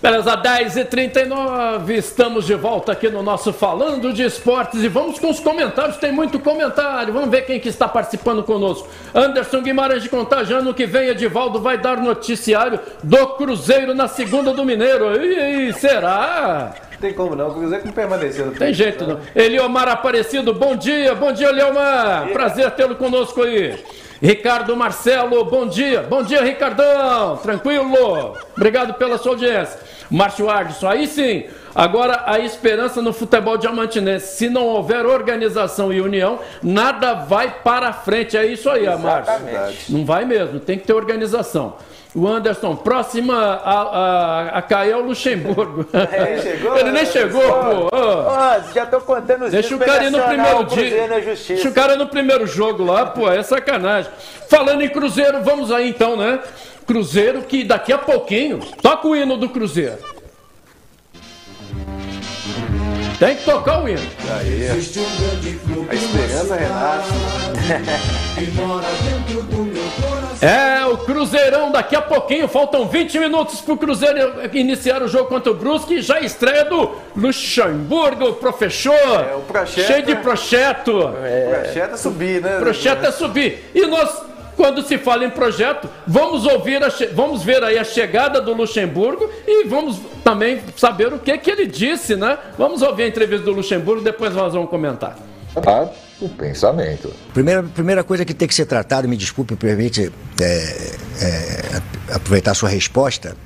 Beleza, 0.00 0.36
10h39, 0.36 1.90
estamos 1.90 2.46
de 2.46 2.54
volta 2.54 2.92
aqui 2.92 3.08
no 3.08 3.20
nosso 3.20 3.52
Falando 3.52 4.12
de 4.12 4.22
Esportes 4.22 4.84
e 4.84 4.86
vamos 4.86 5.18
com 5.18 5.28
os 5.28 5.40
comentários, 5.40 5.96
tem 5.96 6.12
muito 6.12 6.38
comentário, 6.38 7.12
vamos 7.12 7.28
ver 7.28 7.42
quem 7.42 7.58
que 7.58 7.68
está 7.68 7.88
participando 7.88 8.44
conosco. 8.44 8.86
Anderson 9.12 9.60
Guimarães 9.60 10.04
de 10.04 10.08
Contagem, 10.08 10.56
ano 10.56 10.72
que 10.72 10.86
vem 10.86 11.08
Edivaldo 11.08 11.60
vai 11.60 11.78
dar 11.78 11.96
noticiário 11.96 12.78
do 13.02 13.26
Cruzeiro 13.34 13.92
na 13.92 14.06
segunda 14.06 14.52
do 14.52 14.64
Mineiro. 14.64 15.20
E, 15.20 15.70
e 15.70 15.72
será? 15.72 16.74
Tem 17.00 17.12
como 17.12 17.34
não, 17.34 17.48
o 17.48 17.54
Cruzeiro 17.54 17.84
não 17.84 17.92
permaneceu. 17.92 18.52
Tem 18.52 18.72
jeito 18.72 19.04
não. 19.04 19.18
Eliomar 19.34 19.88
Aparecido, 19.88 20.54
bom 20.54 20.76
dia, 20.76 21.12
bom 21.16 21.32
dia 21.32 21.48
Eliomar, 21.48 22.28
prazer 22.28 22.70
tê-lo 22.70 22.94
conosco 22.94 23.42
aí. 23.42 23.76
Ricardo 24.20 24.76
Marcelo, 24.76 25.44
bom 25.44 25.68
dia. 25.68 26.02
Bom 26.02 26.24
dia, 26.24 26.42
Ricardão. 26.42 27.36
Tranquilo? 27.36 28.36
Obrigado 28.56 28.94
pela 28.94 29.16
sua 29.16 29.32
audiência. 29.32 29.78
Márcio 30.10 30.48
Ardson, 30.48 30.88
aí 30.88 31.06
sim. 31.06 31.44
Agora, 31.74 32.24
a 32.26 32.38
esperança 32.40 33.00
no 33.00 33.12
futebol 33.12 33.56
diamantinense. 33.56 34.36
Se 34.36 34.48
não 34.48 34.66
houver 34.66 35.06
organização 35.06 35.92
e 35.92 36.00
união, 36.00 36.40
nada 36.62 37.14
vai 37.14 37.50
para 37.62 37.92
frente. 37.92 38.36
É 38.36 38.46
isso 38.46 38.68
aí, 38.68 38.86
Márcio. 38.96 39.34
Não 39.88 40.04
vai 40.04 40.24
mesmo, 40.24 40.58
tem 40.58 40.78
que 40.78 40.86
ter 40.86 40.92
organização. 40.92 41.76
O 42.14 42.26
Anderson, 42.26 42.74
próxima 42.74 43.34
a, 43.36 43.82
a, 43.82 44.48
a 44.58 44.62
Cael 44.62 45.00
Luxemburgo. 45.00 45.86
É, 45.98 46.38
chegou? 46.40 46.76
Ele 46.76 46.90
nem 46.90 47.06
chegou, 47.06 47.42
pô. 47.42 47.88
Ó, 47.92 48.60
já 48.74 48.86
tô 48.86 49.00
contando 49.00 49.44
os 49.44 49.50
Deixa 49.50 49.74
o 49.74 49.78
dias 49.78 49.84
pra 49.84 49.94
cara 49.94 50.04
ir 50.04 50.10
no 50.10 50.22
primeiro 50.22 50.58
o 50.60 50.64
dia. 50.64 51.08
Deixa 51.48 51.68
o 51.68 51.72
cara 51.72 51.96
no 51.96 52.06
primeiro 52.08 52.46
jogo 52.46 52.84
lá, 52.84 53.06
pô, 53.06 53.30
é 53.30 53.42
sacanagem. 53.42 54.10
Falando 54.48 54.82
em 54.82 54.88
Cruzeiro, 54.88 55.42
vamos 55.42 55.70
aí 55.70 55.88
então, 55.88 56.16
né? 56.16 56.40
Cruzeiro 56.88 57.42
que 57.42 57.64
daqui 57.64 57.92
a 57.92 57.98
pouquinho 57.98 58.60
toca 58.80 59.06
o 59.06 59.14
hino 59.14 59.36
do 59.36 59.50
Cruzeiro. 59.50 59.98
Tem 63.18 63.36
que 63.36 63.44
tocar 63.44 63.82
o 63.84 63.88
hino. 63.88 64.00
Aí, 64.40 64.70
a 64.70 64.74
esperança 65.94 66.54
renasce. 66.56 67.10
É, 70.40 70.86
o 70.86 70.96
Cruzeirão 70.98 71.70
daqui 71.72 71.94
a 71.94 72.00
pouquinho, 72.00 72.48
faltam 72.48 72.88
20 72.88 73.18
minutos 73.18 73.60
pro 73.60 73.76
Cruzeiro 73.76 74.34
iniciar 74.56 75.02
o 75.02 75.08
jogo 75.08 75.26
contra 75.28 75.50
o 75.50 75.54
Brusque, 75.54 76.00
já 76.00 76.20
estreia 76.20 76.64
do 76.64 76.92
Luxemburgo, 77.14 78.34
professor, 78.34 78.94
É, 78.94 79.34
o 79.34 79.40
projeto- 79.40 79.86
cheio 79.86 80.06
de 80.06 80.14
projeto. 80.16 80.96
O 80.96 81.50
projeto 81.50 81.92
é 81.92 81.96
subir, 81.98 82.40
né? 82.40 82.58
Projeto 82.60 83.04
é 83.04 83.10
subir. 83.12 83.64
E 83.74 83.84
nós, 83.86 84.08
quando 84.58 84.82
se 84.82 84.98
fala 84.98 85.24
em 85.24 85.30
projeto, 85.30 85.88
vamos 86.06 86.44
ouvir, 86.44 86.82
a 86.82 86.90
vamos 87.14 87.44
ver 87.44 87.62
aí 87.62 87.78
a 87.78 87.84
chegada 87.84 88.40
do 88.40 88.52
Luxemburgo 88.52 89.30
e 89.46 89.64
vamos 89.68 90.00
também 90.24 90.60
saber 90.76 91.12
o 91.12 91.18
que 91.18 91.38
que 91.38 91.48
ele 91.50 91.64
disse, 91.66 92.16
né? 92.16 92.36
Vamos 92.58 92.82
ouvir 92.82 93.04
a 93.04 93.08
entrevista 93.08 93.44
do 93.44 93.52
Luxemburgo, 93.52 94.02
depois 94.02 94.34
nós 94.34 94.52
vamos 94.52 94.68
comentar. 94.68 95.16
Tá? 95.62 95.88
O 96.20 96.28
pensamento. 96.28 97.12
Primeira, 97.32 97.62
primeira 97.62 98.02
coisa 98.02 98.24
que 98.24 98.34
tem 98.34 98.48
que 98.48 98.54
ser 98.54 98.66
tratado, 98.66 99.08
me 99.08 99.16
desculpe, 99.16 99.54
permite 99.54 100.12
é, 100.40 100.44
é, 101.22 102.14
aproveitar 102.14 102.50
a 102.50 102.54
sua 102.54 102.68
resposta, 102.68 103.36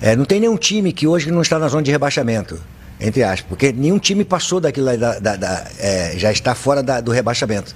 é, 0.00 0.14
não 0.14 0.24
tem 0.24 0.38
nenhum 0.38 0.56
time 0.56 0.92
que 0.92 1.06
hoje 1.08 1.30
não 1.32 1.42
está 1.42 1.58
na 1.58 1.66
zona 1.66 1.82
de 1.82 1.90
rebaixamento, 1.90 2.60
entre 3.00 3.24
aspas, 3.24 3.46
porque 3.48 3.72
nenhum 3.72 3.98
time 3.98 4.24
passou 4.24 4.60
daquilo 4.60 4.86
lá, 4.86 4.94
da, 4.96 5.18
da- 5.18 5.36
da- 5.36 5.66
é, 5.80 6.12
já 6.16 6.30
está 6.30 6.54
fora 6.54 6.82
da- 6.84 7.00
do 7.00 7.10
rebaixamento. 7.10 7.74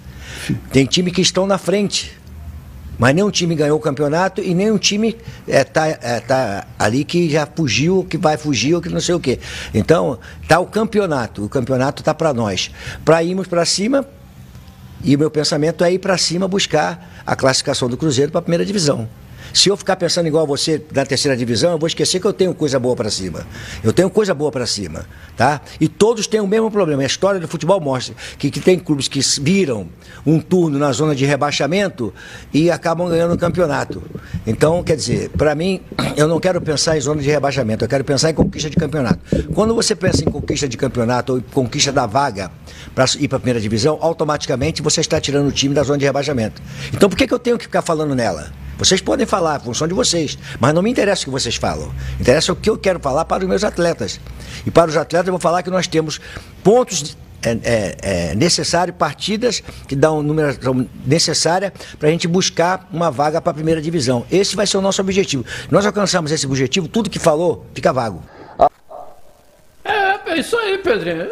Tem 0.73 0.87
time 0.87 1.11
que 1.11 1.21
estão 1.21 1.45
na 1.47 1.59
frente, 1.59 2.17
mas 3.01 3.15
nenhum 3.15 3.31
time 3.31 3.55
ganhou 3.55 3.79
o 3.79 3.81
campeonato 3.81 4.43
e 4.43 4.53
nenhum 4.53 4.77
time 4.77 5.17
está 5.49 5.95
tá 6.21 6.67
ali 6.79 7.03
que 7.03 7.31
já 7.31 7.47
fugiu, 7.47 8.05
que 8.05 8.19
vai 8.19 8.37
fugir 8.37 8.75
ou 8.75 8.83
que 8.83 8.91
não 8.91 9.01
sei 9.01 9.15
o 9.15 9.19
quê. 9.19 9.41
Então, 9.73 10.19
tá 10.47 10.61
o 10.61 10.67
campeonato, 10.67 11.43
o 11.43 11.49
campeonato 11.49 12.03
está 12.03 12.13
para 12.13 12.35
nós. 12.35 12.71
Para 13.03 13.23
irmos 13.25 13.49
para 13.49 13.65
cima, 13.65 14.07
e 15.03 15.17
o 15.17 15.19
meu 15.19 15.31
pensamento 15.31 15.83
é 15.83 15.91
ir 15.91 15.99
para 15.99 16.19
cima 16.19 16.47
buscar 16.47 17.23
a 17.27 17.35
classificação 17.35 17.89
do 17.89 17.97
Cruzeiro 17.97 18.31
para 18.31 18.41
a 18.41 18.43
primeira 18.43 18.67
divisão. 18.67 19.09
Se 19.53 19.69
eu 19.69 19.77
ficar 19.77 19.97
pensando 19.97 20.27
igual 20.27 20.47
você 20.47 20.83
na 20.95 21.05
terceira 21.05 21.37
divisão, 21.37 21.73
eu 21.73 21.79
vou 21.79 21.87
esquecer 21.87 22.21
que 22.21 22.27
eu 22.27 22.33
tenho 22.33 22.55
coisa 22.55 22.79
boa 22.79 22.95
para 22.95 23.11
cima. 23.11 23.47
Eu 23.83 23.93
tenho 23.93 24.11
coisa 24.11 24.35
boa 24.35 24.51
para 24.51 24.67
cima, 24.67 25.07
tá? 25.37 25.61
E 25.81 25.89
todos 25.89 26.27
têm 26.27 26.41
o 26.41 26.47
mesmo 26.47 26.71
problema. 26.71 27.03
A 27.03 27.07
história 27.07 27.41
do 27.41 27.49
futebol 27.49 27.81
mostra 27.81 28.15
que, 28.39 28.51
que 28.51 28.61
tem 28.61 28.79
clubes 28.79 29.09
que 29.09 29.21
viram 29.41 29.89
um 30.25 30.41
turno 30.41 30.79
na 30.79 30.93
zona 30.93 31.15
de 31.15 31.25
rebaixamento 31.25 32.13
e 32.53 32.71
acabam 32.71 33.09
ganhando 33.09 33.35
o 33.35 33.39
campeonato. 33.39 34.03
Então, 34.47 34.83
quer 34.83 34.97
dizer, 34.97 35.31
para 35.31 35.55
mim, 35.55 35.81
eu 36.17 36.29
não 36.29 36.41
quero 36.41 36.61
pensar 36.61 36.97
em 36.97 37.01
zona 37.01 37.23
de 37.23 37.31
rebaixamento, 37.31 37.85
eu 37.85 37.89
quero 37.89 38.05
pensar 38.05 38.31
em 38.31 38.35
conquista 38.35 38.71
de 38.71 38.77
campeonato. 38.77 39.21
Quando 39.55 39.75
você 39.75 39.95
pensa 39.95 40.23
em 40.23 40.31
conquista 40.31 40.69
de 40.69 40.77
campeonato 40.77 41.35
ou 41.35 41.43
conquista 41.53 41.93
da 41.93 42.07
vaga 42.07 42.51
para 42.95 43.05
ir 43.19 43.29
para 43.29 43.37
a 43.37 43.41
primeira 43.41 43.61
divisão, 43.61 43.99
automaticamente 44.01 44.83
você 44.83 45.01
está 45.01 45.21
tirando 45.21 45.49
o 45.49 45.53
time 45.53 45.75
da 45.75 45.83
zona 45.83 45.99
de 45.99 46.05
rebaixamento. 46.05 46.63
Então, 46.93 47.09
por 47.09 47.17
que, 47.17 47.27
que 47.27 47.35
eu 47.35 47.39
tenho 47.39 47.59
que 47.59 47.65
ficar 47.65 47.83
falando 47.83 48.15
nela? 48.15 48.53
Vocês 48.81 49.03
podem 49.03 49.27
falar, 49.27 49.57
a 49.57 49.61
função 49.61 49.87
de 49.87 49.93
vocês, 49.93 50.39
mas 50.59 50.73
não 50.73 50.81
me 50.81 50.91
interessa 50.91 51.21
o 51.21 51.25
que 51.27 51.31
vocês 51.31 51.57
falam. 51.57 51.93
Interessa 52.19 52.51
o 52.51 52.57
que 52.57 52.71
eu 52.71 52.79
quero 52.79 52.99
falar 52.99 53.27
para 53.27 53.43
os 53.43 53.49
meus 53.49 53.63
atletas. 53.63 54.19
E 54.67 54.71
para 54.71 54.89
os 54.89 54.97
atletas 54.97 55.27
eu 55.27 55.35
vou 55.35 55.41
falar 55.41 55.63
que 55.63 55.69
nós 55.69 55.87
temos 55.87 56.19
pontos 56.65 57.15
é, 57.43 57.51
é, 57.51 57.97
é, 58.03 58.35
necessários, 58.35 58.97
partidas 58.97 59.63
que 59.87 59.95
dão 59.95 60.23
numeração 60.23 60.89
necessária 61.05 61.75
para 61.99 62.09
a 62.09 62.11
gente 62.11 62.27
buscar 62.27 62.89
uma 62.91 63.11
vaga 63.11 63.39
para 63.39 63.51
a 63.51 63.55
primeira 63.55 63.83
divisão. 63.83 64.25
Esse 64.31 64.57
vai 64.57 64.67
ser 64.67 64.79
o 64.79 64.81
nosso 64.81 65.03
objetivo. 65.03 65.45
Nós 65.71 65.85
alcançamos 65.85 66.33
esse 66.33 66.47
objetivo, 66.47 66.89
tudo 66.89 67.11
que 67.11 67.19
falou 67.19 67.67
fica 67.75 67.93
vago. 67.93 68.23
É, 69.85 70.31
é 70.33 70.39
isso 70.39 70.57
aí, 70.57 70.79
Pedrinho. 70.79 71.29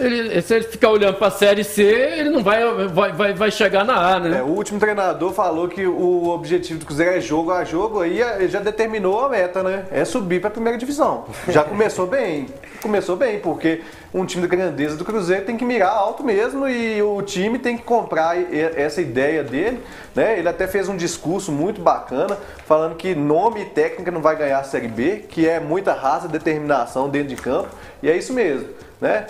Ele, 0.00 0.42
se 0.42 0.54
ele 0.54 0.64
ficar 0.64 0.90
olhando 0.90 1.16
para 1.16 1.28
a 1.28 1.30
Série 1.30 1.62
C, 1.62 1.82
ele 1.82 2.30
não 2.30 2.42
vai, 2.42 2.60
vai, 2.88 3.12
vai, 3.12 3.34
vai 3.34 3.50
chegar 3.50 3.84
na 3.84 4.14
A, 4.14 4.20
né? 4.20 4.38
É, 4.38 4.42
o 4.42 4.46
último 4.46 4.80
treinador 4.80 5.32
falou 5.32 5.68
que 5.68 5.86
o 5.86 6.28
objetivo 6.28 6.78
do 6.78 6.86
Cruzeiro 6.86 7.12
é 7.12 7.20
jogo 7.20 7.52
a 7.52 7.64
jogo, 7.64 8.00
aí 8.00 8.20
ele 8.20 8.48
já 8.48 8.60
determinou 8.60 9.24
a 9.24 9.28
meta, 9.28 9.62
né? 9.62 9.84
É 9.90 10.04
subir 10.04 10.40
para 10.40 10.48
a 10.48 10.52
primeira 10.52 10.78
divisão. 10.78 11.24
Já 11.48 11.62
começou 11.62 12.06
bem. 12.06 12.46
Começou 12.82 13.14
bem, 13.14 13.38
porque 13.40 13.82
um 14.12 14.24
time 14.24 14.46
da 14.46 14.48
grandeza 14.48 14.96
do 14.96 15.04
Cruzeiro 15.04 15.44
tem 15.44 15.56
que 15.56 15.64
mirar 15.64 15.90
alto 15.90 16.24
mesmo 16.24 16.66
e 16.66 17.02
o 17.02 17.20
time 17.22 17.58
tem 17.58 17.76
que 17.76 17.82
comprar 17.82 18.36
essa 18.52 19.00
ideia 19.02 19.44
dele, 19.44 19.80
né? 20.14 20.38
Ele 20.38 20.48
até 20.48 20.66
fez 20.66 20.88
um 20.88 20.96
discurso 20.96 21.52
muito 21.52 21.80
bacana, 21.80 22.38
falando 22.66 22.96
que 22.96 23.14
nome 23.14 23.62
e 23.62 23.64
técnica 23.66 24.10
não 24.10 24.22
vai 24.22 24.34
ganhar 24.36 24.58
a 24.58 24.64
Série 24.64 24.88
B, 24.88 25.24
que 25.28 25.46
é 25.46 25.60
muita 25.60 25.92
raça, 25.92 26.26
determinação 26.26 27.08
dentro 27.08 27.28
de 27.28 27.36
campo, 27.36 27.68
e 28.02 28.08
é 28.08 28.16
isso 28.16 28.32
mesmo, 28.32 28.68
né? 29.00 29.26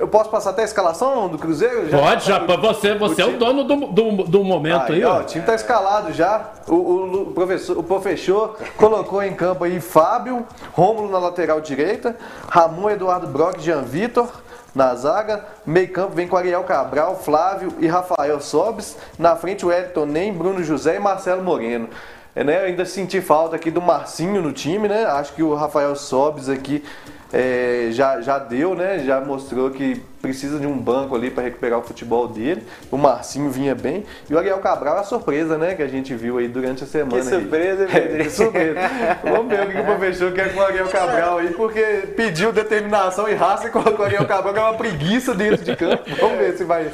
Eu 0.00 0.08
posso 0.08 0.30
passar 0.30 0.50
até 0.50 0.62
a 0.62 0.64
escalação 0.64 1.28
do 1.28 1.36
Cruzeiro? 1.38 1.88
Pode, 1.88 2.24
já, 2.26 2.38
você, 2.38 2.94
você 2.94 3.22
é 3.22 3.26
o 3.26 3.36
dono 3.36 3.64
do, 3.64 3.76
do, 3.88 4.10
do 4.24 4.44
momento 4.44 4.92
aí, 4.92 4.98
Aí, 4.98 5.04
ó, 5.04 5.16
ó. 5.16 5.20
o 5.20 5.24
time 5.24 5.44
tá 5.44 5.54
escalado 5.54 6.12
já. 6.12 6.50
O, 6.66 6.74
o- 6.74 7.22
o 7.22 7.32
professor, 7.32 7.76
o 7.78 7.82
professor 7.82 8.56
colocou 8.76 9.22
em 9.22 9.34
campo 9.34 9.64
aí 9.64 9.80
Fábio, 9.80 10.46
Rômulo 10.72 11.10
na 11.10 11.18
lateral 11.18 11.60
direita, 11.60 12.16
Ramon, 12.48 12.90
Eduardo 12.90 13.26
Brock, 13.26 13.58
Jean 13.60 13.82
Vitor 13.82 14.28
na 14.74 14.94
zaga. 14.94 15.44
Meio 15.66 15.92
campo 15.92 16.14
vem 16.14 16.28
com 16.28 16.36
Ariel 16.36 16.62
Cabral, 16.64 17.16
Flávio 17.16 17.72
e 17.80 17.86
Rafael 17.86 18.40
Sobes. 18.40 18.96
Na 19.18 19.34
frente 19.36 19.66
o 19.66 19.72
Elton 19.72 20.06
Nem, 20.06 20.32
Bruno 20.32 20.62
José 20.62 20.96
e 20.96 21.00
Marcelo 21.00 21.42
Moreno. 21.42 21.88
É, 22.36 22.44
né, 22.44 22.60
eu 22.62 22.66
ainda 22.66 22.84
senti 22.84 23.20
falta 23.20 23.56
aqui 23.56 23.68
do 23.70 23.82
Marcinho 23.82 24.40
no 24.40 24.52
time, 24.52 24.86
né? 24.86 25.04
Acho 25.06 25.32
que 25.32 25.42
o 25.42 25.54
Rafael 25.54 25.96
Sobes 25.96 26.48
aqui 26.48 26.84
é, 27.32 27.88
já, 27.90 28.20
já 28.20 28.38
deu, 28.38 28.74
né? 28.74 29.00
Já 29.00 29.20
mostrou 29.20 29.70
que 29.70 30.02
precisa 30.20 30.58
de 30.58 30.66
um 30.66 30.76
banco 30.76 31.14
ali 31.14 31.30
para 31.30 31.44
recuperar 31.44 31.78
o 31.78 31.82
futebol 31.82 32.26
dele. 32.28 32.62
O 32.90 32.96
Marcinho 32.96 33.50
vinha 33.50 33.74
bem. 33.74 34.04
E 34.28 34.34
o 34.34 34.38
Ariel 34.38 34.58
Cabral 34.58 34.96
é 34.96 35.00
a 35.00 35.04
surpresa, 35.04 35.56
né? 35.56 35.74
Que 35.74 35.82
a 35.82 35.86
gente 35.88 36.14
viu 36.14 36.38
aí 36.38 36.48
durante 36.48 36.84
a 36.84 36.86
semana. 36.86 37.22
Que 37.22 37.28
surpresa, 37.28 37.84
É, 37.90 38.00
Pedrinho. 38.00 38.24
que 38.24 38.30
surpresa. 38.30 38.80
Vamos 39.22 39.48
ver 39.48 39.66
o 39.66 39.70
que 39.70 39.78
o 39.80 39.84
professor 39.84 40.32
quer 40.32 40.52
com 40.52 40.60
o 40.60 40.64
Ariel 40.64 40.88
Cabral 40.88 41.38
aí, 41.38 41.50
porque 41.50 41.80
pediu 42.16 42.52
determinação 42.52 43.28
e 43.28 43.34
raça 43.34 43.68
e 43.68 43.70
colocou 43.70 44.00
o 44.00 44.04
Ariel 44.04 44.26
Cabral, 44.26 44.52
que 44.52 44.58
é 44.60 44.62
uma 44.62 44.74
preguiça 44.74 45.34
dentro 45.34 45.64
de 45.64 45.76
campo. 45.76 46.04
Vamos 46.20 46.38
ver 46.38 46.56
se 46.56 46.64
vai. 46.64 46.90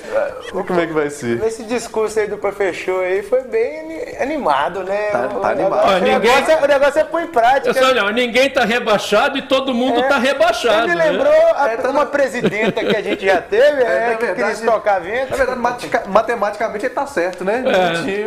Como 0.50 0.80
é 0.80 0.86
que 0.86 0.92
vai 0.92 1.10
ser. 1.10 1.42
Esse 1.44 1.64
discurso 1.64 2.18
aí 2.20 2.26
do 2.26 2.36
professor 2.38 3.04
aí 3.04 3.22
foi 3.22 3.42
bem 3.42 3.80
ani- 3.80 4.16
animado, 4.22 4.82
né? 4.84 5.10
Tá- 5.10 5.26
O- 5.26 5.28
tá 5.28 5.38
o 5.40 5.44
animado. 5.46 5.56
negócio- 5.56 5.84
Ó, 5.84 5.90
O, 5.90 6.00
ninguém- 6.00 6.18
negócio 6.18 6.50
é, 6.52 6.62
o 6.62 6.66
negócio 6.66 7.00
é 7.00 7.04
pôr 7.04 7.22
em 7.22 7.26
prática. 7.26 7.74
Só, 7.74 7.94
não, 7.94 8.10
ninguém 8.10 8.50
tá 8.50 8.64
rebaixado 8.64 9.38
e 9.38 9.42
todo 9.42 9.72
mundo 9.74 10.00
É, 10.00 10.08
tá 10.08 10.18
rebaixado. 10.18 10.88
Ele 10.88 10.94
né? 10.96 11.10
lembrou 11.10 11.32
a- 11.32 11.90
uma 11.90 12.06
presidenta 12.06 12.84
que 12.84 12.96
a 12.96 13.02
gente 13.02 13.13
já 13.20 13.40
teve, 13.40 13.82
é, 13.82 14.08
na 14.08 14.10
que 14.14 14.16
queria 14.18 14.34
verdade- 14.34 14.52
estocar 14.60 15.00
vento. 15.02 15.30
Na 15.30 15.36
verdade, 15.36 15.58
matica- 15.60 16.02
matematicamente 16.06 16.86
ele 16.86 16.94
tá 16.94 17.06
certo, 17.06 17.44
né? 17.44 17.62
É. 17.64 17.92
O 17.92 18.02
time. 18.02 18.24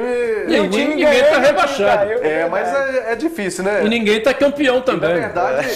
Ninguém, 0.48 0.62
o 0.62 0.70
time 0.70 0.86
ninguém 0.96 1.06
ganhou, 1.06 1.24
tá 1.24 1.30
e 1.30 1.34
time 1.34 1.46
rebaixado. 1.48 1.98
caiu. 2.08 2.20
É, 2.24 2.48
mas 2.50 2.68
é, 2.68 3.12
é 3.12 3.16
difícil, 3.16 3.64
né? 3.64 3.82
E 3.84 3.90
ninguém 3.90 4.22
tá 4.22 4.34
campeão 4.34 4.76
Na 4.78 4.82
também. 4.82 5.14
verdade, 5.16 5.68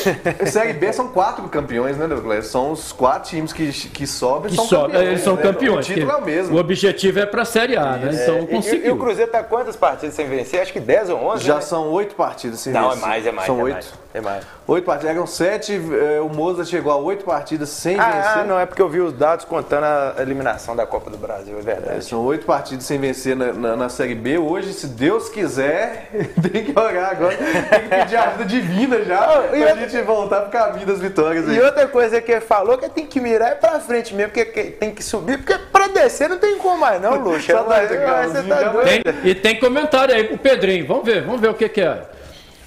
Série 0.49 0.73
B 0.73 0.91
são 0.93 1.07
quatro 1.09 1.43
campeões, 1.49 1.97
né, 1.97 2.07
Douglas? 2.07 2.47
São 2.47 2.71
os 2.71 2.91
quatro 2.91 3.29
times 3.29 3.51
que, 3.53 3.71
que 3.71 4.07
sobem 4.07 4.49
Que 4.49 4.55
são 4.55 4.65
só, 4.65 4.81
campeões. 4.85 5.07
eles 5.07 5.21
são 5.21 5.35
né? 5.35 5.41
campeões. 5.41 5.89
O 5.89 5.93
título 5.93 6.11
é 6.11 6.15
o 6.15 6.21
mesmo. 6.21 6.55
O 6.55 6.59
objetivo 6.59 7.19
é 7.19 7.25
pra 7.25 7.45
Série 7.45 7.75
A, 7.77 7.97
né? 7.97 8.11
Então 8.21 8.37
E- 8.37 8.39
E, 8.39 8.43
e 8.43 8.47
conseguiu. 8.47 8.93
o 8.95 8.97
Cruzeiro 8.97 9.31
tá 9.31 9.43
quantas 9.43 9.75
partidas 9.75 10.15
sem 10.15 10.27
vencer? 10.27 10.61
Acho 10.61 10.73
que 10.73 10.79
10 10.79 11.09
ou 11.09 11.17
11, 11.23 11.43
Já 11.43 11.55
né? 11.55 11.61
são 11.61 11.89
oito 11.91 12.15
partidas 12.15 12.59
sem 12.59 12.71
Não, 12.73 12.85
é 12.87 12.93
vencer. 12.95 13.01
mais, 13.07 13.25
é 13.27 13.31
mais, 13.31 13.45
São 13.47 13.59
é 13.59 13.63
oito. 13.63 13.87
Mais. 14.11 14.13
Tem 14.13 14.21
mais. 14.21 14.43
Oito 14.67 14.85
partidas, 14.85 15.15
eram 15.15 15.27
sete, 15.27 15.73
é, 15.73 16.19
o 16.21 16.29
Moza 16.29 16.63
chegou 16.65 16.91
a 16.91 16.95
oito 16.97 17.25
partidas 17.25 17.69
sem 17.69 17.99
Ah, 17.99 18.05
vencer. 18.11 18.37
ah, 18.37 18.43
não, 18.45 18.59
é 18.59 18.65
porque 18.65 18.81
eu 18.81 18.87
vi 18.87 18.99
os 19.01 19.11
dados 19.13 19.43
contando 19.45 19.83
a 19.83 20.15
eliminação 20.19 20.75
da 20.75 20.85
Copa 20.85 21.09
do 21.09 21.17
Brasil, 21.17 21.57
é 21.57 21.61
verdade. 21.61 21.97
É, 21.97 22.01
são 22.01 22.19
oito 22.25 22.45
partidas 22.45 22.85
sem 22.85 22.97
vencer 22.99 23.35
na, 23.35 23.51
na- 23.53 23.75
na 23.75 23.89
Série 23.89 24.15
B. 24.15 24.37
Hoje, 24.37 24.73
se 24.73 24.87
Deus 24.87 25.29
quiser, 25.29 26.09
tem 26.51 26.63
que 26.65 26.77
orar 26.79 27.11
agora. 27.11 27.35
Tem 27.35 27.81
que 27.81 27.87
pedir 27.89 28.15
ajuda 28.17 28.45
divina 28.45 29.03
já 29.03 29.29
Oh, 29.51 29.55
e 29.55 29.59
pra 29.59 29.69
outra- 29.71 29.89
gente 29.89 30.01
voltar 30.03 30.41
pro 30.41 30.51
caminho 30.51 30.85
das 30.87 30.99
vitórias 30.99 31.47
aí. 31.49 31.55
E 31.55 31.61
outra 31.61 31.87
coisa 31.87 32.21
que 32.21 32.31
ele 32.31 32.41
falou 32.41 32.77
que 32.77 32.89
tem 32.89 33.05
que 33.05 33.19
mirar 33.19 33.51
é 33.51 33.55
pra 33.55 33.79
frente 33.79 34.13
mesmo, 34.13 34.31
porque 34.31 34.45
que- 34.45 34.71
tem 34.71 34.91
que 34.91 35.03
subir, 35.03 35.37
porque 35.37 35.57
pra 35.71 35.87
descer 35.87 36.29
não 36.29 36.37
tem 36.37 36.57
como 36.57 36.77
mais 36.77 37.01
não, 37.01 37.15
Luxa. 37.15 37.51
Tá 37.61 37.63
doido. 37.63 38.83
Tem- 38.83 39.03
e 39.23 39.35
tem 39.35 39.59
comentário 39.59 40.13
aí 40.15 40.23
pro 40.25 40.37
Pedrinho. 40.37 40.87
Vamos 40.87 41.05
ver, 41.05 41.23
vamos 41.23 41.41
ver 41.41 41.49
o 41.49 41.53
que, 41.53 41.67
que 41.69 41.81
é. 41.81 42.01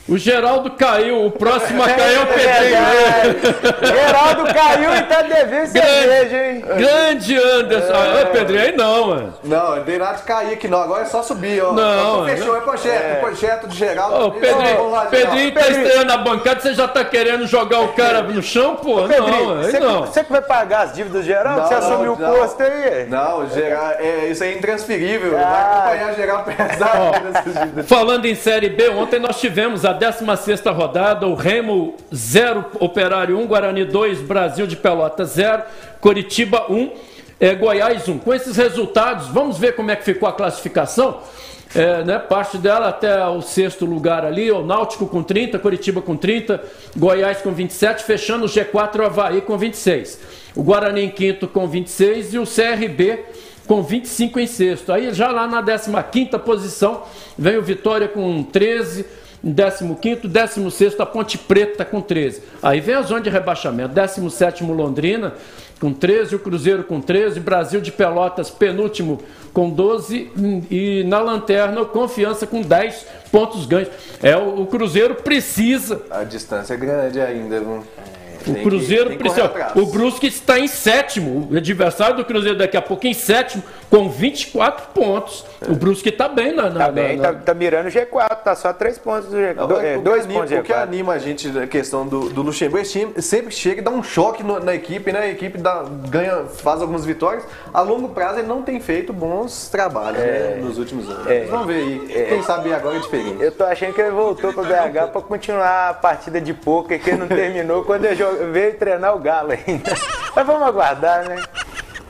O 0.06 0.18
Geraldo 0.18 0.70
caiu, 0.72 1.24
o 1.24 1.30
próximo 1.30 1.82
a 1.82 1.88
cair 1.88 2.14
é 2.16 2.20
o 2.20 2.26
Pedrinho. 2.28 3.96
Geraldo 3.96 4.44
caiu 4.52 4.94
e 4.94 5.02
tá 5.04 5.22
devendo 5.22 5.66
cerveja, 5.66 6.36
hein? 6.46 6.64
Grande 6.76 7.36
Anderson. 7.38 7.92
Ah, 7.94 8.22
ô, 8.22 8.26
Pedrinho, 8.32 8.60
aí 8.60 8.76
não, 8.76 9.06
mano. 9.06 9.34
Não, 9.42 9.76
não 9.76 9.82
tem 9.84 9.98
nada 9.98 10.18
de 10.18 10.22
cair 10.24 10.52
aqui 10.52 10.68
não, 10.68 10.82
agora 10.82 11.04
é 11.04 11.06
só 11.06 11.22
subir, 11.22 11.62
ó. 11.64 11.72
Não, 11.72 12.20
Ó, 12.20 12.24
Fechou, 12.26 12.54
é 12.54 12.60
projeto, 12.60 13.20
projeto 13.20 13.66
de 13.68 13.76
Geraldo. 13.78 14.26
Ô, 14.26 14.30
Pedrinho, 14.32 14.76
Vamos 14.76 14.92
lá, 14.92 15.06
Pedrinho 15.06 15.52
tá 15.54 15.60
Geraldo. 15.62 15.82
estreando 15.86 16.04
na 16.06 16.16
bancada, 16.18 16.60
você 16.60 16.74
já 16.74 16.86
tá 16.86 17.02
querendo 17.02 17.46
jogar 17.46 17.80
o 17.80 17.88
cara 17.94 18.20
no 18.22 18.42
chão, 18.42 18.76
pô? 18.76 19.00
Não, 19.00 19.08
Pedrinho, 19.08 19.58
aí 19.58 19.64
você, 19.70 19.80
não. 19.80 20.02
Que, 20.02 20.08
você 20.08 20.24
que 20.24 20.32
vai 20.32 20.42
pagar 20.42 20.82
as 20.82 20.92
dívidas 20.92 21.22
do 21.22 21.26
Geraldo? 21.26 21.60
Não, 21.62 21.66
você 21.68 21.74
não, 21.76 21.80
assumiu 21.80 22.12
o 22.12 22.18
não. 22.18 22.30
posto 22.34 22.62
aí? 22.62 23.06
Não, 23.08 23.48
geral, 23.48 23.92
é, 23.98 24.26
isso 24.26 24.44
aí 24.44 24.52
é 24.52 24.58
intransferível. 24.58 25.32
Vai 25.32 25.42
Ah. 25.44 25.78
acompanhar 25.78 26.14
geral 26.14 26.44
pesado 26.44 27.42
dívidas. 27.46 27.86
Falando 27.88 28.26
em 28.26 28.34
Série 28.34 28.68
B, 28.68 28.90
ontem 28.90 29.18
nós 29.18 29.40
tivemos 29.40 29.82
a 29.86 29.93
16ª 29.98 30.72
rodada, 30.74 31.26
o 31.26 31.34
Remo 31.34 31.94
0, 32.14 32.64
Operário 32.80 33.38
1, 33.38 33.46
Guarani 33.46 33.84
2, 33.84 34.20
Brasil 34.20 34.66
de 34.66 34.76
Pelotas 34.76 35.30
0, 35.30 35.62
Coritiba 36.00 36.66
1, 36.70 36.90
eh, 37.40 37.54
Goiás 37.54 38.08
1. 38.08 38.18
Com 38.18 38.32
esses 38.32 38.56
resultados, 38.56 39.28
vamos 39.28 39.58
ver 39.58 39.74
como 39.74 39.90
é 39.90 39.96
que 39.96 40.04
ficou 40.04 40.28
a 40.28 40.32
classificação. 40.32 41.20
É, 41.74 42.04
né, 42.04 42.20
parte 42.20 42.56
dela 42.56 42.88
até 42.88 43.26
o 43.26 43.42
sexto 43.42 43.84
lugar 43.84 44.24
ali, 44.24 44.48
o 44.52 44.64
Náutico 44.64 45.08
com 45.08 45.24
30, 45.24 45.58
Coritiba 45.58 46.00
com 46.00 46.16
30, 46.16 46.62
Goiás 46.96 47.38
com 47.38 47.50
27, 47.50 48.04
fechando 48.04 48.44
o 48.44 48.48
G4 48.48 49.00
o 49.00 49.04
Havaí 49.04 49.40
com 49.40 49.58
26. 49.58 50.20
O 50.54 50.62
Guarani 50.62 51.02
em 51.02 51.10
quinto 51.10 51.48
com 51.48 51.66
26 51.66 52.34
e 52.34 52.38
o 52.38 52.44
CRB 52.44 53.24
com 53.66 53.82
25 53.82 54.38
em 54.38 54.46
sexto. 54.46 54.92
Aí 54.92 55.12
já 55.12 55.32
lá 55.32 55.48
na 55.48 55.62
15ª 55.62 56.38
posição 56.38 57.02
vem 57.36 57.56
o 57.56 57.62
Vitória 57.62 58.06
com 58.06 58.42
13, 58.44 59.00
em 59.00 59.06
15º, 59.44 60.22
16º 60.22 61.00
a 61.00 61.06
Ponte 61.06 61.36
Preta 61.36 61.84
com 61.84 62.00
13. 62.00 62.42
Aí 62.62 62.80
vem 62.80 62.94
a 62.94 63.02
zona 63.02 63.20
de 63.20 63.30
rebaixamento, 63.30 63.94
17º 63.94 64.74
Londrina 64.74 65.34
com 65.80 65.92
13, 65.92 66.36
o 66.36 66.38
Cruzeiro 66.38 66.84
com 66.84 67.00
13, 67.00 67.40
Brasil 67.40 67.80
de 67.80 67.92
Pelotas 67.92 68.50
penúltimo 68.50 69.20
com 69.52 69.68
12 69.68 70.30
e 70.70 71.04
na 71.06 71.20
lanterna 71.20 71.82
o 71.82 71.86
Confiança 71.86 72.46
com 72.46 72.62
10 72.62 73.06
pontos 73.30 73.66
ganhos. 73.66 73.88
É, 74.22 74.36
o, 74.36 74.62
o 74.62 74.66
Cruzeiro 74.66 75.16
precisa 75.16 76.00
A 76.10 76.24
distância 76.24 76.74
é 76.74 76.76
grande 76.76 77.20
ainda, 77.20 77.60
viu? 77.60 77.84
o 78.46 78.54
Cruzeiro 78.62 79.10
que 79.10 79.16
precisa. 79.16 79.50
O 79.74 79.86
Brusque 79.86 80.26
está 80.26 80.58
em 80.58 80.68
sétimo. 80.68 81.48
O 81.50 81.56
adversário 81.56 82.16
do 82.16 82.24
Cruzeiro 82.24 82.58
daqui 82.58 82.76
a 82.76 82.82
pouco 82.82 83.06
em 83.06 83.14
sétimo, 83.14 83.62
com 83.94 84.08
24 84.08 84.88
pontos. 84.92 85.44
O 85.68 85.74
Brusque 85.74 86.08
está 86.08 86.28
bem 86.28 86.52
na. 86.52 86.68
na- 86.68 86.86
Tá 86.86 86.90
bem, 86.90 87.16
na- 87.16 87.32
tá, 87.32 87.38
tá 87.46 87.54
mirando 87.54 87.86
o 87.86 87.90
G4, 87.90 88.42
tá 88.42 88.56
só 88.56 88.72
3 88.72 88.98
pontos 88.98 89.28
do 89.30 89.36
G4. 89.36 89.60
Agora, 89.62 89.86
é, 89.86 89.94
o, 89.94 89.98
que 89.98 90.04
dois 90.04 90.24
anima, 90.24 90.40
pontos 90.40 90.50
do 90.56 90.60
o 90.60 90.62
que 90.64 90.72
G4. 90.72 90.82
anima 90.82 91.12
a 91.12 91.18
gente 91.18 91.48
na 91.48 91.66
questão 91.68 92.04
do, 92.06 92.28
do 92.28 92.42
Luxemburgo, 92.42 92.82
esse 92.84 92.98
time 92.98 93.22
sempre 93.22 93.54
chega 93.54 93.80
e 93.80 93.84
dá 93.84 93.90
um 93.92 94.02
choque 94.02 94.42
no- 94.42 94.58
na 94.58 94.74
equipe, 94.74 95.12
né? 95.12 95.20
A 95.20 95.28
equipe 95.28 95.58
dá- 95.58 95.84
ganha, 96.08 96.44
faz 96.46 96.80
algumas 96.80 97.04
vitórias. 97.04 97.44
A 97.72 97.80
longo 97.82 98.08
prazo 98.08 98.40
ele 98.40 98.48
não 98.48 98.62
tem 98.62 98.80
feito 98.80 99.12
bons 99.12 99.68
trabalhos 99.68 100.18
né, 100.18 100.58
nos 100.60 100.76
últimos 100.76 101.08
anos. 101.08 101.26
É. 101.28 101.44
Vamos 101.44 101.66
ver 101.68 101.74
aí. 101.76 102.26
Quem 102.30 102.42
sabe 102.42 102.74
agora 102.74 102.96
é 102.96 103.00
diferente. 103.00 103.40
Eu 103.42 103.52
tô 103.52 103.62
achando 103.64 103.92
que 103.94 104.00
ele 104.00 104.10
voltou 104.10 104.52
pro 104.52 104.64
BH 104.64 105.12
pra 105.12 105.20
continuar 105.22 105.90
a 105.90 105.94
partida 105.94 106.40
de 106.40 106.52
poker 106.52 107.00
que 107.00 107.10
ele 107.10 107.18
não 107.18 107.28
terminou 107.28 107.84
quando 107.84 108.04
ele 108.06 108.22
veio 108.52 108.74
treinar 108.74 109.14
o 109.14 109.20
Galo 109.20 109.52
ainda. 109.52 109.92
Mas 110.34 110.44
vamos 110.46 110.62
aguardar, 110.66 111.28
né? 111.28 111.36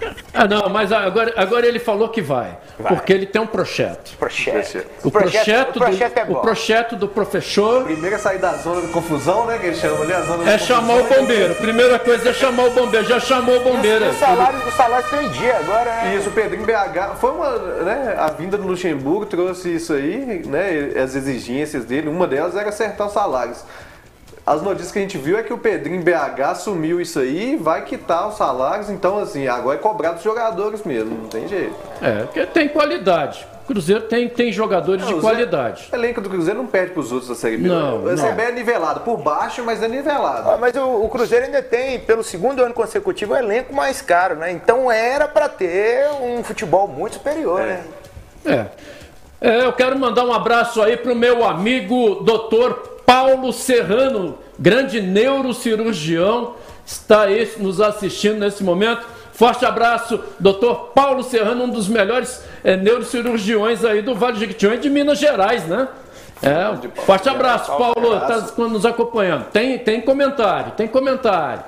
Ah, 0.36 0.48
não, 0.48 0.68
mas 0.68 0.90
agora, 0.90 1.32
agora 1.36 1.64
ele 1.64 1.78
falou 1.78 2.08
que 2.08 2.20
vai. 2.20 2.58
Porque 2.88 3.12
ele 3.12 3.24
tem 3.24 3.40
um 3.40 3.46
projeto. 3.46 4.16
Projeto. 4.18 4.84
O 5.04 5.10
projeto, 5.10 5.76
o 5.76 5.78
projeto 5.78 6.12
do, 6.12 6.18
é 6.18 6.24
bom. 6.24 6.32
o 6.32 6.40
projeto 6.40 6.96
do 6.96 7.06
professor 7.06 7.84
Primeiro 7.84 8.16
é 8.16 8.18
sair 8.18 8.38
da 8.38 8.54
zona 8.54 8.80
de 8.80 8.88
confusão, 8.88 9.46
né? 9.46 9.58
Que 9.58 9.66
eles 9.66 9.78
chamam 9.78 10.02
ali, 10.02 10.12
a 10.12 10.22
zona 10.22 10.50
é 10.50 10.58
chamar 10.58 10.94
o 10.96 11.04
bombeiro. 11.04 11.54
Primeira 11.54 12.00
coisa 12.00 12.30
é 12.30 12.32
chamar 12.32 12.64
o 12.64 12.70
bombeiro. 12.72 13.06
Já 13.06 13.20
chamou 13.20 13.58
o 13.58 13.60
bombeiro. 13.60 14.08
O 14.08 14.14
salário, 14.14 14.58
o 14.66 14.72
salário 14.72 15.08
tem 15.08 15.28
dia 15.28 15.56
agora, 15.58 15.84
né? 16.02 16.16
Isso, 16.16 16.28
o 16.28 16.32
Pedrinho 16.32 16.66
BH 16.66 17.16
foi 17.20 17.30
uma, 17.30 17.50
né, 17.56 18.16
a 18.18 18.28
vinda 18.32 18.58
do 18.58 18.66
Luxemburgo 18.66 19.26
trouxe 19.26 19.76
isso 19.76 19.92
aí, 19.92 20.42
né, 20.46 21.00
as 21.00 21.14
exigências 21.14 21.84
dele, 21.84 22.08
uma 22.08 22.26
delas 22.26 22.56
era 22.56 22.68
acertar 22.70 23.06
os 23.06 23.12
salários. 23.12 23.64
As 24.46 24.60
notícias 24.60 24.92
que 24.92 24.98
a 24.98 25.02
gente 25.02 25.16
viu 25.16 25.38
é 25.38 25.42
que 25.42 25.52
o 25.54 25.58
Pedrinho 25.58 26.02
BH 26.02 26.40
assumiu 26.50 27.00
isso 27.00 27.18
aí, 27.18 27.56
vai 27.56 27.82
quitar 27.82 28.28
os 28.28 28.36
salários, 28.36 28.90
então 28.90 29.18
assim, 29.18 29.48
agora 29.48 29.78
é 29.78 29.80
cobrar 29.80 30.12
dos 30.12 30.22
jogadores 30.22 30.82
mesmo, 30.82 31.16
não 31.22 31.28
tem 31.28 31.48
jeito. 31.48 31.74
É, 32.02 32.24
porque 32.24 32.44
tem 32.46 32.68
qualidade. 32.68 33.46
O 33.64 33.66
Cruzeiro 33.66 34.02
tem, 34.02 34.28
tem 34.28 34.52
jogadores 34.52 35.06
de 35.06 35.10
Não, 35.12 35.18
o 35.18 35.22
qualidade. 35.22 35.88
O 35.90 35.96
elenco 35.96 36.20
do 36.20 36.28
Cruzeiro 36.28 36.58
não 36.58 36.66
perde 36.66 36.92
pros 36.92 37.10
outros 37.10 37.30
da 37.30 37.34
Série 37.34 37.56
B. 37.56 37.66
Não, 37.66 38.06
A 38.06 38.14
Série 38.18 38.28
não. 38.28 38.36
B 38.36 38.42
é 38.42 38.52
nivelado 38.52 39.00
por 39.00 39.16
baixo, 39.16 39.64
mas 39.64 39.82
é 39.82 39.88
nivelado. 39.88 40.50
Ah, 40.50 40.58
Mas 40.60 40.76
o, 40.76 41.02
o 41.02 41.08
Cruzeiro 41.08 41.46
ainda 41.46 41.62
tem, 41.62 41.98
pelo 42.00 42.22
segundo 42.22 42.62
ano 42.62 42.74
consecutivo, 42.74 43.32
o 43.32 43.36
elenco 43.36 43.74
mais 43.74 44.02
caro, 44.02 44.34
né? 44.36 44.52
Então 44.52 44.92
era 44.92 45.26
pra 45.26 45.48
ter 45.48 46.06
um 46.20 46.44
futebol 46.44 46.86
muito 46.86 47.14
superior, 47.14 47.62
né? 47.62 47.82
É. 48.44 48.66
É, 49.44 49.66
eu 49.66 49.74
quero 49.74 49.98
mandar 49.98 50.24
um 50.24 50.32
abraço 50.32 50.80
aí 50.80 50.96
pro 50.96 51.14
meu 51.14 51.44
amigo 51.44 52.22
doutor 52.22 53.02
Paulo 53.04 53.52
Serrano, 53.52 54.38
grande 54.58 55.02
neurocirurgião, 55.02 56.54
está 56.86 57.24
aí 57.24 57.52
nos 57.58 57.78
assistindo 57.78 58.38
nesse 58.38 58.64
momento. 58.64 59.06
Forte 59.34 59.66
abraço, 59.66 60.18
doutor 60.40 60.92
Paulo 60.94 61.22
Serrano, 61.22 61.64
um 61.64 61.68
dos 61.68 61.88
melhores 61.88 62.42
é, 62.64 62.74
neurocirurgiões 62.74 63.84
aí 63.84 64.00
do 64.00 64.14
Vale 64.14 64.32
de 64.32 64.40
Jequitinhonha 64.40 64.78
e 64.78 64.80
de 64.80 64.88
Minas 64.88 65.18
Gerais, 65.18 65.66
né? 65.66 65.88
É, 66.42 67.02
forte 67.02 67.28
abraço, 67.28 67.70
Paulo, 67.76 68.16
está 68.16 68.40
nos 68.66 68.86
acompanhando. 68.86 69.44
Tem, 69.50 69.78
tem 69.78 70.00
comentário, 70.00 70.72
tem 70.72 70.88
comentário. 70.88 71.64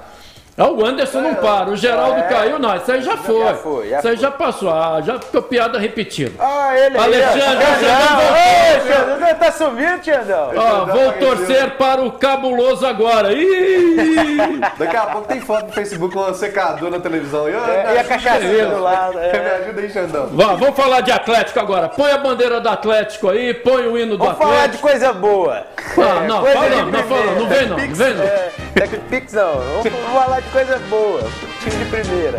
Ah, 0.58 0.68
o 0.68 0.86
Anderson 0.86 1.20
não 1.20 1.34
para, 1.34 1.68
o 1.68 1.76
Geraldo 1.76 2.22
caiu, 2.30 2.58
não, 2.58 2.74
isso 2.76 2.90
aí 2.90 3.02
já 3.02 3.14
foi. 3.16 3.54
foi, 3.56 3.90
já 3.90 3.98
isso 3.98 4.08
aí 4.08 4.16
já 4.16 4.30
passou, 4.30 4.70
ah, 4.70 5.02
já 5.04 5.18
ficou 5.18 5.42
piada 5.42 5.78
repetida. 5.78 6.32
Ah, 6.38 6.70
ele 6.74 6.96
aí, 6.96 7.04
Alexandre, 7.04 7.64
ó. 7.64 7.68
Alexandre 7.68 8.76
Ô, 8.76 8.86
Xandão, 8.86 9.18
você 9.26 9.34
tá 9.34 9.52
sumindo, 9.52 10.04
Xandão? 10.04 10.50
Ó, 10.56 10.84
vou 10.86 11.12
torcer 11.12 11.70
para 11.72 12.00
o 12.00 12.12
cabuloso 12.12 12.86
agora. 12.86 13.32
Ih! 13.34 14.60
Daqui 14.78 14.96
a 14.96 15.02
pouco 15.06 15.28
tem 15.28 15.40
foto 15.40 15.66
no 15.66 15.72
Facebook 15.72 16.14
com 16.14 16.20
um 16.22 16.34
secador 16.34 16.90
na 16.90 17.00
televisão. 17.00 17.48
E, 17.48 17.52
É, 17.52 17.94
e 17.94 17.98
a 17.98 18.04
cachaceira 18.04 18.66
do 18.70 18.80
lado. 18.82 19.18
Me 19.18 19.24
É. 19.26 19.60
ajuda 19.62 19.80
aí, 19.82 19.90
Xandão. 19.90 20.28
Vá, 20.32 20.54
vamos 20.54 20.74
falar 20.76 21.00
de 21.02 21.12
Atlético 21.12 21.60
agora. 21.60 21.88
Põe 21.90 22.12
a 22.12 22.18
bandeira 22.18 22.60
do 22.60 22.68
Atlético 22.68 23.28
aí, 23.28 23.52
põe 23.52 23.86
o 23.88 23.98
hino 23.98 24.16
do 24.16 24.24
Vamos 24.24 24.38
falar 24.38 24.52
de 24.68 24.76
Atlético. 24.76 24.88
coisa 24.88 25.12
boa. 25.12 25.66
Ah, 25.98 26.20
não, 26.26 26.40
coisa 26.40 26.54
fala 26.58 26.68
não, 26.70 26.86
não 26.90 27.02
fala, 27.04 27.24
não 27.32 27.46
vem 27.48 27.66
não, 27.66 27.76
não 27.78 27.94
vem 27.94 28.14
não. 28.14 28.24
É, 28.24 28.50
TecPix 28.74 29.32
não. 29.34 29.52
Vamos 29.82 30.12
falar 30.14 30.40
de 30.40 30.45
coisa 30.52 30.78
boa. 30.88 31.22
Time 31.60 31.76
de 31.76 31.90
primeira. 31.90 32.38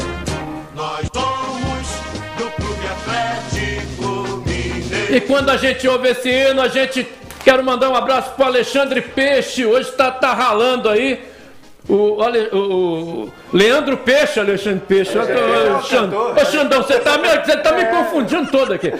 Nós 0.75 1.07
somos 1.13 1.87
do 2.37 2.51
Clube 2.51 2.85
Atlético 2.87 4.43
Mineiro. 4.45 5.15
E 5.15 5.21
quando 5.21 5.49
a 5.49 5.57
gente 5.57 5.87
ouve 5.87 6.09
esse 6.09 6.29
hino, 6.29 6.61
a 6.61 6.67
gente 6.67 7.07
quero 7.43 7.63
mandar 7.63 7.89
um 7.89 7.95
abraço 7.95 8.31
pro 8.31 8.45
Alexandre 8.45 9.01
Peixe. 9.01 9.65
Hoje 9.65 9.91
tá, 9.91 10.11
tá 10.11 10.33
ralando 10.33 10.89
aí. 10.89 11.23
O, 11.89 12.21
Ale- 12.21 12.49
o- 12.51 12.57
o 12.57 13.33
Leandro 13.53 13.95
Peixe, 13.97 14.41
Alexandre 14.41 14.81
Peixe. 14.85 15.15
Eu 15.15 15.25
tô- 15.25 15.77
Ô, 15.77 15.81
Xandão, 15.83 16.33
Ô, 16.35 16.45
Xandão, 16.45 16.83
você 16.83 16.99
tá, 16.99 17.17
me, 17.17 17.29
você 17.29 17.57
tá 17.57 17.71
me 17.71 17.85
confundindo 17.85 18.51
todo 18.51 18.73
aqui. 18.73 18.91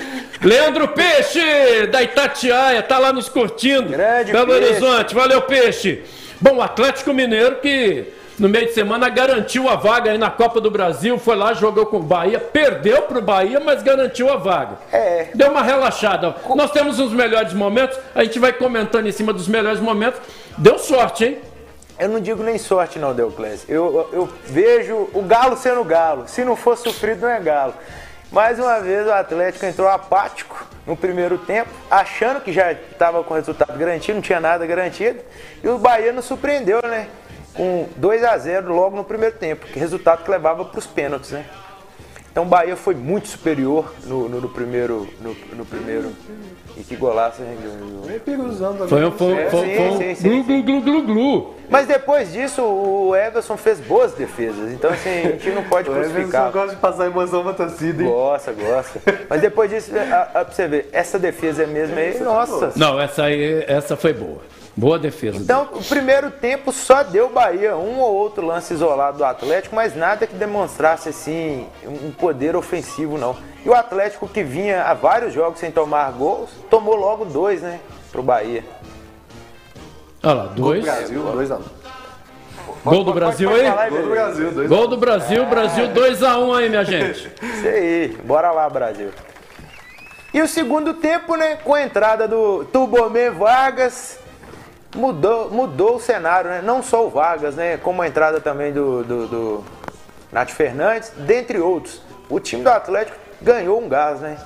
Leandro 0.41 0.87
Peixe, 0.89 1.41
da 1.91 2.01
Itatiaia, 2.01 2.81
tá 2.81 2.97
lá 2.97 3.11
nos 3.11 3.27
curtindo. 3.27 3.89
Grande 3.89 4.31
Belo 4.31 4.47
Peixe. 4.47 4.63
Horizonte, 4.71 5.13
valeu 5.15 5.41
Peixe. 5.41 6.01
Bom, 6.39 6.57
o 6.57 6.61
Atlético 6.61 7.13
Mineiro 7.13 7.55
que 7.57 8.05
no 8.39 8.47
meio 8.47 8.67
de 8.67 8.73
semana 8.73 9.09
garantiu 9.09 9.67
a 9.67 9.75
vaga 9.75 10.11
aí 10.11 10.17
na 10.17 10.29
Copa 10.29 10.61
do 10.61 10.69
Brasil, 10.69 11.17
foi 11.17 11.35
lá, 11.35 11.53
jogou 11.53 11.87
com 11.87 11.97
o 11.97 12.03
Bahia, 12.03 12.39
perdeu 12.39 13.01
pro 13.03 13.21
Bahia, 13.21 13.59
mas 13.59 13.81
garantiu 13.81 14.31
a 14.31 14.35
vaga. 14.35 14.77
É. 14.91 15.29
Deu 15.33 15.49
uma 15.49 15.63
relaxada. 15.63 16.35
Nós 16.55 16.71
temos 16.71 16.99
uns 16.99 17.11
melhores 17.11 17.53
momentos, 17.53 17.97
a 18.13 18.23
gente 18.23 18.37
vai 18.37 18.53
comentando 18.53 19.07
em 19.07 19.11
cima 19.11 19.33
dos 19.33 19.47
melhores 19.47 19.79
momentos. 19.79 20.21
Deu 20.57 20.77
sorte, 20.77 21.25
hein? 21.25 21.37
Eu 21.99 22.09
não 22.09 22.19
digo 22.19 22.43
nem 22.43 22.59
sorte 22.59 22.99
não, 22.99 23.11
Deuclésio. 23.11 23.65
Eu, 23.67 24.09
eu 24.13 24.29
vejo 24.45 25.09
o 25.13 25.23
galo 25.23 25.57
sendo 25.57 25.83
galo. 25.83 26.27
Se 26.27 26.45
não 26.45 26.55
for 26.55 26.77
sofrido, 26.77 27.21
não 27.21 27.29
é 27.29 27.39
galo. 27.39 27.73
Mais 28.31 28.59
uma 28.59 28.79
vez 28.81 29.07
o 29.07 29.11
Atlético 29.11 29.65
entrou 29.65 29.87
apático 29.87 30.67
no 30.85 30.95
primeiro 30.95 31.39
tempo, 31.39 31.69
achando 31.89 32.39
que 32.39 32.53
já 32.53 32.71
estava 32.71 33.23
com 33.23 33.33
resultado 33.33 33.75
garantido, 33.77 34.15
não 34.15 34.21
tinha 34.21 34.39
nada 34.39 34.65
garantido. 34.67 35.19
E 35.63 35.67
o 35.67 35.79
Bahia 35.79 36.13
nos 36.13 36.25
surpreendeu, 36.25 36.79
né? 36.83 37.07
Com 37.57 37.87
2 37.97 38.23
a 38.23 38.37
0 38.37 38.73
logo 38.73 38.95
no 38.95 39.03
primeiro 39.03 39.35
tempo, 39.35 39.65
que 39.65 39.77
resultado 39.79 40.23
que 40.23 40.29
levava 40.31 40.63
para 40.63 40.77
os 40.79 40.87
pênaltis, 40.87 41.31
né? 41.31 41.43
Então 42.31 42.43
o 42.45 42.47
Bahia 42.47 42.75
foi 42.75 42.93
muito 42.93 43.27
superior 43.27 43.91
no, 44.05 44.29
no, 44.29 44.39
no 44.41 44.49
primeiro. 44.49 45.07
No, 45.19 45.35
no, 45.55 45.65
primeiro. 45.65 46.11
E 46.77 46.83
que 46.83 46.95
golaço, 46.95 47.41
hein? 47.41 47.57
Perigosando 48.23 48.87
Foi, 48.87 49.03
um- 49.03 49.11
foi, 49.11 49.33
É, 49.33 49.49
foi, 49.49 49.65
sim, 49.65 49.75
foi 49.75 49.89
um 49.89 49.97
sim, 49.97 50.15
sim, 50.15 50.29
glu, 50.29 50.43
glu, 50.43 50.61
glu, 50.63 50.81
glu, 50.81 51.01
glu. 51.03 51.53
Mas 51.67 51.87
depois 51.87 52.31
disso, 52.31 52.61
o 52.61 53.15
Everson 53.15 53.57
fez 53.57 53.79
boas 53.79 54.13
defesas. 54.13 54.71
Então, 54.71 54.91
assim, 54.91 55.09
a 55.09 55.31
gente 55.31 55.49
não 55.49 55.63
pode 55.63 55.89
O 55.89 55.93
Everson 55.93 56.13
crucificar. 56.13 56.51
gosta 56.51 56.75
de 56.75 56.79
passar 56.79 57.07
emoção 57.07 57.41
pra 57.41 57.53
torcida, 57.53 58.03
hein? 58.03 58.07
Gosta, 58.09 58.51
gosta. 58.53 59.01
Mas 59.27 59.41
depois 59.41 59.71
disso, 59.71 59.91
a, 59.97 60.21
a, 60.41 60.45
pra 60.45 60.53
você 60.53 60.67
ver, 60.67 60.89
essa 60.91 61.17
defesa 61.17 61.63
é 61.63 61.65
mesmo 61.65 61.97
aí, 61.97 62.19
nossa. 62.19 62.71
Não, 62.75 63.01
essa 63.01 63.23
aí, 63.23 63.65
essa 63.67 63.97
foi 63.97 64.13
boa. 64.13 64.41
Boa 64.77 64.99
defesa. 64.99 65.39
Então, 65.39 65.69
o 65.73 65.83
primeiro 65.83 66.29
tempo 66.29 66.71
só 66.71 67.01
deu 67.01 67.29
Bahia 67.29 67.75
um 67.75 67.97
ou 67.99 68.13
outro 68.13 68.45
lance 68.45 68.75
isolado 68.75 69.17
do 69.17 69.25
Atlético, 69.25 69.75
mas 69.75 69.95
nada 69.95 70.27
que 70.27 70.35
demonstrasse 70.35 71.09
assim 71.09 71.65
um 71.83 72.11
poder 72.11 72.55
ofensivo 72.55 73.17
não. 73.17 73.35
E 73.65 73.69
o 73.69 73.73
Atlético 73.73 74.27
que 74.27 74.43
vinha 74.43 74.83
há 74.83 74.93
vários 74.93 75.33
jogos 75.33 75.59
sem 75.59 75.71
tomar 75.71 76.11
gols, 76.11 76.51
tomou 76.69 76.95
logo 76.95 77.25
dois, 77.25 77.63
né, 77.63 77.79
pro 78.11 78.21
Bahia. 78.21 78.63
Olha 80.21 80.33
lá, 80.33 80.43
dois. 80.45 80.85
Brasil, 80.85 81.23
2 81.23 81.51
a 81.51 81.55
1 81.55 81.61
Gol 82.85 83.03
do 83.03 83.13
Brasil 83.13 83.49
aí? 83.49 83.63
Gol 83.63 83.89
do 83.89 83.89
Beleza. 83.89 84.09
Brasil, 84.09 84.51
2 84.51 84.69
Gol 84.69 84.87
do 84.87 84.97
Brasil, 84.97 85.45
Brasil 85.47 85.87
2x1 85.87 86.55
aí, 86.55 86.69
minha 86.69 86.85
gente. 86.85 87.31
Isso 87.41 87.67
aí, 87.67 88.17
bora 88.23 88.51
lá, 88.51 88.69
Brasil. 88.69 89.09
E 90.31 90.39
o 90.39 90.47
segundo 90.47 90.93
tempo, 90.93 91.35
né, 91.35 91.55
com 91.63 91.73
a 91.73 91.81
entrada 91.81 92.27
do 92.27 92.63
Tubomé 92.65 93.31
Vargas, 93.31 94.19
mudou, 94.97 95.49
mudou 95.51 95.95
o 95.95 95.99
cenário, 95.99 96.49
né? 96.49 96.61
Não 96.63 96.81
só 96.83 97.05
o 97.05 97.09
Vargas, 97.09 97.55
né, 97.55 97.77
como 97.77 98.01
a 98.01 98.07
entrada 98.07 98.41
também 98.41 98.73
do, 98.73 99.03
do, 99.03 99.27
do 99.27 99.63
Nath 100.31 100.49
Fernandes, 100.49 101.11
dentre 101.17 101.59
outros. 101.59 102.01
O 102.29 102.39
time 102.39 102.63
do 102.63 102.69
Atlético 102.69 103.17
ganhou 103.41 103.81
um 103.81 103.87
gás, 103.87 104.19
né? 104.19 104.37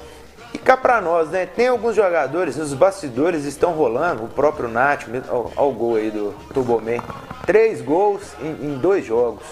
E 0.54 0.58
cá 0.58 0.76
pra 0.76 0.99
nós, 1.02 1.30
né? 1.30 1.45
Tem 1.45 1.68
alguns 1.70 1.95
jogadores, 1.95 2.58
nos 2.58 2.74
bastidores 2.74 3.45
estão 3.45 3.72
rolando, 3.72 4.26
o 4.26 4.28
próprio 4.28 4.68
Nath, 4.68 5.04
olha 5.30 5.68
o 5.68 5.72
gol 5.72 5.95
aí 5.95 6.12
do 6.12 6.34
Tubomé. 6.54 6.99
Três 7.45 7.82
gols 7.82 8.22
em- 8.41 8.66
em 8.74 8.78
dois 8.78 9.06
jogos. 9.06 9.45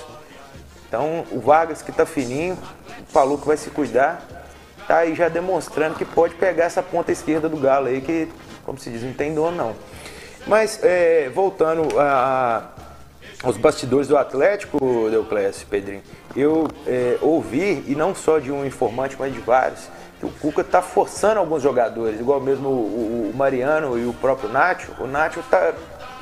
Então 0.88 1.24
o 1.32 1.39
Vargas 1.39 1.82
que 1.82 1.91
tá 1.91 2.06
fininho, 2.06 2.58
falou 3.08 3.38
que 3.38 3.47
vai 3.47 3.56
se 3.58 3.70
cuidar, 3.70 4.22
tá 4.88 4.97
aí 4.97 5.16
já 5.16 5.30
demonstrando 5.30 5.95
que 5.95 6.04
pode 6.06 6.36
pegar 6.36 6.66
essa 6.66 6.84
ponta 6.84 7.12
esquerda 7.12 7.47
do 7.47 7.58
Galo 7.58 7.88
aí, 7.88 8.02
que, 8.02 8.28
como 8.66 8.78
se 8.78 8.89
diz, 8.89 9.02
não 9.04 9.14
tem 9.14 9.34
dono 9.34 9.56
não. 9.56 9.76
Mas 10.47 10.79
é, 10.83 11.29
voltando 11.33 11.99
a, 11.99 12.63
aos 13.43 13.57
bastidores 13.57 14.07
do 14.07 14.17
Atlético, 14.17 14.79
Deuclésio, 15.11 15.67
Pedrinho, 15.67 16.01
eu 16.35 16.67
é, 16.87 17.17
ouvi, 17.21 17.83
e 17.87 17.95
não 17.95 18.15
só 18.15 18.39
de 18.39 18.51
um 18.51 18.65
informante, 18.65 19.15
mas 19.19 19.33
de 19.33 19.39
vários, 19.39 19.81
que 20.19 20.25
o 20.25 20.29
Cuca 20.29 20.63
tá 20.63 20.81
forçando 20.81 21.39
alguns 21.39 21.61
jogadores, 21.63 22.19
igual 22.19 22.41
mesmo 22.41 22.67
o, 22.69 23.31
o- 23.31 23.37
Mariano 23.37 23.97
e 23.97 24.05
o 24.05 24.13
próprio 24.13 24.49
Nacho. 24.49 24.91
O 24.99 25.07
Nacho 25.07 25.41
tá 25.49 25.73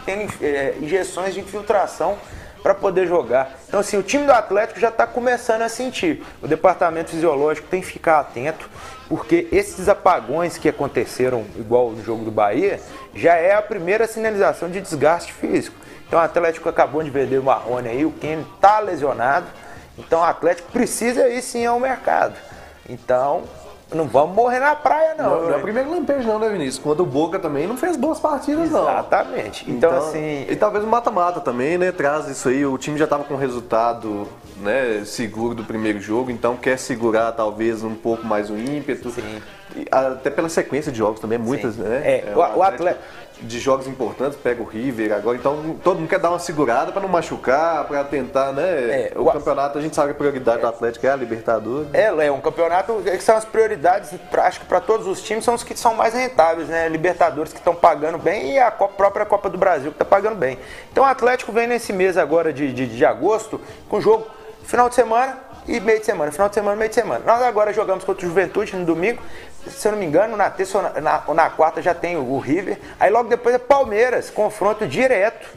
tendo 0.06 0.32
é, 0.42 0.76
injeções 0.80 1.34
de 1.34 1.40
infiltração 1.40 2.16
para 2.62 2.74
poder 2.76 3.08
jogar. 3.08 3.58
Então, 3.68 3.80
assim, 3.80 3.98
o 3.98 4.04
time 4.04 4.26
do 4.26 4.32
Atlético 4.32 4.80
já 4.80 4.90
está 4.90 5.08
começando 5.08 5.62
a 5.62 5.70
sentir. 5.70 6.24
O 6.42 6.48
departamento 6.48 7.10
fisiológico 7.12 7.68
tem 7.70 7.82
que 7.82 7.88
ficar 7.88 8.20
atento, 8.20 8.70
porque 9.08 9.48
esses 9.52 9.88
apagões 9.90 10.58
que 10.58 10.68
aconteceram, 10.70 11.46
igual 11.56 11.92
no 11.92 12.04
jogo 12.04 12.24
do 12.26 12.32
Bahia, 12.32 12.80
já 13.18 13.36
é 13.36 13.56
a 13.56 13.62
primeira 13.62 14.08
sinalização 14.08 14.70
de 14.70 14.80
desgaste 14.80 15.34
físico. 15.34 15.76
Então, 16.08 16.20
o 16.20 16.22
Atlético 16.24 16.70
acabou 16.70 17.04
de 17.04 17.10
vender 17.10 17.38
o 17.38 17.44
Marrone 17.44 17.90
aí, 17.90 18.06
o 18.06 18.12
Kenny 18.12 18.46
está 18.56 18.80
lesionado. 18.80 19.48
Então, 19.98 20.22
o 20.22 20.24
Atlético 20.24 20.72
precisa 20.72 21.28
ir 21.28 21.42
sim 21.42 21.66
ao 21.66 21.80
mercado. 21.80 22.36
Então, 22.88 23.44
não 23.94 24.06
vamos 24.06 24.36
morrer 24.36 24.60
na 24.60 24.76
praia, 24.76 25.16
não. 25.18 25.30
Não, 25.30 25.42
não 25.42 25.48
é 25.48 25.52
né? 25.52 25.58
o 25.58 25.62
primeiro 25.62 25.90
lampejo 25.90 26.28
não, 26.28 26.40
né, 26.40 26.50
Vinícius? 26.50 26.78
Quando 26.78 27.02
o 27.02 27.06
Boca 27.06 27.40
também 27.40 27.66
não 27.68 27.78
fez 27.78 27.98
boas 27.98 28.20
partidas, 28.20 28.70
não. 28.70 28.84
Exatamente. 28.84 29.70
Então, 29.70 29.92
assim, 29.92 30.46
E 30.50 30.56
talvez 30.56 30.84
o 30.84 30.88
mata-mata 30.88 31.40
também, 31.40 31.78
né? 31.78 31.92
Traz 31.92 32.28
isso 32.28 32.50
aí. 32.50 32.66
O 32.66 32.78
time 32.78 32.98
já 32.98 33.06
estava 33.06 33.24
com 33.24 33.36
resultado 33.36 34.28
né, 34.58 35.04
seguro 35.06 35.56
do 35.56 35.64
primeiro 35.64 36.00
jogo, 36.00 36.32
então 36.32 36.56
quer 36.56 36.78
segurar 36.78 37.32
talvez 37.32 37.84
um 37.84 37.96
pouco 37.96 38.26
mais 38.26 38.50
o 38.50 38.58
ímpeto. 38.58 39.10
Sim. 39.10 39.42
Até 39.92 40.30
pela 40.30 40.50
sequência 40.50 40.92
de 40.92 40.98
jogos 40.98 41.20
também, 41.20 41.38
muitas, 41.38 41.76
Sim. 41.76 41.82
né? 41.84 42.02
É, 42.04 42.34
o- 42.36 42.40
o 42.58 42.64
atleta- 42.64 43.00
De 43.40 43.60
jogos 43.60 43.86
importantes, 43.86 44.36
pega 44.36 44.64
o 44.64 44.66
River 44.66 45.14
agora, 45.14 45.38
então 45.38 45.76
todo 45.84 46.00
mundo 46.00 46.10
quer 46.10 46.18
dar 46.18 46.32
uma 46.32 46.40
segurada 46.40 46.92
para 46.92 47.04
não 47.04 47.08
machucar, 47.08 47.84
para 47.86 48.04
tentar, 48.04 48.52
né? 48.52 48.64
É, 48.64 49.14
o 49.16 49.22
o- 49.28 49.32
campeonato, 49.32 49.78
a 49.78 49.82
gente 49.82 49.96
sabe 49.96 50.08
que 50.08 50.12
a 50.14 50.18
prioridade 50.18 50.62
do 50.62 50.66
Atlético 50.68 51.06
é 51.06 51.12
a 51.12 51.16
Libertadores. 51.16 51.88
É, 51.94 52.06
é 52.26 52.32
um 52.32 52.42
campeonato 52.42 52.94
que 53.04 53.22
são 53.24 53.38
as 53.38 53.46
prioridades, 53.46 54.10
acho 54.40 54.62
que 54.62 54.66
para 54.66 54.80
todos 54.80 55.06
os 55.06 55.22
times 55.22 55.46
são 55.46 55.54
os 55.54 55.62
que 55.64 55.78
são 55.78 55.94
mais 55.94 56.16
rentáveis, 56.16 56.68
né? 56.68 56.90
Libertadores 56.90 57.54
que 57.54 57.60
estão 57.60 57.76
pagando 57.76 58.18
bem 58.18 58.54
e 58.54 58.58
a 58.60 58.72
Copa- 58.72 58.96
própria 58.98 59.24
Copa 59.24 59.52
do 59.52 59.58
Brasil 59.60 59.92
que 59.92 59.96
está 60.02 60.06
pagando 60.06 60.36
bem. 60.36 60.58
Então 60.92 61.04
o 61.04 61.08
Atlético 61.08 61.52
vem 61.52 61.68
nesse 61.68 61.94
mês 61.94 62.18
agora 62.18 62.52
de, 62.52 62.74
de, 62.74 62.88
de 62.88 63.06
agosto 63.06 63.62
com 63.88 64.02
jogo 64.02 64.26
final 64.64 64.90
de 64.90 64.96
semana 64.96 65.38
e 65.68 65.80
meio 65.82 66.00
de 66.00 66.06
semana, 66.06 66.32
final 66.32 66.48
de 66.50 66.56
semana, 66.56 66.76
meio 66.76 66.90
de 66.90 66.96
semana. 66.96 67.22
Nós 67.26 67.42
agora 67.42 67.72
jogamos 67.74 68.04
contra 68.04 68.26
o 68.26 68.30
Juventude 68.30 68.74
no 68.76 68.86
domingo, 68.86 69.22
se 69.70 69.88
eu 69.88 69.92
não 69.92 70.00
me 70.00 70.06
engano, 70.06 70.36
na 70.36 70.50
terça 70.50 70.78
ou 70.78 71.02
na, 71.02 71.24
ou 71.28 71.34
na 71.34 71.50
quarta 71.50 71.82
já 71.82 71.94
tem 71.94 72.18
o, 72.18 72.38
River. 72.40 72.78
Aí 73.00 73.10
logo 73.10 73.30
depois 73.30 73.56
é 73.56 73.58
Palmeiras, 73.58 74.30
confronto 74.30 74.86
direto. 74.88 75.48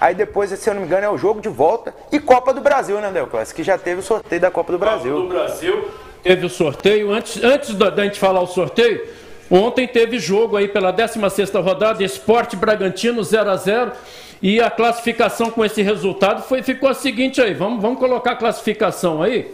Aí 0.00 0.14
depois, 0.14 0.50
se 0.50 0.68
eu 0.68 0.74
não 0.74 0.80
me 0.80 0.86
engano, 0.86 1.04
é 1.04 1.10
o 1.10 1.18
jogo 1.18 1.40
de 1.40 1.48
volta 1.48 1.94
e 2.10 2.18
Copa 2.18 2.54
do 2.54 2.60
Brasil, 2.60 2.98
né, 3.00 3.10
Delclas? 3.10 3.52
Que 3.52 3.62
já 3.62 3.76
teve 3.76 4.00
o 4.00 4.02
sorteio 4.02 4.40
da 4.40 4.50
Copa 4.50 4.72
do 4.72 4.78
Brasil. 4.78 5.22
do 5.22 5.28
Brasil. 5.28 5.88
Teve 6.22 6.46
o 6.46 6.48
sorteio. 6.48 7.12
Antes, 7.12 7.42
antes 7.42 7.74
da, 7.74 7.90
da 7.90 8.04
gente 8.04 8.18
falar 8.18 8.40
o 8.40 8.46
sorteio, 8.46 9.06
ontem 9.50 9.86
teve 9.86 10.18
jogo 10.18 10.56
aí 10.56 10.68
pela 10.68 10.92
16ª 10.92 11.62
rodada, 11.62 12.02
Esporte 12.02 12.56
Bragantino 12.56 13.22
0 13.22 13.50
a 13.50 13.56
0 13.56 13.92
E 14.40 14.60
a 14.60 14.70
classificação 14.70 15.50
com 15.50 15.64
esse 15.64 15.82
resultado 15.82 16.42
foi, 16.42 16.62
ficou 16.62 16.88
a 16.88 16.94
seguinte 16.94 17.40
aí. 17.40 17.52
Vamos, 17.52 17.82
vamos 17.82 17.98
colocar 17.98 18.32
a 18.32 18.36
classificação 18.36 19.22
aí. 19.22 19.52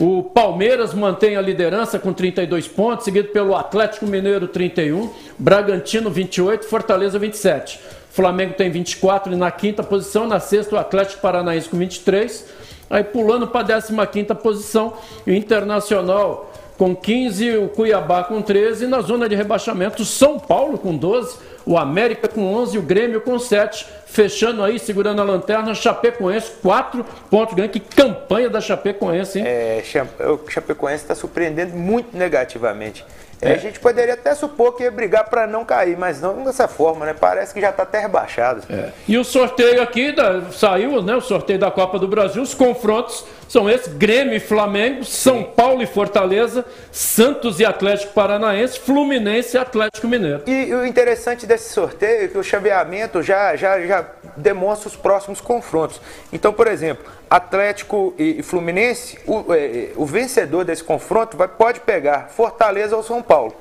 O 0.00 0.22
Palmeiras 0.22 0.94
mantém 0.94 1.36
a 1.36 1.42
liderança 1.42 1.98
com 1.98 2.10
32 2.10 2.66
pontos, 2.66 3.04
seguido 3.04 3.28
pelo 3.28 3.54
Atlético 3.54 4.06
Mineiro 4.06 4.48
31, 4.48 5.10
Bragantino 5.38 6.08
28, 6.08 6.64
Fortaleza 6.64 7.18
27. 7.18 7.78
Flamengo 8.08 8.54
tem 8.54 8.70
24 8.70 9.30
e 9.30 9.36
na 9.36 9.50
quinta 9.50 9.82
posição, 9.82 10.26
na 10.26 10.40
sexta 10.40 10.74
o 10.74 10.78
Atlético 10.78 11.20
Paranaense 11.20 11.68
com 11.68 11.76
23. 11.76 12.46
Aí 12.88 13.04
pulando 13.04 13.46
para 13.46 13.76
a 13.76 13.78
15ª 13.78 14.34
posição, 14.36 14.94
o 15.26 15.30
Internacional 15.30 16.50
com 16.78 16.96
15, 16.96 17.58
o 17.58 17.68
Cuiabá 17.68 18.24
com 18.24 18.40
13 18.40 18.86
e 18.86 18.88
na 18.88 19.02
zona 19.02 19.28
de 19.28 19.34
rebaixamento 19.34 20.02
São 20.06 20.38
Paulo 20.38 20.78
com 20.78 20.96
12, 20.96 21.36
o 21.70 21.78
América 21.78 22.26
com 22.26 22.52
11 22.52 22.74
e 22.74 22.78
o 22.80 22.82
Grêmio 22.82 23.20
com 23.20 23.38
7. 23.38 23.86
Fechando 24.04 24.64
aí, 24.64 24.76
segurando 24.76 25.20
a 25.20 25.24
lanterna, 25.24 25.72
Chapecoense, 25.72 26.50
4 26.60 27.06
pontos 27.30 27.54
ganhos. 27.54 27.70
Que 27.70 27.78
campanha 27.78 28.50
da 28.50 28.60
Chapecoense, 28.60 29.38
hein? 29.38 29.44
É, 29.46 29.80
o 30.26 30.50
Chapecoense 30.50 31.04
está 31.04 31.14
surpreendendo 31.14 31.76
muito 31.76 32.16
negativamente. 32.16 33.04
É, 33.42 33.52
A 33.52 33.56
gente 33.56 33.80
poderia 33.80 34.14
até 34.14 34.34
supor 34.34 34.76
que 34.76 34.82
ia 34.82 34.90
brigar 34.90 35.24
para 35.30 35.46
não 35.46 35.64
cair, 35.64 35.96
mas 35.96 36.20
não 36.20 36.44
dessa 36.44 36.68
forma, 36.68 37.06
né? 37.06 37.14
Parece 37.18 37.54
que 37.54 37.60
já 37.60 37.70
está 37.70 37.84
até 37.84 37.98
rebaixado. 38.00 38.62
É. 38.68 38.90
E 39.08 39.16
o 39.16 39.24
sorteio 39.24 39.80
aqui 39.82 40.12
da- 40.12 40.42
saiu, 40.52 41.00
né? 41.02 41.16
O 41.16 41.20
sorteio 41.20 41.58
da 41.58 41.70
Copa 41.70 41.98
do 41.98 42.06
Brasil. 42.06 42.42
Os 42.42 42.52
confrontos 42.54 43.24
são 43.48 43.68
esses: 43.70 43.88
Grêmio 43.94 44.34
e 44.34 44.40
Flamengo, 44.40 45.04
São 45.04 45.42
Paulo 45.42 45.82
e 45.82 45.86
Fortaleza, 45.86 46.64
Santos 46.92 47.60
e 47.60 47.64
Atlético 47.64 48.12
Paranaense, 48.12 48.78
Fluminense 48.78 49.56
e 49.56 49.60
Atlético 49.60 50.06
Mineiro. 50.06 50.42
E 50.46 50.74
o 50.74 50.84
interessante 50.84 51.46
desse 51.46 51.72
sorteio 51.72 52.24
é 52.24 52.28
que 52.28 52.36
o 52.38 52.42
chaveamento 52.42 53.22
já, 53.22 53.56
já, 53.56 53.80
já 53.86 54.04
demonstra 54.36 54.88
os 54.88 54.96
próximos 54.96 55.40
confrontos. 55.40 56.00
Então, 56.32 56.52
por 56.52 56.66
exemplo, 56.66 57.04
Atlético 57.30 58.12
e 58.18 58.42
Fluminense, 58.42 59.16
o, 59.24 59.54
é, 59.54 59.90
o 59.94 60.04
vencedor 60.04 60.64
desse 60.64 60.82
confronto 60.82 61.36
vai, 61.36 61.46
pode 61.46 61.78
pegar 61.80 62.28
Fortaleza 62.34 62.96
ou 62.96 63.02
São 63.04 63.22
Paulo. 63.22 63.54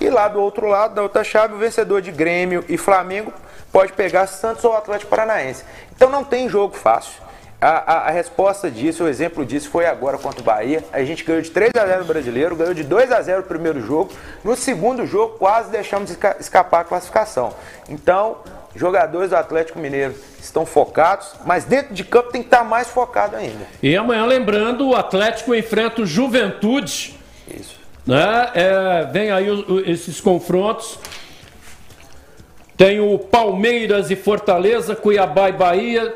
E 0.00 0.10
lá 0.10 0.26
do 0.26 0.40
outro 0.42 0.66
lado, 0.66 0.94
da 0.96 1.02
outra 1.02 1.22
chave, 1.22 1.54
o 1.54 1.58
vencedor 1.58 2.02
de 2.02 2.10
Grêmio 2.10 2.64
e 2.68 2.76
Flamengo 2.76 3.32
pode 3.70 3.92
pegar 3.92 4.26
Santos 4.26 4.64
ou 4.64 4.76
Atlético 4.76 5.08
Paranaense. 5.08 5.62
Então 5.94 6.10
não 6.10 6.24
tem 6.24 6.48
jogo 6.48 6.76
fácil. 6.76 7.22
A, 7.60 7.68
a- 7.92 8.08
a 8.08 8.10
resposta 8.10 8.68
disso, 8.68 9.04
o 9.04 9.08
exemplo 9.08 9.46
disso 9.46 9.70
foi 9.70 9.86
agora 9.86 10.18
contra 10.18 10.40
o 10.40 10.42
Bahia. 10.42 10.82
A 10.92 11.04
gente 11.04 11.22
ganhou 11.22 11.40
de 11.40 11.50
3 11.52 11.70
a 11.80 11.86
0 11.86 12.00
no 12.00 12.06
brasileiro, 12.06 12.56
ganhou 12.56 12.74
de 12.74 12.82
2 12.82 13.12
a 13.12 13.22
0 13.22 13.42
o 13.42 13.44
primeiro 13.44 13.80
jogo. 13.80 14.10
No 14.42 14.56
segundo 14.56 15.06
jogo, 15.06 15.38
quase 15.38 15.70
deixamos 15.70 16.10
esca- 16.10 16.36
escapar 16.40 16.80
a 16.80 16.84
classificação. 16.84 17.54
Então, 17.88 18.38
jogadores 18.74 19.30
do 19.30 19.36
Atlético 19.36 19.78
Mineiro 19.78 20.14
estão 20.40 20.64
focados, 20.66 21.28
mas 21.44 21.64
dentro 21.64 21.94
de 21.94 22.02
campo 22.04 22.30
tem 22.32 22.40
que 22.42 22.46
estar 22.48 22.64
mais 22.64 22.88
focado 22.88 23.36
ainda. 23.36 23.66
E 23.82 23.96
amanhã, 23.96 24.24
lembrando, 24.24 24.88
o 24.88 24.94
Atlético 24.96 25.54
enfrenta 25.54 26.02
o 26.02 26.06
Juventude 26.06 27.14
Isso. 27.58 27.80
Né? 28.06 28.50
É, 28.54 29.08
vem 29.12 29.30
aí 29.30 29.48
o- 29.50 29.74
o- 29.74 29.80
esses 29.80 30.20
confrontos. 30.20 30.98
Tem 32.76 32.98
o 33.00 33.18
Palmeiras 33.18 34.10
e 34.10 34.16
Fortaleza, 34.16 34.96
Cuiabá 34.96 35.48
e 35.48 35.52
Bahia, 35.52 36.14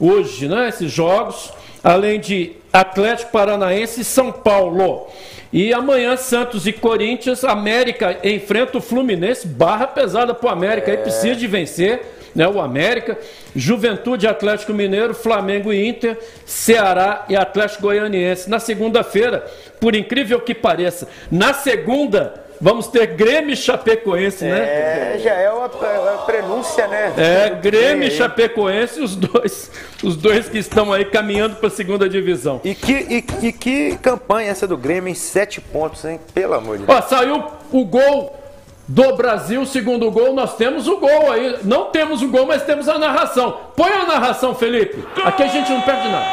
hoje, 0.00 0.48
né? 0.48 0.68
Esses 0.68 0.90
jogos. 0.90 1.52
Além 1.84 2.18
de 2.20 2.56
Atlético 2.72 3.30
Paranaense 3.32 4.00
e 4.00 4.04
São 4.04 4.32
Paulo. 4.32 5.08
E 5.56 5.72
amanhã, 5.72 6.18
Santos 6.18 6.66
e 6.66 6.72
Corinthians, 6.74 7.42
América 7.42 8.18
enfrenta 8.22 8.76
o 8.76 8.80
Fluminense, 8.82 9.48
barra 9.48 9.86
pesada 9.86 10.34
pro 10.34 10.50
América, 10.50 10.90
aí 10.90 10.98
precisa 10.98 11.34
de 11.34 11.46
vencer, 11.46 12.02
né? 12.34 12.46
O 12.46 12.60
América, 12.60 13.18
Juventude, 13.54 14.26
Atlético 14.26 14.74
Mineiro, 14.74 15.14
Flamengo 15.14 15.72
e 15.72 15.88
Inter, 15.88 16.18
Ceará 16.44 17.24
e 17.30 17.34
Atlético 17.34 17.84
Goianiense. 17.84 18.50
Na 18.50 18.60
segunda-feira, 18.60 19.46
por 19.80 19.96
incrível 19.96 20.38
que 20.42 20.54
pareça, 20.54 21.08
na 21.30 21.54
segunda 21.54 22.34
vamos 22.60 22.86
ter 22.86 23.06
Grêmio 23.08 23.52
e 23.52 23.56
Chapecoense, 23.56 24.44
né? 24.44 24.58
É, 24.58 25.18
já 25.18 25.32
é 25.32 25.50
uma, 25.50 25.66
uma 25.66 26.18
prenúncia, 26.24 26.86
né? 26.86 27.12
É, 27.16 27.50
Grêmio 27.50 28.08
e. 28.08 28.10
Chapecoense, 28.10 29.00
os 29.00 29.16
dois, 29.16 29.70
os 30.02 30.16
dois 30.16 30.48
que 30.48 30.58
estão 30.58 30.92
aí 30.92 31.04
caminhando 31.04 31.56
para 31.56 31.68
a 31.68 31.70
segunda 31.70 32.08
divisão. 32.08 32.60
E 32.64 32.74
que, 32.74 32.92
e, 32.92 33.46
e 33.46 33.52
que 33.52 33.96
campanha 33.98 34.50
essa 34.50 34.66
do 34.66 34.76
Grêmio 34.76 35.10
em 35.10 35.14
sete 35.14 35.60
pontos, 35.60 36.04
hein? 36.04 36.20
Pelo 36.34 36.54
amor 36.54 36.78
de 36.78 36.84
Deus. 36.84 36.98
Ó, 36.98 37.02
saiu 37.02 37.44
o 37.72 37.84
gol 37.84 38.46
do 38.88 39.16
Brasil, 39.16 39.66
segundo 39.66 40.10
gol, 40.10 40.32
nós 40.32 40.56
temos 40.56 40.86
o 40.86 40.98
gol 40.98 41.32
aí. 41.32 41.58
Não 41.64 41.86
temos 41.86 42.22
o 42.22 42.28
gol, 42.28 42.46
mas 42.46 42.62
temos 42.62 42.88
a 42.88 42.98
narração. 42.98 43.58
Põe 43.74 43.90
a 43.90 44.06
narração, 44.06 44.54
Felipe. 44.54 45.04
Aqui 45.24 45.42
a 45.42 45.48
gente 45.48 45.70
não 45.70 45.80
perde 45.80 46.08
nada. 46.08 46.26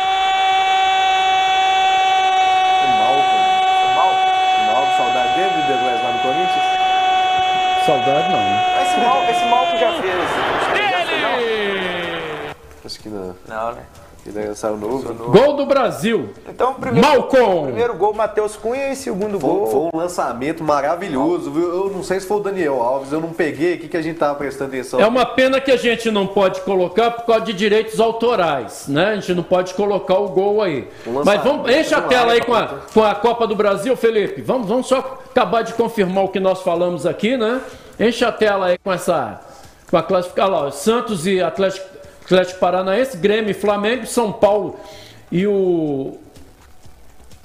Malco, 4.68 4.98
saudade 4.98 5.36
dele, 5.36 5.50
de 5.50 5.68
Douglas 5.68 6.04
lá 6.04 6.12
no 6.12 6.20
Corinthians? 6.20 6.64
Saudade 7.86 8.30
não. 8.30 8.38
né? 8.38 8.84
Esse 8.84 8.98
mal, 9.02 9.30
esse 9.30 9.46
Malco 9.46 9.78
já 9.78 10.02
fez. 10.02 10.16
Acho 12.86 13.00
que 13.00 13.10
não. 13.10 13.36
Não, 13.48 13.72
né? 13.74 13.84
Ele 14.26 14.56
saiu 14.56 14.78
novo. 14.78 15.14
Gol 15.32 15.56
do 15.58 15.66
Brasil. 15.66 16.30
Então, 16.48 16.76
primeiro, 16.76 17.06
Malcom. 17.06 17.66
primeiro 17.66 17.94
gol, 17.96 18.14
Matheus 18.14 18.56
Cunha 18.56 18.92
e 18.92 18.96
segundo 18.96 19.38
Foi, 19.38 19.50
gol. 19.50 19.68
foi 19.68 19.80
um 19.94 19.98
lançamento 20.02 20.64
maravilhoso, 20.64 21.52
viu? 21.52 21.68
Eu 21.68 21.90
não 21.90 22.02
sei 22.04 22.22
se 22.22 22.26
foi 22.28 22.38
o 22.38 22.40
Daniel 22.40 22.82
Alves, 22.82 23.12
eu 23.12 23.20
não 23.20 23.34
peguei 23.34 23.74
aqui 23.74 23.90
que 23.90 23.98
a 23.98 24.02
gente 24.02 24.18
tava 24.18 24.36
prestando 24.36 24.70
atenção. 24.70 25.00
É 25.00 25.06
uma 25.06 25.26
pena 25.26 25.60
que 25.60 25.72
a 25.72 25.76
gente 25.78 26.10
não 26.10 26.26
pode 26.26 26.62
colocar 26.62 27.12
por 27.12 27.26
causa 27.26 27.42
de 27.42 27.54
direitos 27.54 28.00
autorais, 28.00 28.88
né? 28.88 29.08
A 29.08 29.16
gente 29.16 29.34
não 29.34 29.44
pode 29.44 29.74
colocar 29.74 30.18
o 30.18 30.30
gol 30.30 30.62
aí. 30.62 30.88
Um 31.06 31.22
Mas 31.24 31.44
vamos, 31.44 31.70
enche 31.70 31.94
a 31.94 32.02
tela 32.02 32.32
aí 32.32 32.42
com 32.42 32.54
a, 32.54 32.68
com 32.94 33.04
a 33.04 33.16
Copa 33.16 33.46
do 33.46 33.56
Brasil, 33.56 33.96
Felipe. 33.98 34.42
Vamos, 34.42 34.68
vamos 34.68 34.88
só 34.88 35.20
acabar 35.30 35.64
de 35.64 35.74
confirmar 35.74 36.24
o 36.24 36.30
que 36.30 36.40
nós 36.40 36.62
falamos 36.62 37.06
aqui, 37.06 37.36
né? 37.36 37.60
Enche 38.00 38.24
a 38.24 38.32
tela 38.32 38.68
aí 38.68 38.78
com 38.78 38.92
essa. 38.92 39.42
Com 39.90 39.98
a 39.98 40.04
classificação. 40.04 40.52
Lá, 40.52 40.66
ó, 40.66 40.72
Santos 40.72 41.28
e 41.28 41.42
Atlético, 41.42 41.86
Atlético 42.26 42.60
Paranaense, 42.60 43.18
Grêmio 43.18 43.52
e 43.52 43.54
Flamengo, 43.54 44.06
São 44.06 44.32
Paulo 44.32 44.80
e 45.32 45.46
o 45.46 46.18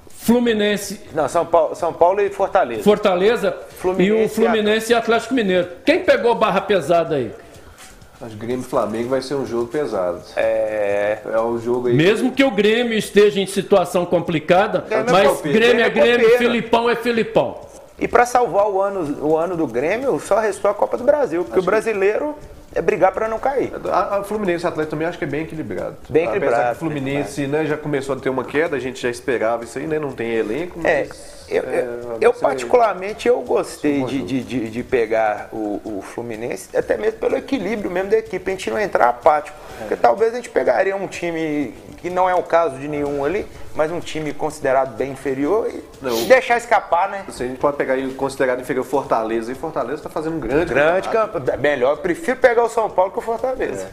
Fluminense 0.09 1.01
Não, 1.15 1.29
São 1.29 1.47
Paulo, 1.47 1.75
São 1.75 1.93
Paulo 1.93 2.21
e 2.21 2.29
Fortaleza. 2.31 2.83
Fortaleza 2.83 3.57
Fluminense 3.79 4.23
e 4.23 4.25
o 4.25 4.29
Fluminense 4.29 4.93
e 4.93 4.95
Atlético 4.95 5.35
Mineiro. 5.35 5.69
Quem 5.85 6.05
pegou 6.05 6.35
barra 6.35 6.61
pesada 6.61 7.17
aí? 7.17 7.33
Acho 8.21 8.37
que 8.37 8.47
Grêmio 8.47 8.65
e 8.65 8.69
Flamengo 8.69 9.09
vai 9.11 9.23
ser 9.23 9.35
um 9.35 9.47
jogo 9.47 9.69
pesado. 9.69 10.21
É. 10.37 11.19
É 11.25 11.39
o 11.39 11.59
jogo 11.59 11.87
aí. 11.87 11.95
Mesmo 11.95 12.33
que 12.33 12.43
o 12.43 12.51
Grêmio 12.51 12.99
esteja 12.99 13.41
em 13.41 13.47
situação 13.47 14.05
complicada, 14.05 14.81
Grêmio 14.81 15.09
é 15.09 15.13
mas. 15.13 15.41
Grêmio 15.41 15.55
é 15.55 15.55
Grêmio 15.55 15.85
é 15.85 15.91
Grêmio, 15.91 16.31
copeiro. 16.31 16.39
Filipão 16.39 16.91
é 16.91 16.97
Filipão. 16.97 17.61
E 17.99 18.07
para 18.07 18.27
salvar 18.27 18.69
o 18.69 18.81
ano, 18.81 19.25
o 19.25 19.37
ano 19.37 19.57
do 19.57 19.67
Grêmio, 19.67 20.21
só 20.21 20.39
restou 20.39 20.71
a 20.71 20.75
Copa 20.75 20.97
do 20.97 21.05
Brasil, 21.05 21.45
porque 21.45 21.59
o 21.59 21.63
brasileiro 21.63 22.35
é 22.75 22.83
brigar 22.83 23.13
para 23.13 23.29
não 23.29 23.39
cair. 23.39 23.73
A, 23.91 24.19
a 24.19 24.25
Fluminense 24.25 24.65
e 24.65 24.67
o 24.67 24.69
Atlético 24.69 24.91
também 24.91 25.09
acho 25.09 25.19
que 25.19 25.25
é 25.25 25.29
bem 25.29 25.43
equilibrado. 25.43 25.97
Bem 26.09 26.25
Apesar 26.27 26.37
equilibrado, 26.37 26.69
que 26.71 26.77
o 26.77 26.79
Fluminense 26.79 27.47
né, 27.47 27.65
já 27.65 27.77
começou 27.77 28.15
a 28.15 28.19
ter 28.19 28.29
uma 28.29 28.45
queda, 28.45 28.77
a 28.77 28.79
gente 28.81 29.01
já 29.01 29.09
esperava 29.11 29.65
isso 29.65 29.79
aí, 29.79 29.87
né? 29.87 29.99
Não 29.99 30.13
tem 30.13 30.33
elenco, 30.35 30.79
É, 30.85 31.07
mas. 31.09 31.47
eu, 31.49 31.63
é, 31.63 31.79
eu- 31.79 32.03
vai 32.09 32.17
eu 32.21 32.33
particularmente 32.35 33.27
eu 33.27 33.41
gostei 33.41 34.05
de, 34.05 34.23
de, 34.23 34.43
de, 34.43 34.71
de 34.71 34.83
pegar 34.83 35.49
o, 35.53 35.81
o 35.85 36.03
Fluminense, 36.03 36.77
até 36.77 36.97
mesmo 36.97 37.19
pelo 37.19 37.37
equilíbrio 37.37 37.91
mesmo 37.91 38.11
da 38.11 38.19
equipe, 38.19 38.51
a 38.51 38.55
gente 38.55 38.71
não 38.71 38.79
entrar 38.79 39.09
apático. 39.09 39.57
Porque 39.79 39.97
talvez 39.97 40.33
a 40.33 40.37
gente 40.37 40.51
pegaria 40.51 40.95
um 40.97 41.07
time 41.07 41.73
que 41.99 42.11
não 42.11 42.29
é 42.29 42.35
o 42.35 42.43
caso 42.43 42.77
de 42.79 42.87
nenhum 42.89 43.25
ali, 43.25 43.47
mas 43.79 43.93
um 43.93 44.01
time 44.01 44.33
considerado 44.35 44.97
bem 44.97 45.13
inferior 45.13 45.69
e 45.69 45.85
Não. 46.03 46.25
deixar 46.25 46.57
escapar, 46.57 47.09
né? 47.09 47.23
Assim, 47.29 47.45
a 47.45 47.47
gente 47.47 47.59
pode 47.61 47.77
pegar 47.77 47.95
aí 47.95 48.05
o 48.05 48.15
considerado 48.15 48.61
inferior 48.61 48.85
Fortaleza, 48.85 49.53
e 49.53 49.55
Fortaleza 49.55 50.03
tá 50.03 50.09
fazendo 50.11 50.35
um 50.35 50.41
grande. 50.41 50.65
Grande 50.75 51.09
campo. 51.09 51.41
Melhor, 51.61 51.93
eu 51.93 51.97
prefiro 51.99 52.39
pegar 52.39 52.65
o 52.65 52.69
São 52.69 52.91
Paulo 52.91 53.13
que 53.13 53.19
o 53.21 53.23
Fortaleza. 53.23 53.87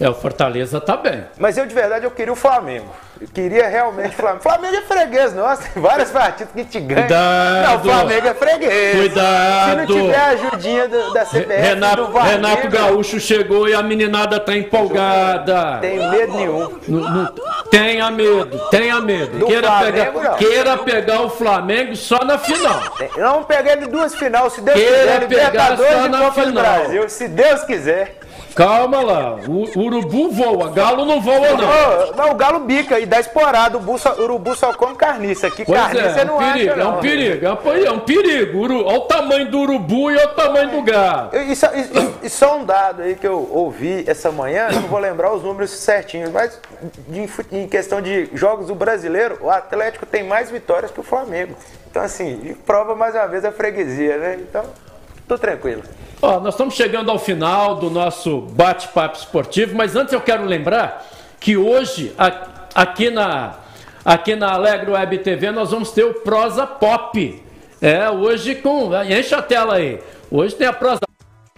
É, 0.00 0.08
o 0.08 0.14
Fortaleza 0.14 0.80
tá 0.80 0.96
bem. 0.96 1.24
Mas 1.38 1.56
eu 1.56 1.66
de 1.66 1.74
verdade 1.74 2.04
eu 2.04 2.10
queria 2.10 2.32
o 2.32 2.36
Flamengo. 2.36 2.86
Eu 3.20 3.28
queria 3.28 3.68
realmente 3.68 4.08
o 4.10 4.12
Flamengo. 4.16 4.42
Flamengo 4.42 4.74
é 4.76 4.80
freguês, 4.82 5.32
nossa, 5.34 5.68
tem 5.68 5.80
várias 5.80 6.10
partidas 6.10 6.52
que 6.52 6.64
te 6.64 6.80
ganham. 6.80 7.02
Cuidado. 7.02 7.66
Não, 7.68 7.76
o 7.76 7.80
Flamengo 7.94 8.26
é 8.26 8.34
freguês. 8.34 8.96
Cuidado. 8.96 9.70
Se 9.70 9.76
não 9.76 9.86
tiver 9.86 10.16
a 10.18 10.26
ajudinha 10.26 10.88
do- 10.88 11.12
da 11.12 11.24
CBF, 11.24 11.46
Renato, 11.60 11.96
do 12.06 12.10
Flamengo, 12.12 12.32
Renato 12.32 12.68
Gaúcho 12.68 13.20
chegou 13.20 13.68
e 13.68 13.74
a 13.74 13.82
meninada 13.84 14.40
tá 14.40 14.56
empolgada. 14.56 15.78
Tem 15.80 16.10
medo 16.10 16.34
nenhum. 16.34 16.78
Não- 16.88 17.00
não- 17.10 17.32
tenha 17.70 18.10
medo, 18.10 18.58
tenha 18.70 19.00
medo. 19.00 19.23
Queira 19.26 19.66
Flamengo, 19.68 19.92
pegar, 19.92 20.30
não. 20.30 20.36
queira 20.36 20.78
pegar 20.78 21.20
o 21.22 21.30
Flamengo 21.30 21.96
só 21.96 22.18
na 22.24 22.38
final. 22.38 22.80
Vamos 23.16 23.46
pegar 23.46 23.72
ele 23.72 23.86
duas 23.86 24.14
final, 24.14 24.50
se 24.50 24.60
Deus 24.60 24.76
Queira 24.76 25.20
quiser. 25.26 25.50
pegar 25.50 25.76
só 25.76 26.08
na 26.08 26.32
final. 26.32 26.52
Brasil, 26.52 27.08
se 27.08 27.28
Deus 27.28 27.62
quiser. 27.64 28.18
Calma 28.54 29.00
lá, 29.02 29.36
o 29.48 29.78
urubu 29.80 30.30
voa, 30.30 30.70
galo 30.70 31.04
não 31.04 31.20
voa 31.20 31.40
não. 31.40 32.12
Não, 32.16 32.30
o 32.30 32.34
galo 32.36 32.60
bica 32.60 33.00
e 33.00 33.06
dá 33.06 33.18
esporada. 33.18 33.76
O 33.76 33.80
urubu 33.80 33.98
só, 33.98 34.14
urubu 34.14 34.54
só 34.54 34.72
come 34.74 34.94
carniça. 34.94 35.48
Aqui 35.48 35.64
Pois 35.64 35.80
carniça 35.80 36.06
é, 36.06 36.12
você 36.12 36.20
é 36.20 36.24
não 36.24 36.36
um 36.36 36.38
perigo, 36.38 36.70
acha, 36.72 36.76
não. 36.76 36.86
é 36.86 36.96
um 36.96 37.00
perigo, 37.00 37.46
é 37.46 37.50
um, 37.50 37.96
é 37.96 38.00
perigo. 38.00 38.58
Uru- 38.58 38.84
Olha 38.86 38.96
o 38.98 39.00
tamanho 39.02 39.50
do 39.50 39.58
urubu 39.58 40.10
e 40.12 40.16
olha 40.16 40.26
o 40.26 40.34
tamanho 40.34 40.70
do 40.70 40.82
galo. 40.82 41.30
E 41.36 41.56
só, 41.56 41.66
e- 41.74 42.26
e 42.26 42.30
só 42.30 42.56
um 42.56 42.64
dado 42.64 43.02
aí 43.02 43.16
que 43.16 43.26
eu 43.26 43.48
ouvi 43.50 44.04
essa 44.06 44.30
manhã, 44.30 44.68
não 44.72 44.82
vou 44.82 45.00
lembrar 45.00 45.32
os 45.32 45.42
números 45.42 45.70
certinhos, 45.70 46.30
mas 46.30 46.60
de- 47.08 47.28
em 47.50 47.66
questão 47.66 48.00
de 48.00 48.28
jogos 48.34 48.68
do 48.68 48.74
brasileiro, 48.74 49.38
o 49.40 49.50
Atlético 49.50 50.06
tem 50.06 50.22
mais 50.22 50.48
vitórias 50.50 50.92
que 50.92 51.00
o 51.00 51.02
Flamengo. 51.02 51.56
Então, 51.90 52.02
assim, 52.02 52.56
prova 52.64 52.94
mais 52.94 53.14
uma 53.14 53.26
vez 53.26 53.44
a 53.44 53.50
freguesia, 53.50 54.16
né? 54.16 54.38
Então, 54.40 54.64
tô 55.26 55.36
tranquilo. 55.36 55.82
Ó, 56.26 56.40
nós 56.40 56.54
estamos 56.54 56.72
chegando 56.72 57.10
ao 57.10 57.18
final 57.18 57.74
do 57.74 57.90
nosso 57.90 58.40
bate-papo 58.40 59.18
esportivo, 59.18 59.76
mas 59.76 59.94
antes 59.94 60.14
eu 60.14 60.22
quero 60.22 60.46
lembrar 60.46 61.06
que 61.38 61.54
hoje, 61.54 62.14
aqui 62.74 63.10
na, 63.10 63.56
aqui 64.02 64.34
na 64.34 64.54
Alegro 64.54 64.92
Web 64.92 65.18
TV, 65.18 65.50
nós 65.50 65.70
vamos 65.70 65.90
ter 65.90 66.02
o 66.02 66.14
Prosa 66.14 66.66
Pop. 66.66 67.42
É, 67.78 68.08
hoje 68.08 68.54
com. 68.54 68.90
Enche 69.04 69.34
a 69.34 69.42
tela 69.42 69.74
aí. 69.74 70.00
Hoje 70.30 70.54
tem 70.54 70.66
a 70.66 70.72
Prosa 70.72 71.02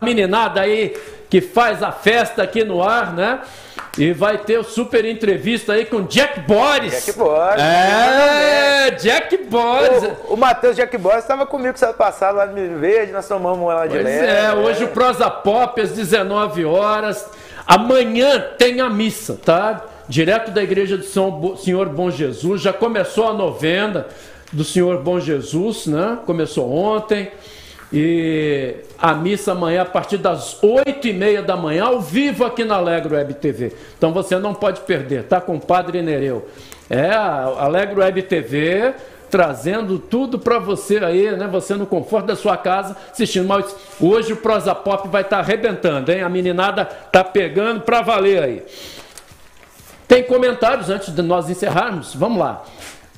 meninada 0.02 0.62
aí 0.62 0.96
que 1.30 1.40
faz 1.40 1.80
a 1.80 1.92
festa 1.92 2.42
aqui 2.42 2.64
no 2.64 2.82
ar, 2.82 3.14
né? 3.14 3.42
E 3.98 4.12
vai 4.12 4.36
ter 4.36 4.58
o 4.58 4.64
super 4.64 5.04
entrevista 5.04 5.72
aí 5.72 5.86
com 5.86 6.02
Jack 6.02 6.40
Boris. 6.40 6.92
Jack 6.92 7.18
Boris. 7.18 7.62
É, 7.62 8.90
Jack 8.90 9.36
Boris. 9.38 10.02
O, 10.28 10.34
o 10.34 10.36
Matheus 10.36 10.76
Jack 10.76 10.96
Boris 10.98 11.20
estava 11.20 11.46
comigo 11.46 11.78
sábado 11.78 11.96
passado 11.96 12.36
lá 12.36 12.46
no 12.46 12.52
Milho 12.52 12.78
Verde, 12.78 13.12
nós 13.12 13.26
tomamos 13.26 13.66
lá 13.66 13.86
de 13.86 13.96
leve. 13.96 14.26
é, 14.26 14.52
hoje 14.52 14.84
o 14.84 14.88
Prosa 14.88 15.30
Pop 15.30 15.80
às 15.80 15.92
19 15.92 16.64
horas. 16.66 17.26
Amanhã 17.66 18.38
tem 18.58 18.80
a 18.80 18.90
missa, 18.90 19.38
tá? 19.42 19.82
Direto 20.08 20.50
da 20.50 20.62
igreja 20.62 20.96
do 20.96 21.04
São 21.04 21.56
Senhor 21.56 21.88
Bom 21.88 22.10
Jesus. 22.10 22.60
Já 22.60 22.72
começou 22.72 23.28
a 23.28 23.32
novena 23.32 24.06
do 24.52 24.62
Senhor 24.62 25.02
Bom 25.02 25.18
Jesus, 25.18 25.86
né? 25.86 26.18
Começou 26.26 26.70
ontem. 26.70 27.32
E 27.92 28.76
a 28.98 29.14
missa 29.14 29.52
amanhã 29.52 29.82
a 29.82 29.84
partir 29.84 30.18
das 30.18 30.62
8 30.62 31.06
e 31.06 31.12
meia 31.12 31.42
da 31.42 31.56
manhã, 31.56 31.84
ao 31.84 32.00
vivo 32.00 32.44
aqui 32.44 32.64
na 32.64 32.76
Alegro 32.76 33.14
Web 33.14 33.34
TV. 33.34 33.72
Então 33.96 34.12
você 34.12 34.38
não 34.38 34.54
pode 34.54 34.80
perder, 34.80 35.24
tá? 35.24 35.40
Com 35.40 35.56
o 35.56 35.60
Padre 35.60 36.02
Nereu. 36.02 36.48
É, 36.90 37.10
a 37.10 37.54
Alegro 37.58 38.00
Web 38.00 38.22
TV 38.22 38.94
trazendo 39.30 39.98
tudo 39.98 40.38
para 40.38 40.58
você 40.58 40.98
aí, 40.98 41.30
né? 41.36 41.46
Você 41.48 41.74
no 41.74 41.86
conforto 41.86 42.26
da 42.26 42.36
sua 42.36 42.56
casa 42.56 42.96
assistindo. 43.10 43.46
Mas 43.46 43.74
hoje 44.00 44.32
o 44.32 44.36
Prosa 44.36 44.74
Pop 44.74 45.08
vai 45.08 45.22
estar 45.22 45.38
arrebentando, 45.38 46.10
hein? 46.10 46.22
A 46.22 46.28
meninada 46.28 46.84
tá 46.84 47.22
pegando 47.22 47.80
para 47.80 48.02
valer 48.02 48.42
aí. 48.42 48.62
Tem 50.08 50.22
comentários 50.22 50.88
antes 50.88 51.14
de 51.14 51.22
nós 51.22 51.50
encerrarmos? 51.50 52.14
Vamos 52.14 52.38
lá. 52.38 52.64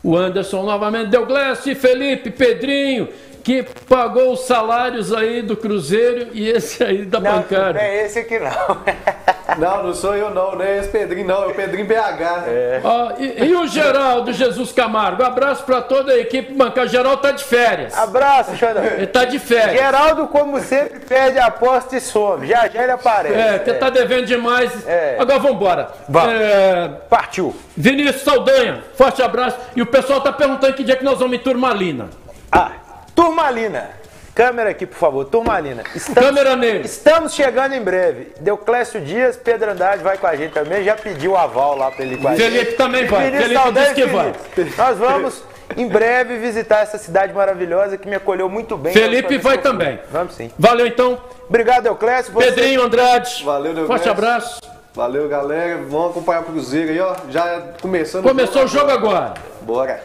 O 0.02 0.16
Anderson 0.16 0.62
novamente 0.62 1.10
deu 1.10 1.26
Glécio, 1.26 1.74
Felipe, 1.76 2.30
Pedrinho, 2.30 3.08
que 3.42 3.64
pagou 3.88 4.32
os 4.32 4.40
salários 4.46 5.12
aí 5.12 5.42
do 5.42 5.56
Cruzeiro 5.56 6.28
e 6.32 6.48
esse 6.48 6.82
aí 6.82 7.04
da 7.04 7.20
Não, 7.20 7.32
bancária. 7.36 7.74
não 7.74 7.80
é 7.80 8.04
esse 8.04 8.18
aqui 8.18 8.38
não. 8.38 8.48
Não, 9.56 9.82
não 9.82 9.94
sou 9.94 10.14
eu 10.14 10.30
não, 10.30 10.54
não 10.54 10.62
é 10.62 10.78
esse 10.78 10.90
Pedrinho 10.90 11.26
não, 11.26 11.44
é 11.44 11.46
o 11.46 11.54
Pedrinho 11.54 11.86
BH. 11.86 12.44
É. 12.46 12.80
Ó, 12.84 13.12
e, 13.18 13.44
e 13.46 13.56
o 13.56 13.66
Geraldo 13.66 14.30
Jesus 14.30 14.72
Camargo? 14.72 15.22
Abraço 15.22 15.64
pra 15.64 15.80
toda 15.80 16.12
a 16.12 16.18
equipe 16.18 16.52
bancária. 16.52 16.86
O 16.86 16.92
Geraldo 16.92 17.22
tá 17.22 17.30
de 17.30 17.42
férias. 17.42 17.96
Abraço, 17.96 18.54
Xandão. 18.56 18.84
Ele 18.84 19.06
tá 19.06 19.24
de 19.24 19.38
férias. 19.38 19.80
Geraldo, 19.80 20.28
como 20.28 20.60
sempre, 20.60 21.00
perde 21.00 21.38
a 21.38 21.46
aposta 21.46 21.96
e 21.96 22.00
some. 22.00 22.46
Já 22.46 22.68
já 22.68 22.82
ele 22.82 22.92
aparece. 22.92 23.34
É, 23.34 23.54
porque 23.56 23.72
tá 23.72 23.88
devendo 23.88 24.26
demais. 24.26 24.70
Agora 25.18 25.38
vambora. 25.38 25.88
Vamos. 26.08 26.34
É, 26.34 26.88
Partiu. 27.08 27.56
Vinícius 27.74 28.22
Saldanha, 28.22 28.84
forte 28.96 29.22
abraço. 29.22 29.56
E 29.74 29.80
o 29.80 29.86
pessoal 29.86 30.20
tá 30.20 30.30
perguntando 30.30 30.74
que 30.74 30.84
dia 30.84 30.94
que 30.94 31.04
nós 31.04 31.18
vamos 31.18 31.34
em 31.36 31.40
Turmalina. 31.40 32.10
Ah, 32.52 32.72
Turmalina. 33.18 33.90
Câmera 34.32 34.70
aqui, 34.70 34.86
por 34.86 34.96
favor. 34.96 35.24
Turmalina. 35.24 35.82
Estamos, 35.92 36.28
Câmera 36.28 36.54
nele. 36.54 36.84
Estamos 36.86 37.34
chegando 37.34 37.74
em 37.74 37.82
breve. 37.82 38.32
Deuclésio 38.38 39.00
Dias, 39.00 39.36
Pedro 39.36 39.72
Andrade 39.72 40.04
vai 40.04 40.16
com 40.16 40.28
a 40.28 40.36
gente 40.36 40.52
também. 40.52 40.84
Já 40.84 40.94
pediu 40.94 41.32
o 41.32 41.36
aval 41.36 41.76
lá 41.76 41.90
pra 41.90 42.04
ele 42.04 42.14
ir 42.14 42.18
com 42.18 42.28
a 42.28 42.36
gente. 42.36 42.48
Felipe 42.48 42.72
também 42.74 43.06
vai. 43.06 43.24
Vinícius 43.24 43.42
Felipe 43.48 43.60
Saldanha 43.64 43.94
disse 43.94 44.06
que 44.06 44.54
Felipe. 44.54 44.76
Nós 44.78 44.98
vamos 44.98 45.42
em 45.76 45.88
breve 45.88 46.38
visitar 46.38 46.78
essa 46.78 46.96
cidade 46.96 47.32
maravilhosa 47.32 47.98
que 47.98 48.08
me 48.08 48.14
acolheu 48.14 48.48
muito 48.48 48.76
bem. 48.76 48.92
Felipe 48.92 49.36
vai 49.38 49.58
também. 49.58 49.98
Vamos 50.12 50.36
sim. 50.36 50.52
Valeu 50.56 50.86
então. 50.86 51.20
Obrigado, 51.48 51.86
Euclésio. 51.86 52.32
Você- 52.32 52.52
Pedrinho 52.52 52.84
Andrade. 52.84 53.42
Valeu, 53.44 53.74
Deus 53.74 53.88
Forte 53.88 54.08
abraço. 54.08 54.60
Valeu, 54.94 55.28
galera. 55.28 55.78
Vamos 55.88 56.10
acompanhar 56.12 56.42
o 56.42 56.44
Cruzeiro 56.44 56.92
aí, 56.92 57.00
ó. 57.00 57.16
Já 57.30 57.62
começando 57.82 58.22
Começou 58.22 58.62
o 58.62 58.68
jogo 58.68 58.92
agora. 58.92 59.34
Bora. 59.62 60.00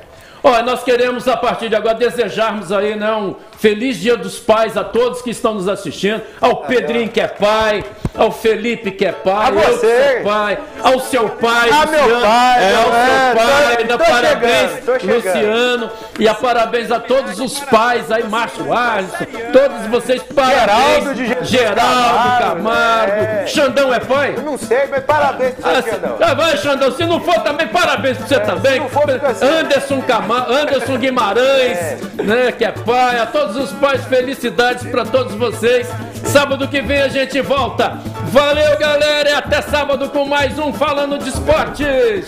Olha, 0.46 0.62
nós 0.62 0.84
queremos 0.84 1.26
a 1.30 1.38
partir 1.38 1.70
de 1.70 1.76
agora 1.76 1.96
desejarmos 1.96 2.70
aí, 2.70 3.02
um 3.16 3.34
feliz 3.64 3.98
Dia 3.98 4.18
dos 4.18 4.38
Pais 4.40 4.76
a 4.76 4.84
todos 4.84 5.22
que 5.22 5.30
estão 5.30 5.54
nos 5.54 5.70
assistindo, 5.70 6.22
ao 6.42 6.58
Pedrinho 6.66 7.08
que 7.08 7.22
é 7.22 7.28
pai, 7.30 7.82
ao 8.14 8.30
Felipe 8.30 8.92
que 8.92 9.06
é 9.06 9.14
pai, 9.14 9.46
A 9.46 9.50
eu 9.52 9.62
que 9.62 9.72
você. 9.78 10.22
pai, 10.22 10.58
ao 10.84 11.00
seu 11.00 11.30
pai, 11.30 11.70
Ah, 11.72 11.86
meu 11.86 12.02
Luciano, 12.04 12.22
pai, 12.26 12.62
é, 12.62 12.76
ao 12.76 12.94
é, 12.94 13.06
seu 13.06 13.48
pai, 13.48 13.78
tô- 13.78 13.84
dá 13.84 13.98
tô 13.98 14.12
parabéns, 14.12 14.72
chegando. 15.00 15.16
Luciano, 15.16 15.92
e 16.20 16.28
a 16.28 16.34
parabéns 16.34 16.92
a 16.92 17.00
todos 17.00 17.40
os 17.40 17.58
pais 17.62 18.12
aí, 18.12 18.26
Márcio 18.26 18.74
Alisson, 18.74 19.26
todos 19.54 19.88
vocês, 19.88 20.22
parabéns, 20.24 21.04
Geraldo 21.06 21.14
de 21.16 21.48
Geraldo 21.50 21.80
Camargo, 21.82 22.44
Camargo, 22.56 23.12
é. 23.14 23.48
Xandão 23.48 23.94
é 23.94 24.00
pai? 24.02 24.36
Não 24.44 24.58
sei, 24.58 24.88
mas 24.92 25.04
parabéns 25.06 25.54
pra 25.56 25.72
Ah, 25.72 25.82
Xandão. 25.82 26.18
ah, 26.20 26.34
vai, 26.34 26.58
Xandão. 26.58 26.92
Se 26.92 27.06
não 27.06 27.22
for 27.22 27.40
também, 27.40 27.68
parabéns 27.68 28.18
pra 28.18 28.28
você 28.28 28.40
também. 28.42 28.80
não 28.82 28.90
for, 28.90 29.10
assim. 29.26 29.46
Anderson, 29.46 30.02
Cama... 30.02 30.48
Anderson 30.50 30.98
Guimarães, 30.98 32.02
né, 32.16 32.52
que 32.52 32.66
é 32.66 32.72
pai. 32.72 33.20
A 33.20 33.26
todos 33.26 33.53
os 33.56 33.72
pais, 33.74 34.04
felicidades 34.06 34.86
pra 34.88 35.06
todos 35.06 35.36
vocês. 35.36 35.88
Sábado 36.26 36.68
que 36.68 36.82
vem 36.82 37.02
a 37.02 37.08
gente 37.08 37.42
volta. 37.42 38.00
Valeu, 38.32 38.78
galera. 38.78 39.30
E 39.30 39.34
até 39.34 39.62
sábado 39.62 40.10
com 40.10 40.26
mais 40.26 40.58
um 40.58 40.74
Falando 40.74 41.18
de 41.18 41.30
Esporte. 41.30 41.84